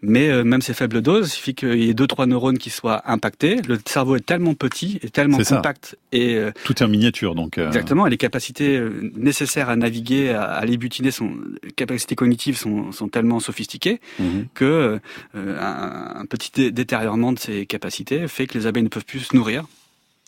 mais 0.00 0.30
euh, 0.30 0.44
même 0.44 0.62
ces 0.62 0.72
faibles 0.72 1.02
doses, 1.02 1.28
il 1.28 1.30
suffit 1.30 1.54
qu'il 1.54 1.82
y 1.82 1.90
ait 1.90 1.94
deux 1.94 2.06
trois 2.06 2.24
neurones 2.24 2.56
qui 2.56 2.70
soient 2.70 3.02
impactés. 3.04 3.60
Le 3.68 3.78
cerveau 3.84 4.16
est 4.16 4.24
tellement 4.24 4.54
petit 4.54 4.98
et 5.02 5.10
tellement 5.10 5.36
compact 5.36 5.98
et 6.10 6.36
euh, 6.36 6.52
tout 6.64 6.72
est 6.72 6.82
en 6.82 6.88
miniature 6.88 7.34
donc. 7.34 7.58
Euh, 7.58 7.66
exactement, 7.66 8.06
et 8.06 8.10
les 8.10 8.16
capacités 8.16 8.82
nécessaires 9.14 9.68
à 9.68 9.76
naviguer, 9.76 10.30
à, 10.30 10.44
à 10.44 10.64
les 10.64 10.78
butiner, 10.78 11.10
sont 11.10 11.32
les 11.62 11.70
capacités 11.70 12.14
cognitives 12.14 12.56
sont, 12.56 12.92
sont 12.92 13.08
tellement 13.08 13.40
sophistiquées 13.40 14.00
mhm. 14.18 14.46
que 14.54 14.98
un, 15.34 16.12
un, 16.16 16.24
petit 16.24 16.72
détériorement 16.72 17.32
de 17.32 17.38
ces 17.38 17.66
capacités 17.66 18.26
fait 18.26 18.46
que 18.46 18.56
les 18.56 18.66
abeilles 18.66 18.84
ne 18.84 18.88
peuvent 18.88 19.04
plus 19.04 19.20
se 19.20 19.36
nourrir. 19.36 19.66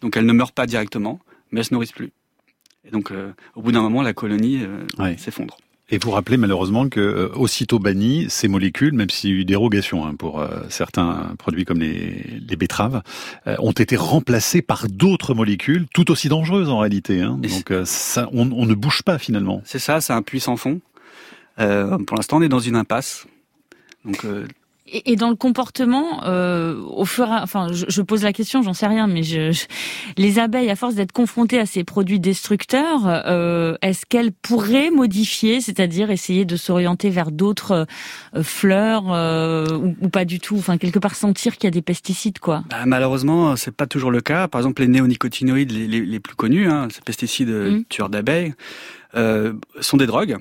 Donc 0.03 0.19
elles 0.19 0.27
ne 0.27 0.33
meurent 0.35 0.53
pas 0.53 0.67
directement, 0.67 1.19
mais 1.51 1.61
elles 1.61 1.67
se 1.67 1.73
nourrissent 1.73 1.93
plus. 1.93 2.13
Et 2.87 2.91
donc, 2.91 3.11
au 3.55 3.63
bout 3.63 3.73
d'un 3.73 3.83
moment, 3.83 4.03
la 4.03 4.13
colonie 4.13 4.61
s'effondre. 5.17 5.57
Et 5.91 5.99
vous 5.99 6.11
rappelez 6.11 6.37
malheureusement 6.37 6.89
que 6.89 7.01
euh, 7.01 7.29
aussitôt 7.35 7.79
banni, 7.79 8.27
ces 8.29 8.47
molécules, 8.47 8.93
même 8.93 9.09
s'il 9.09 9.31
y 9.31 9.33
a 9.33 9.37
eu 9.37 9.45
dérogation 9.45 10.05
hein, 10.07 10.15
pour 10.15 10.41
euh, 10.41 10.49
certains 10.69 11.35
produits 11.39 11.65
comme 11.65 11.81
les, 11.81 12.41
les 12.47 12.57
betteraves, 12.57 13.03
euh, 13.47 13.57
ont 13.59 13.73
été 13.73 13.97
remplacées 13.97 14.61
par 14.61 14.89
d'autres 14.89 15.33
molécules 15.33 15.87
tout 15.95 16.11
aussi 16.11 16.29
dangereuses 16.29 16.69
en 16.69 16.79
réalité. 16.79 17.23
Hein. 17.23 17.39
Donc 17.41 17.73
ça, 17.87 18.29
on, 18.33 18.51
on, 18.53 18.67
ne 18.67 18.75
bouge 18.75 19.03
pas 19.03 19.19
finalement. 19.19 19.63
C'est 19.65 19.79
ça, 19.79 20.01
c'est 20.03 20.13
un 20.13 20.23
puits 20.23 20.41
sans 20.41 20.57
fond. 20.57 20.81
pour 21.57 22.17
l'instant, 22.17 22.37
on 22.37 22.43
est 22.43 22.49
dans 22.49 22.61
une 22.61 22.77
impasse. 22.77 23.27
Donc 24.05 24.25
et, 24.93 25.17
dans 25.17 25.31
le 25.31 25.37
comportement, 25.37 26.25
euh, 26.25 26.81
au 26.83 27.05
fur 27.05 27.29
enfin, 27.31 27.69
je, 27.73 27.87
je, 27.89 28.03
pose 28.03 28.23
la 28.23 28.33
question, 28.33 28.63
j'en 28.63 28.73
sais 28.73 28.87
rien, 28.87 29.07
mais 29.07 29.23
je, 29.23 29.67
les 30.17 30.39
abeilles, 30.39 30.71
à 30.71 30.77
force 30.77 30.95
d'être 30.95 31.13
confrontées 31.13 31.59
à 31.59 31.67
ces 31.67 31.85
produits 31.85 32.21
destructeurs, 32.21 33.03
euh, 33.07 33.77
est-ce 33.83 34.07
qu'elles 34.07 34.33
pourraient 34.33 34.91
modifier, 34.91 35.61
c'est-à-dire 35.61 36.11
essayer 36.11 36.45
de 36.45 36.57
s'orienter 36.57 37.11
vers 37.11 37.31
d'autres 37.31 37.87
euh, 38.35 38.43
fleurs 38.43 39.13
euh, 39.13 39.67
ou, 39.77 39.97
ou, 40.01 40.09
pas 40.09 40.25
du 40.25 40.41
tout, 40.41 40.57
enfin 40.57 40.79
quelque 40.79 40.99
part 40.99 41.15
sentir 41.15 41.57
qu'il 41.57 41.65
y 41.65 41.69
a 41.69 41.73
des 41.73 41.83
pesticides, 41.83 42.39
quoi? 42.39 42.65
Bah, 42.71 42.85
Malheureusement, 42.87 43.57
c'est 43.57 43.75
pas 43.75 43.87
toujours 43.87 44.11
le 44.11 44.21
cas. 44.21 44.49
Par 44.49 44.61
exemple, 44.61 44.83
les 44.83 44.89
néonicotinoïdes, 44.89 45.73
les, 45.73 45.87
les, 45.87 46.01
les 46.01 46.21
plus 46.21 46.35
connus, 46.35 46.69
hein, 46.69 46.89
ces 46.91 47.01
pesticides 47.03 47.51
mmh. 47.51 47.85
tueurs 47.89 48.09
d'abeilles, 48.09 48.55
euh, 49.15 49.55
sont 49.81 49.97
des 49.97 50.07
drogues. 50.07 50.37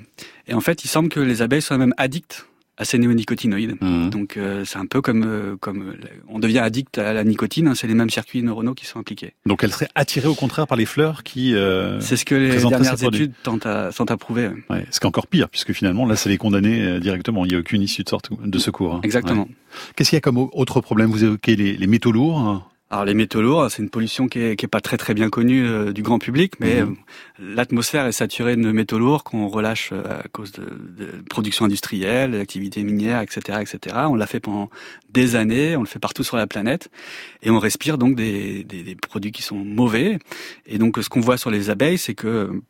Et 0.48 0.54
en 0.54 0.60
fait, 0.60 0.84
il 0.84 0.90
semble 0.90 1.08
que 1.08 1.22
les 1.22 1.42
abeilles 1.42 1.62
soient 1.62 1.78
même 1.78 1.94
addictes 1.98 2.47
à 2.78 2.86
ces 2.86 2.98
néonicotinoïdes. 2.98 3.76
Mmh. 3.82 4.10
Donc 4.10 4.38
euh, 4.38 4.64
c'est 4.66 4.78
un 4.78 4.86
peu 4.86 5.02
comme 5.02 5.24
euh, 5.26 5.56
comme 5.60 5.90
euh, 5.90 6.08
on 6.28 6.40
devient 6.40 6.60
addict 6.60 6.98
à 6.98 7.14
la 7.14 7.24
nicotine, 7.24 7.68
hein, 7.68 7.76
c'est 7.76 7.88
les 7.88 7.94
mêmes 7.94 8.10
circuits 8.10 8.44
neuronaux 8.44 8.74
qui 8.74 8.86
sont 8.86 9.00
impliqués. 9.00 9.34
Donc 9.46 9.64
elle 9.64 9.72
serait 9.72 9.90
attirée 9.96 10.28
au 10.28 10.36
contraire 10.36 10.68
par 10.68 10.78
les 10.78 10.86
fleurs 10.86 11.24
qui 11.24 11.56
euh, 11.56 12.00
C'est 12.00 12.16
ce 12.16 12.26
que 12.26 12.36
les 12.36 12.64
dernières 12.64 13.04
études 13.04 13.34
tentent 13.44 13.66
à, 13.66 13.90
tentent 13.96 14.12
à 14.12 14.18
prouver. 14.18 14.50
Ouais, 14.70 14.86
ce 14.92 15.00
qui 15.00 15.06
est 15.06 15.08
encore 15.08 15.28
pire 15.28 15.50
puisque 15.50 15.74
finalement 15.74 16.06
là 16.06 16.16
c'est 16.16 16.30
les 16.30 16.38
condamner 16.38 17.00
directement, 17.00 17.46
il 17.46 17.50
n'y 17.50 17.56
a 17.56 17.60
aucune 17.60 17.82
issue 17.82 18.04
de 18.04 18.10
sorte 18.10 18.30
de 18.40 18.60
secours. 18.60 18.96
Hein. 18.96 19.02
Exactement. 19.04 19.44
Ouais. 19.44 19.56
Qu'est-ce 19.96 20.12
qu'il 20.12 20.18
y 20.18 20.20
a 20.20 20.22
comme 20.22 20.38
autre 20.38 20.82
problème? 20.82 21.10
Vous 21.10 21.24
évoquez 21.24 21.56
les, 21.56 21.76
les 21.76 21.88
métaux 21.88 22.12
lourds 22.12 22.40
hein 22.40 22.64
alors 22.90 23.04
les 23.04 23.14
métaux 23.14 23.42
lourds, 23.42 23.70
c'est 23.70 23.82
une 23.82 23.90
pollution 23.90 24.28
qui 24.30 24.40
est, 24.40 24.56
qui 24.56 24.66
est, 24.66 24.70
pas 24.70 24.80
très 24.80 24.96
très 24.96 25.14
bien 25.14 25.30
connue 25.30 25.68
euh, 25.68 25.92
du 25.92 26.04
grand 26.04 26.20
public, 26.20 26.54
mais 26.62 26.84
mmh. 26.84 26.96
l'atmosphère 27.40 28.06
est 28.06 28.14
saturée 28.14 28.56
de 28.56 28.72
métaux 28.72 28.98
lourds 28.98 29.26
qu'on 29.26 29.50
relâche 29.50 29.90
euh, 29.92 30.22
à 30.22 30.28
cause 30.30 30.54
de, 30.54 30.64
de 30.64 31.22
production 31.30 31.66
industrielle, 31.66 32.32
d'activités 32.32 32.84
minières, 32.84 33.22
etc., 33.22 33.60
etc. 33.60 33.96
On 34.08 34.16
l'a 34.16 34.26
fait 34.26 34.40
pendant 34.40 34.70
des 35.10 35.36
années, 35.36 35.76
on 35.76 35.82
le 35.82 35.88
fait 35.88 36.00
partout 36.00 36.24
sur 36.24 36.38
la 36.38 36.48
planète, 36.48 36.90
et 37.44 37.50
on 37.50 37.60
respire 37.60 37.98
donc 37.98 38.16
des, 38.16 38.64
des, 38.64 38.84
des 38.84 38.96
produits 38.96 39.34
qui 39.34 39.42
sont 39.42 39.58
mauvais. 39.58 40.20
Et 40.66 40.78
donc 40.78 40.98
ce 41.02 41.10
qu'on 41.10 41.22
voit 41.22 41.38
sur 41.38 41.52
les 41.52 41.70
abeilles, 41.70 41.98
c'est 41.98 42.16
que 42.16 42.62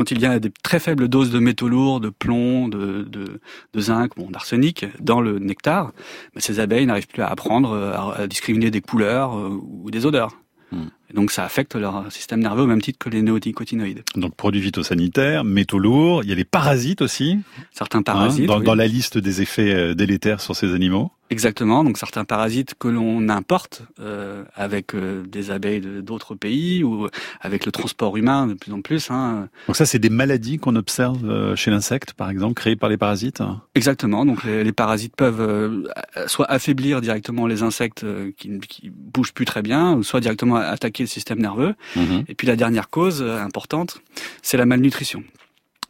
quand 0.00 0.10
il 0.10 0.18
y 0.18 0.24
a 0.24 0.38
des 0.38 0.50
très 0.62 0.80
faibles 0.80 1.08
doses 1.08 1.30
de 1.30 1.38
métaux 1.38 1.68
lourds, 1.68 2.00
de 2.00 2.08
plomb, 2.08 2.68
de, 2.68 3.02
de, 3.02 3.38
de 3.74 3.80
zinc, 3.80 4.16
bon, 4.16 4.30
d'arsenic 4.30 4.86
dans 4.98 5.20
le 5.20 5.38
nectar, 5.38 5.92
bah, 6.34 6.40
ces 6.40 6.58
abeilles 6.58 6.86
n'arrivent 6.86 7.06
plus 7.06 7.20
à 7.20 7.26
apprendre 7.26 7.76
à, 7.76 8.22
à 8.22 8.26
discriminer 8.26 8.70
des 8.70 8.80
couleurs 8.80 9.36
euh, 9.36 9.60
ou 9.62 9.90
des 9.90 10.06
odeurs. 10.06 10.38
Hmm. 10.72 10.86
Donc 11.12 11.30
ça 11.30 11.44
affecte 11.44 11.74
leur 11.74 12.10
système 12.10 12.40
nerveux 12.40 12.62
au 12.62 12.66
même 12.66 12.80
titre 12.80 12.98
que 12.98 13.10
les 13.10 13.20
néonicotinoïdes. 13.20 14.02
Donc 14.16 14.34
produits 14.36 14.62
phytosanitaires, 14.62 15.44
métaux 15.44 15.78
lourds, 15.78 16.24
il 16.24 16.30
y 16.30 16.32
a 16.32 16.36
les 16.36 16.46
parasites 16.46 17.02
aussi. 17.02 17.38
Certains 17.70 18.00
parasites. 18.00 18.44
Hein, 18.44 18.54
dans, 18.54 18.58
oui. 18.60 18.64
dans, 18.64 18.74
la 18.74 18.86
liste 18.86 19.18
des 19.18 19.42
effets 19.42 19.74
euh, 19.74 19.94
délétères 19.94 20.40
sur 20.40 20.56
ces 20.56 20.72
animaux. 20.72 21.12
Exactement, 21.30 21.84
donc 21.84 21.96
certains 21.96 22.24
parasites 22.24 22.74
que 22.76 22.88
l'on 22.88 23.28
importe 23.28 23.82
euh, 24.00 24.44
avec 24.56 24.94
euh, 24.94 25.22
des 25.24 25.52
abeilles 25.52 25.80
d'autres 26.02 26.34
pays 26.34 26.82
ou 26.82 27.06
avec 27.40 27.66
le 27.66 27.70
transport 27.72 28.16
humain 28.16 28.48
de 28.48 28.54
plus 28.54 28.72
en 28.72 28.80
plus. 28.82 29.12
Hein. 29.12 29.48
Donc 29.68 29.76
ça, 29.76 29.86
c'est 29.86 30.00
des 30.00 30.10
maladies 30.10 30.58
qu'on 30.58 30.74
observe 30.74 31.24
euh, 31.24 31.54
chez 31.54 31.70
l'insecte, 31.70 32.14
par 32.14 32.30
exemple, 32.30 32.54
créées 32.54 32.74
par 32.74 32.88
les 32.88 32.96
parasites? 32.96 33.42
Exactement, 33.76 34.26
donc 34.26 34.42
les, 34.42 34.64
les 34.64 34.72
parasites 34.72 35.14
peuvent 35.14 35.40
euh, 35.40 35.84
soit 36.26 36.50
affaiblir 36.50 37.00
directement 37.00 37.46
les 37.46 37.62
insectes 37.62 38.02
euh, 38.02 38.32
qui, 38.36 38.58
qui 38.58 38.90
bougent 38.90 39.32
plus 39.32 39.44
très 39.44 39.62
bien, 39.62 40.02
soit 40.02 40.20
directement 40.20 40.56
attaquer 40.56 41.04
le 41.04 41.08
système 41.08 41.38
nerveux. 41.38 41.74
Mmh. 41.94 42.22
Et 42.26 42.34
puis 42.34 42.48
la 42.48 42.56
dernière 42.56 42.90
cause 42.90 43.22
importante, 43.22 44.02
c'est 44.42 44.56
la 44.56 44.66
malnutrition. 44.66 45.22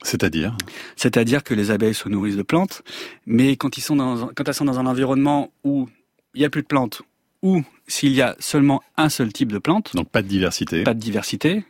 C'est-à-dire 0.02 0.56
C'est-à-dire 0.96 1.42
que 1.42 1.54
les 1.54 1.70
abeilles 1.70 1.94
se 1.94 2.08
nourrissent 2.08 2.36
de 2.36 2.42
plantes, 2.42 2.82
mais 3.26 3.56
quand, 3.56 3.76
ils 3.76 3.82
sont 3.82 3.96
dans, 3.96 4.28
quand 4.28 4.48
elles 4.48 4.54
sont 4.54 4.64
dans 4.64 4.78
un 4.78 4.86
environnement 4.86 5.52
où 5.64 5.88
il 6.34 6.40
n'y 6.40 6.44
a 6.44 6.50
plus 6.50 6.62
de 6.62 6.66
plantes, 6.66 7.02
ou 7.42 7.62
s'il 7.86 8.12
y 8.12 8.22
a 8.22 8.36
seulement 8.38 8.82
un 8.96 9.08
seul 9.08 9.32
type 9.32 9.52
de 9.52 9.58
plante... 9.58 9.94
Donc 9.94 10.08
pas 10.08 10.22
de 10.22 10.28
diversité. 10.28 10.84
Pas 10.84 10.94
de 10.94 11.00
diversité. 11.00 11.64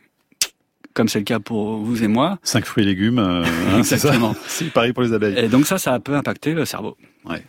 comme 0.93 1.07
c'est 1.07 1.19
le 1.19 1.25
cas 1.25 1.39
pour 1.39 1.77
vous 1.77 2.03
et 2.03 2.07
moi. 2.07 2.39
Cinq 2.43 2.65
fruits 2.65 2.83
et 2.83 2.87
légumes, 2.87 3.19
euh, 3.19 3.43
hein, 3.43 3.79
Exactement. 3.79 4.35
C'est 4.47 4.71
pareil 4.71 4.93
pour 4.93 5.03
les 5.03 5.13
abeilles. 5.13 5.37
Et 5.37 5.47
donc 5.47 5.65
ça, 5.65 5.77
ça 5.77 5.99
peut 5.99 6.15
impacter 6.15 6.53
le 6.53 6.65
cerveau. 6.65 6.97
Ouais. 7.25 7.43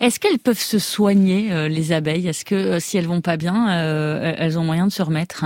Est-ce 0.00 0.20
qu'elles 0.20 0.38
peuvent 0.38 0.58
se 0.58 0.78
soigner, 0.78 1.52
euh, 1.52 1.68
les 1.68 1.92
abeilles? 1.92 2.28
Est-ce 2.28 2.44
que 2.44 2.54
euh, 2.54 2.80
si 2.80 2.96
elles 2.96 3.06
vont 3.06 3.20
pas 3.20 3.36
bien, 3.36 3.70
euh, 3.70 4.34
elles 4.36 4.58
ont 4.58 4.64
moyen 4.64 4.86
de 4.86 4.92
se 4.92 5.02
remettre? 5.02 5.44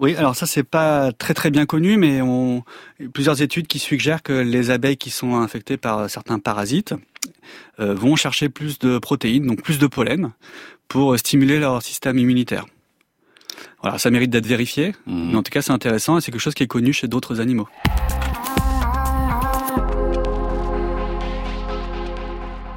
Oui, 0.00 0.16
alors 0.16 0.34
ça 0.34 0.46
c'est 0.46 0.64
pas 0.64 1.12
très 1.12 1.34
très 1.34 1.50
bien 1.50 1.66
connu, 1.66 1.96
mais 1.96 2.20
on 2.20 2.64
plusieurs 3.12 3.42
études 3.42 3.68
qui 3.68 3.78
suggèrent 3.78 4.22
que 4.22 4.32
les 4.32 4.70
abeilles 4.70 4.96
qui 4.96 5.10
sont 5.10 5.36
infectées 5.36 5.76
par 5.76 6.10
certains 6.10 6.38
parasites 6.40 6.94
euh, 7.78 7.94
vont 7.94 8.16
chercher 8.16 8.48
plus 8.48 8.78
de 8.80 8.98
protéines, 8.98 9.46
donc 9.46 9.62
plus 9.62 9.78
de 9.78 9.86
pollen, 9.86 10.32
pour 10.88 11.16
stimuler 11.18 11.58
leur 11.60 11.80
système 11.82 12.18
immunitaire. 12.18 12.66
Voilà, 13.82 13.98
ça 13.98 14.10
mérite 14.10 14.30
d'être 14.30 14.46
vérifié, 14.46 14.94
Mhm. 15.06 15.30
mais 15.30 15.36
en 15.36 15.42
tout 15.44 15.50
cas 15.50 15.62
c'est 15.62 15.72
intéressant 15.72 16.18
et 16.18 16.20
c'est 16.20 16.32
quelque 16.32 16.40
chose 16.40 16.54
qui 16.54 16.64
est 16.64 16.68
connu 16.68 16.92
chez 16.92 17.06
d'autres 17.06 17.40
animaux. 17.40 17.68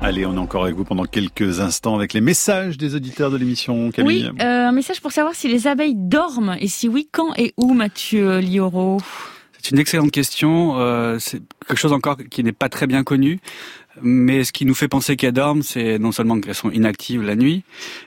Allez, 0.08 0.26
on 0.26 0.36
est 0.36 0.40
encore 0.40 0.64
avec 0.64 0.74
vous 0.78 0.86
pendant 0.86 1.04
quelques 1.04 1.60
instants 1.60 1.94
avec 1.96 2.14
les 2.14 2.22
messages 2.22 2.78
des 2.78 2.96
auditeurs 2.96 3.30
de 3.30 3.36
l'émission, 3.36 3.92
Camille. 3.92 4.30
Oui, 4.32 4.42
euh, 4.42 4.68
un 4.68 4.72
message 4.72 5.02
pour 5.02 5.12
savoir 5.12 5.36
si 5.36 5.50
les 5.50 5.68
abeilles 5.68 5.96
dorment 5.98 6.56
et 6.62 6.70
si 6.70 6.88
oui, 6.88 7.10
quand 7.12 7.34
et 7.36 7.54
où, 7.58 7.74
Mathieu 7.74 8.40
Lioro 8.40 9.02
C'est 9.62 9.72
une 9.72 9.80
excellente 9.80 10.12
question. 10.12 10.80
euh, 10.80 11.18
c'est 11.20 11.42
quelque 11.68 11.78
chose 11.78 11.92
encore 11.92 12.16
qui 12.32 12.42
n'est 12.42 12.54
pas 12.54 12.70
très 12.70 12.88
bien 12.88 13.04
connu. 13.04 13.42
Mais 14.02 14.46
ce 14.46 14.54
qui 14.54 14.64
nous 14.66 14.76
fait 14.76 14.88
penser 14.88 15.18
qu'elles 15.18 15.34
dorment, 15.34 15.62
c'est 15.64 16.00
non 16.00 16.14
seulement 16.14 16.40
qu'elles 16.40 16.54
sont 16.56 16.70
inactives 16.72 17.24
la 17.24 17.36
nuit, 17.36 17.64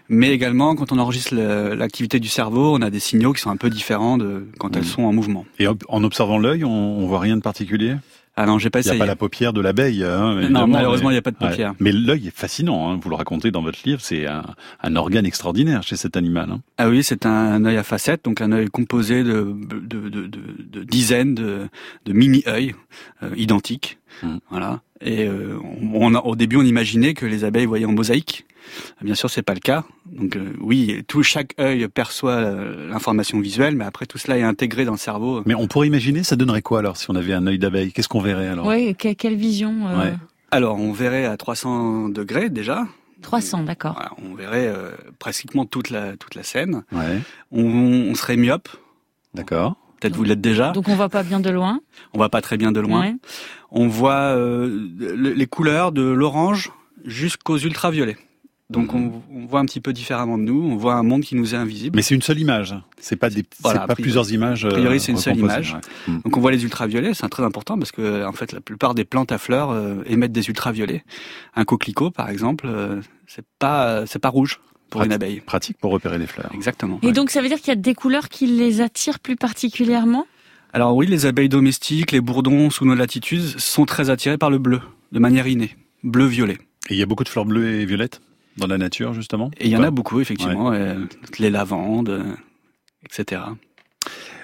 mais 0.09 0.31
également 0.31 0.77
quand 0.77 0.93
on 0.93 0.99
enregistre 1.01 1.35
l'activité 1.35 2.19
du 2.19 2.29
cerveau, 2.29 2.77
on 2.77 2.81
a 2.81 2.89
des 2.91 3.01
signaux 3.01 3.33
qui 3.35 3.41
sont 3.43 3.51
un 3.51 3.57
peu 3.57 3.69
différents 3.69 4.17
de 4.17 4.47
quand 4.59 4.75
elles 4.77 4.85
Mhm. 4.85 4.89
sont 4.89 5.03
en 5.03 5.13
mouvement. 5.13 5.45
Et 5.59 5.67
en 5.67 5.77
en 5.89 6.03
observant 6.05 6.39
l'œil, 6.39 6.65
on, 6.65 6.71
on 6.71 7.07
voit 7.09 7.19
rien 7.21 7.37
de 7.37 7.43
particulier? 7.43 7.97
Ah 8.42 8.46
non, 8.46 8.59
j'ai 8.59 8.70
pas 8.70 8.81
Il 8.81 8.85
n'y 8.85 8.88
a 8.88 8.92
essayé. 8.92 8.98
pas 8.98 9.05
la 9.07 9.16
paupière 9.16 9.53
de 9.53 9.61
l'abeille. 9.61 10.03
Hein, 10.03 10.48
Non, 10.48 10.66
malheureusement, 10.66 11.11
il 11.11 11.14
n'y 11.14 11.18
a 11.18 11.22
pas 11.22 11.31
de 11.31 11.37
paupière. 11.37 11.70
Ouais. 11.72 11.76
Mais 11.81 11.92
l'œil 11.92 12.29
est 12.29 12.35
fascinant, 12.35 12.90
hein, 12.90 12.98
vous 13.03 13.11
le 13.11 13.16
racontez 13.16 13.50
dans 13.50 13.61
votre 13.61 13.81
livre, 13.85 14.00
c'est 14.00 14.26
un, 14.26 14.44
un 14.83 14.96
organe 14.96 15.26
extraordinaire 15.26 15.83
chez 15.83 15.96
cet 15.96 16.16
animal. 16.16 16.48
hein. 16.50 16.61
Ah 16.79 16.88
oui, 16.88 17.03
c'est 17.03 17.26
un 17.26 17.62
œil 17.66 17.76
à 17.76 17.83
facettes, 17.83 18.24
donc 18.24 18.40
un 18.40 18.53
œil 18.53 18.68
composé 18.68 19.22
de, 19.24 19.55
de, 19.55 20.09
de, 20.09 20.26
de- 20.26 20.85
dizaines 20.85 21.35
de, 21.35 21.68
de 22.07 22.12
mini-œils 22.14 22.74
euh, 23.22 23.29
identiques. 23.37 23.98
Mm. 24.22 24.37
Voilà. 24.50 24.81
Et 25.03 25.26
euh, 25.26 25.57
on, 25.83 26.12
on 26.12 26.14
a- 26.14 26.20
au 26.24 26.35
début, 26.37 26.57
on 26.57 26.62
imaginait 26.62 27.12
que 27.14 27.26
les 27.26 27.44
abeilles 27.44 27.66
voyaient 27.66 27.85
en 27.87 27.92
mosaïque. 27.92 28.46
Bien 29.03 29.14
sûr, 29.14 29.31
c'est 29.31 29.42
pas 29.42 29.55
le 29.55 29.61
cas. 29.61 29.85
Donc 30.07 30.37
euh, 30.37 30.53
oui, 30.61 31.03
tout 31.09 31.23
chaque 31.23 31.55
œil 31.61 31.88
perçoit 31.88 32.33
euh, 32.33 32.88
l'information 32.90 33.40
visuelle, 33.40 33.77
mais 33.77 33.85
après 33.85 34.07
tout 34.07 34.18
cela 34.18 34.38
est 34.38 34.42
intégré 34.42 34.85
dans 34.85 34.92
le 34.92 34.99
cerveau. 34.99 35.42
Mais 35.46 35.55
on 35.55 35.66
pourrait 35.66 35.87
imaginer, 35.87 36.23
ça 36.23 36.37
donnerait 36.37 36.62
quoi 36.62 36.81
alors 36.81 36.96
si 36.96 37.11
on 37.11 37.14
avait 37.14 37.33
un 37.33 37.46
œil 37.46 37.59
d'abeille? 37.59 37.92
Qu'est-ce 37.92 38.09
qu'on 38.09 38.20
verrait 38.20 38.49
alors? 38.49 38.66
Oui, 38.66 38.94
que- 38.94 39.12
quelle 39.12 39.37
vision 39.37 39.88
euh, 39.88 39.99
Ouais. 40.05 40.14
Alors, 40.51 40.79
on 40.81 40.92
verrait 40.92 41.27
à 41.27 41.37
300 41.37 42.09
degrés 42.09 42.51
déjà. 42.51 42.87
300, 43.23 43.64
d'accord. 43.64 43.92
Voilà, 43.94 44.11
on 44.25 44.35
verrait 44.35 44.66
euh, 44.66 44.90
pratiquement 45.18 45.64
toute 45.66 45.90
la 45.90 46.16
toute 46.16 46.35
la 46.35 46.42
scène. 46.42 46.83
Ouais, 46.90 47.20
On, 47.53 47.62
on 47.64 48.14
serait 48.14 48.37
myope. 48.37 48.68
d'accord. 49.35 49.77
Peut-être 50.01 50.16
vous 50.16 50.25
l'êtes 50.25 50.40
déjà. 50.40 50.70
Donc 50.73 50.88
on 50.88 50.94
voit 50.96 51.11
pas 51.11 51.23
bien 51.23 51.40
de 51.40 51.51
loin. 51.51 51.81
On 52.14 52.18
va 52.18 52.31
pas 52.31 52.40
très 52.40 52.57
bien 52.57 52.73
de 52.73 52.81
loin. 52.81 53.03
Ouais. 53.03 53.14
On 53.70 53.87
voit 53.87 54.35
euh, 54.35 54.88
le- 54.99 55.33
les 55.35 55.46
couleurs 55.46 55.92
de 55.92 56.01
l'orange 56.03 56.73
jusqu'aux 57.05 57.59
ultraviolets. 57.59 58.16
Donc 58.71 58.95
Mhm. 58.95 59.13
on, 59.33 59.43
on 59.43 59.47
voit 59.47 59.59
un 59.61 59.65
petit 59.67 59.81
peu 59.81 59.93
différemment 59.93 60.39
de 60.39 60.45
nous. 60.45 60.63
On 60.63 60.77
voit 60.77 60.95
un 60.95 61.03
monde 61.03 61.23
qui 61.23 61.35
nous 61.35 61.55
est 61.55 61.59
invisible. 61.59 61.97
Mais 61.97 62.03
c'est 62.03 62.15
une 62.15 62.23
seule 62.23 62.39
image. 62.39 62.75
C'est 63.01 63.17
pas 63.17 63.29
des, 63.29 63.45
Voilà, 63.61 63.81
pas 63.81 63.87
priori. 63.89 64.03
plusieurs 64.03 64.33
images. 64.33 64.65
A 64.65 64.69
priori, 64.69 64.97
euh, 64.97 64.99
c'est 65.01 65.11
une 65.13 65.19
seule 65.19 65.35
recomposées, 65.35 65.55
image. 65.71 65.75
ouais. 66.07 66.13
Mm. 66.15 66.21
Donc 66.25 66.37
on 66.37 66.41
voit 66.41 66.53
les 66.53 66.63
ultraviolets, 66.63 67.13
c'est 67.15 67.29
très 67.29 67.43
important 67.43 67.77
parce 67.79 67.91
que 67.91 68.25
en 68.25 68.33
fait 68.33 68.53
la 68.53 68.61
plupart 68.61 68.95
des 68.95 69.05
plantes 69.05 69.33
à 69.33 69.39
fleurs 69.39 69.71
euh, 69.71 70.03
émettent 70.07 70.33
des 70.33 70.47
ultraviolets. 70.49 71.03
Un 71.57 71.65
coquelicot 71.65 72.11
par 72.13 72.31
exemple, 72.31 72.67
euh, 72.69 73.01
c'est 73.27 73.45
pas 73.59 74.07
c'est 74.07 74.21
pas 74.21 74.29
rouge 74.29 74.61
pour 74.89 75.03
une 75.03 75.13
abeille. 75.13 75.41
Pratique 75.41 75.77
pour 75.79 75.91
repérer 75.91 76.19
les 76.19 76.27
fleurs. 76.29 76.51
Exactement. 76.55 76.99
Et 77.03 77.13
donc 77.13 77.31
ça 77.31 77.43
veut 77.43 77.49
dire 77.49 77.59
qu'il 77.59 77.69
y 77.69 77.73
a 77.73 77.77
des 77.77 77.95
couleurs 77.95 78.29
qui 78.29 78.47
les 78.47 78.81
attirent 78.81 79.19
plus 79.21 79.37
particulièrement? 79.37 80.27
Alors 80.73 80.95
oui, 80.95 81.07
les 81.09 81.27
abeilles 81.27 81.49
domestiques, 81.49 82.13
les 82.13 82.21
bourdons 82.21 82.71
sous 82.71 82.85
nos 82.85 82.95
latitudes 82.95 83.59
sont 83.59 83.85
très 83.85 84.11
attirés 84.11 84.39
par 84.39 84.51
le 84.51 84.59
bleu, 84.59 84.81
de 85.11 85.19
manière 85.19 85.49
innée, 85.49 85.77
bleu-violet. 86.05 86.59
Et 86.89 86.95
il 86.95 86.97
y 86.99 87.03
a 87.03 87.07
beaucoup 87.07 87.25
de 87.25 87.29
fleurs 87.29 87.45
bleues 87.47 87.81
et 87.81 87.85
violettes? 87.87 88.21
Dans 88.61 88.68
la 88.68 88.79
nature 88.79 89.12
justement. 89.12 89.51
Et 89.59 89.66
il 89.66 89.73
y 89.73 89.77
en 89.77 89.83
a 89.83 89.90
beaucoup 89.90 90.20
effectivement, 90.20 90.73
euh, 90.73 90.94
les 91.38 91.51
lavandes, 91.51 92.11
euh, 92.11 92.35
etc. 93.05 93.42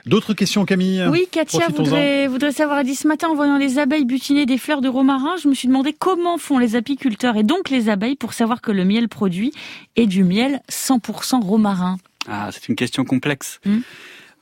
D'autres 0.06 0.34
questions, 0.34 0.64
Camille? 0.64 1.04
Oui, 1.10 1.26
Katia 1.30 1.66
voudrait, 1.68 2.28
voudrait 2.28 2.52
savoir, 2.52 2.78
elle 2.78 2.86
dit 2.86 2.94
ce 2.94 3.08
matin 3.08 3.28
en 3.28 3.34
voyant 3.34 3.58
les 3.58 3.80
abeilles 3.80 4.04
butiner 4.04 4.46
des 4.46 4.56
fleurs 4.56 4.80
de 4.80 4.88
romarin, 4.88 5.34
je 5.42 5.48
me 5.48 5.54
suis 5.54 5.66
demandé 5.66 5.92
comment 5.92 6.38
font 6.38 6.58
les 6.58 6.76
apiculteurs 6.76 7.36
et 7.36 7.42
donc 7.42 7.70
les 7.70 7.88
abeilles 7.88 8.14
pour 8.14 8.32
savoir 8.32 8.60
que 8.60 8.70
le 8.70 8.84
miel 8.84 9.08
produit 9.08 9.52
est 9.96 10.06
du 10.06 10.22
miel 10.22 10.60
100% 10.70 11.42
romarin. 11.42 11.96
Ah, 12.28 12.50
c'est 12.52 12.68
une 12.68 12.76
question 12.76 13.04
complexe. 13.04 13.60
Hmm. 13.64 13.80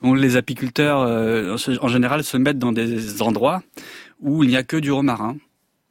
Bon, 0.01 0.13
les 0.13 0.35
apiculteurs, 0.35 1.01
euh, 1.01 1.57
en 1.81 1.87
général, 1.87 2.23
se 2.23 2.37
mettent 2.37 2.59
dans 2.59 2.71
des 2.71 3.23
endroits 3.23 3.63
où 4.19 4.43
il 4.43 4.49
n'y 4.49 4.57
a 4.57 4.63
que 4.63 4.77
du 4.77 4.91
romarin. 4.91 5.37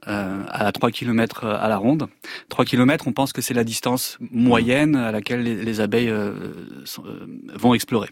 Euh, 0.09 0.43
à 0.49 0.71
3 0.73 0.90
km 0.90 1.47
à 1.47 1.69
la 1.69 1.77
ronde. 1.77 2.09
3 2.49 2.64
km, 2.64 3.07
on 3.09 3.12
pense 3.12 3.33
que 3.33 3.43
c'est 3.43 3.55
la 3.55 3.64
distance 3.64 4.19
moyenne 4.31 4.97
à 4.97 5.12
laquelle 5.12 5.43
les, 5.43 5.57
les 5.57 5.81
abeilles 5.81 6.11
euh, 6.11 6.33
euh, 6.99 7.27
vont 7.55 7.75
explorer. 7.75 8.11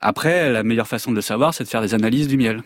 Après, 0.00 0.50
la 0.50 0.62
meilleure 0.64 0.88
façon 0.88 1.10
de 1.10 1.16
le 1.16 1.22
savoir, 1.22 1.54
c'est 1.54 1.64
de 1.64 1.68
faire 1.68 1.82
des 1.82 1.94
analyses 1.94 2.26
du 2.26 2.36
miel. 2.36 2.62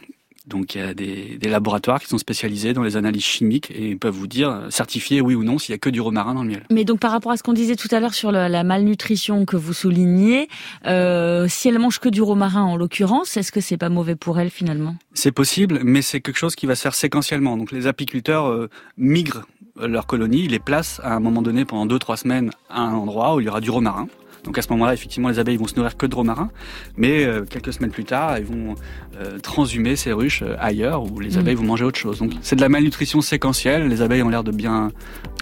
Donc 0.47 0.75
il 0.75 0.81
y 0.81 0.85
a 0.85 0.95
des, 0.95 1.39
des 1.39 1.49
laboratoires 1.49 2.01
qui 2.01 2.07
sont 2.07 2.19
spécialisés 2.19 2.73
dans 2.73 2.83
les 2.83 2.97
analyses 2.97 3.25
chimiques 3.25 3.71
et 3.73 3.89
ils 3.89 3.99
peuvent 3.99 4.15
vous 4.15 4.29
dire, 4.29 4.51
euh, 4.51 4.71
certifier 4.71 5.21
oui 5.21 5.35
ou 5.35 5.43
non 5.43 5.59
s'il 5.59 5.73
y 5.73 5.75
a 5.75 5.79
que 5.79 5.91
du 5.91 6.01
romarin 6.01 6.35
dans 6.35 6.43
le 6.43 6.49
miel. 6.51 6.63
Mais 6.71 6.85
donc 6.85 7.01
par 7.01 7.11
rapport 7.11 7.33
à 7.33 7.37
ce 7.37 7.43
qu'on 7.43 7.53
disait 7.53 7.77
tout 7.77 7.89
à 7.91 8.01
l'heure 8.01 8.15
sur 8.15 8.31
la 8.31 8.65
malnutrition 8.65 9.45
que 9.45 9.57
vous 9.57 9.73
soulignez, 9.73 10.49
euh, 10.87 11.47
si 11.49 11.69
elle 11.69 11.79
mange 11.79 11.99
que 11.99 12.09
du 12.09 12.23
romarin 12.23 12.63
en 12.63 12.77
l'occurrence, 12.77 13.37
est-ce 13.37 13.51
que 13.51 13.61
c'est 13.61 13.77
pas 13.77 13.89
mauvais 13.89 14.15
pour 14.17 14.39
elle 14.39 14.51
finalement? 14.51 14.97
C'est 15.15 15.33
possible, 15.33 15.81
mais 15.83 16.03
c'est 16.03 16.21
quelque 16.21 16.39
chose 16.39 16.55
qui 16.55 16.67
va 16.67 16.75
se 16.77 16.83
faire 16.83 16.95
séquentiellement. 16.95 17.57
Donc 17.57 17.73
les 17.73 17.87
apiculteurs 17.87 18.47
euh, 18.47 18.71
migrent 18.97 19.47
leur 19.79 20.07
colonie, 20.07 20.45
ils 20.45 20.51
les 20.51 20.59
placent 20.59 21.01
à 21.03 21.15
un 21.15 21.21
moment 21.21 21.43
donné 21.43 21.65
pendant 21.65 21.87
deux 21.87 21.99
trois 21.99 22.17
semaines 22.17 22.51
à 22.71 22.81
un 22.81 22.95
endroit 22.95 23.35
où 23.35 23.41
il 23.41 23.47
y 23.47 23.49
aura 23.49 23.61
du 23.61 23.71
romarin. 23.71 24.09
Donc 24.47 24.57
à 24.59 24.63
ce 24.63 24.69
moment-là, 24.71 24.95
effectivement, 24.95 25.29
les 25.29 25.39
abeilles 25.39 25.57
vont 25.59 25.67
se 25.67 25.75
nourrir 25.77 25.97
que 25.97 26.07
de 26.07 26.15
romarin, 26.15 26.51
mais 26.97 27.25
euh, 27.25 27.45
quelques 27.45 27.73
semaines 27.73 27.91
plus 27.91 28.05
tard, 28.05 28.37
elles 28.37 28.45
vont 28.45 28.75
euh, 29.21 29.39
transhumer 29.41 29.97
ces 29.97 30.13
ruches 30.13 30.43
euh, 30.43 30.57
ailleurs 30.59 31.03
où 31.03 31.21
les 31.21 31.37
Mm. 31.37 31.39
abeilles 31.41 31.55
vont 31.57 31.65
manger 31.65 31.85
autre 31.85 31.99
chose. 31.99 32.19
Donc 32.21 32.33
c'est 32.43 32.57
de 32.57 32.61
la 32.61 32.69
malnutrition 32.69 33.21
séquentielle. 33.21 33.89
Les 33.89 34.01
abeilles 34.03 34.23
ont 34.23 34.29
l'air 34.31 34.45
de 34.45 34.53
bien 34.53 34.91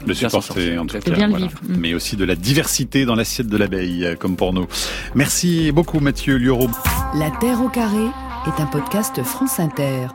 Le 0.01 0.07
bien 0.15 0.15
supporter 0.29 0.47
sortir. 0.47 0.83
en 0.83 0.87
tout 0.87 0.97
De 0.97 1.03
cas. 1.03 1.11
bien 1.15 1.29
le 1.29 1.37
vivre. 1.37 1.59
Mm. 1.69 1.77
Mais 1.79 1.95
aussi 1.95 2.17
de 2.17 2.25
la 2.25 2.35
diversité 2.35 3.05
dans 3.05 3.15
l'assiette 3.15 3.49
de 3.49 3.57
l'abeille, 3.57 4.05
euh, 4.07 4.17
comme 4.17 4.37
pour 4.37 4.53
nous. 4.53 4.67
Merci 5.15 5.71
beaucoup 5.73 6.01
Mathieu 6.01 6.37
Lioro. 6.39 6.69
La 7.15 7.31
Terre 7.31 7.61
au 7.63 7.69
carré 7.69 8.07
est 8.47 8.61
un 8.61 8.67
podcast 8.67 9.23
France 9.23 9.61
Inter. 9.61 10.07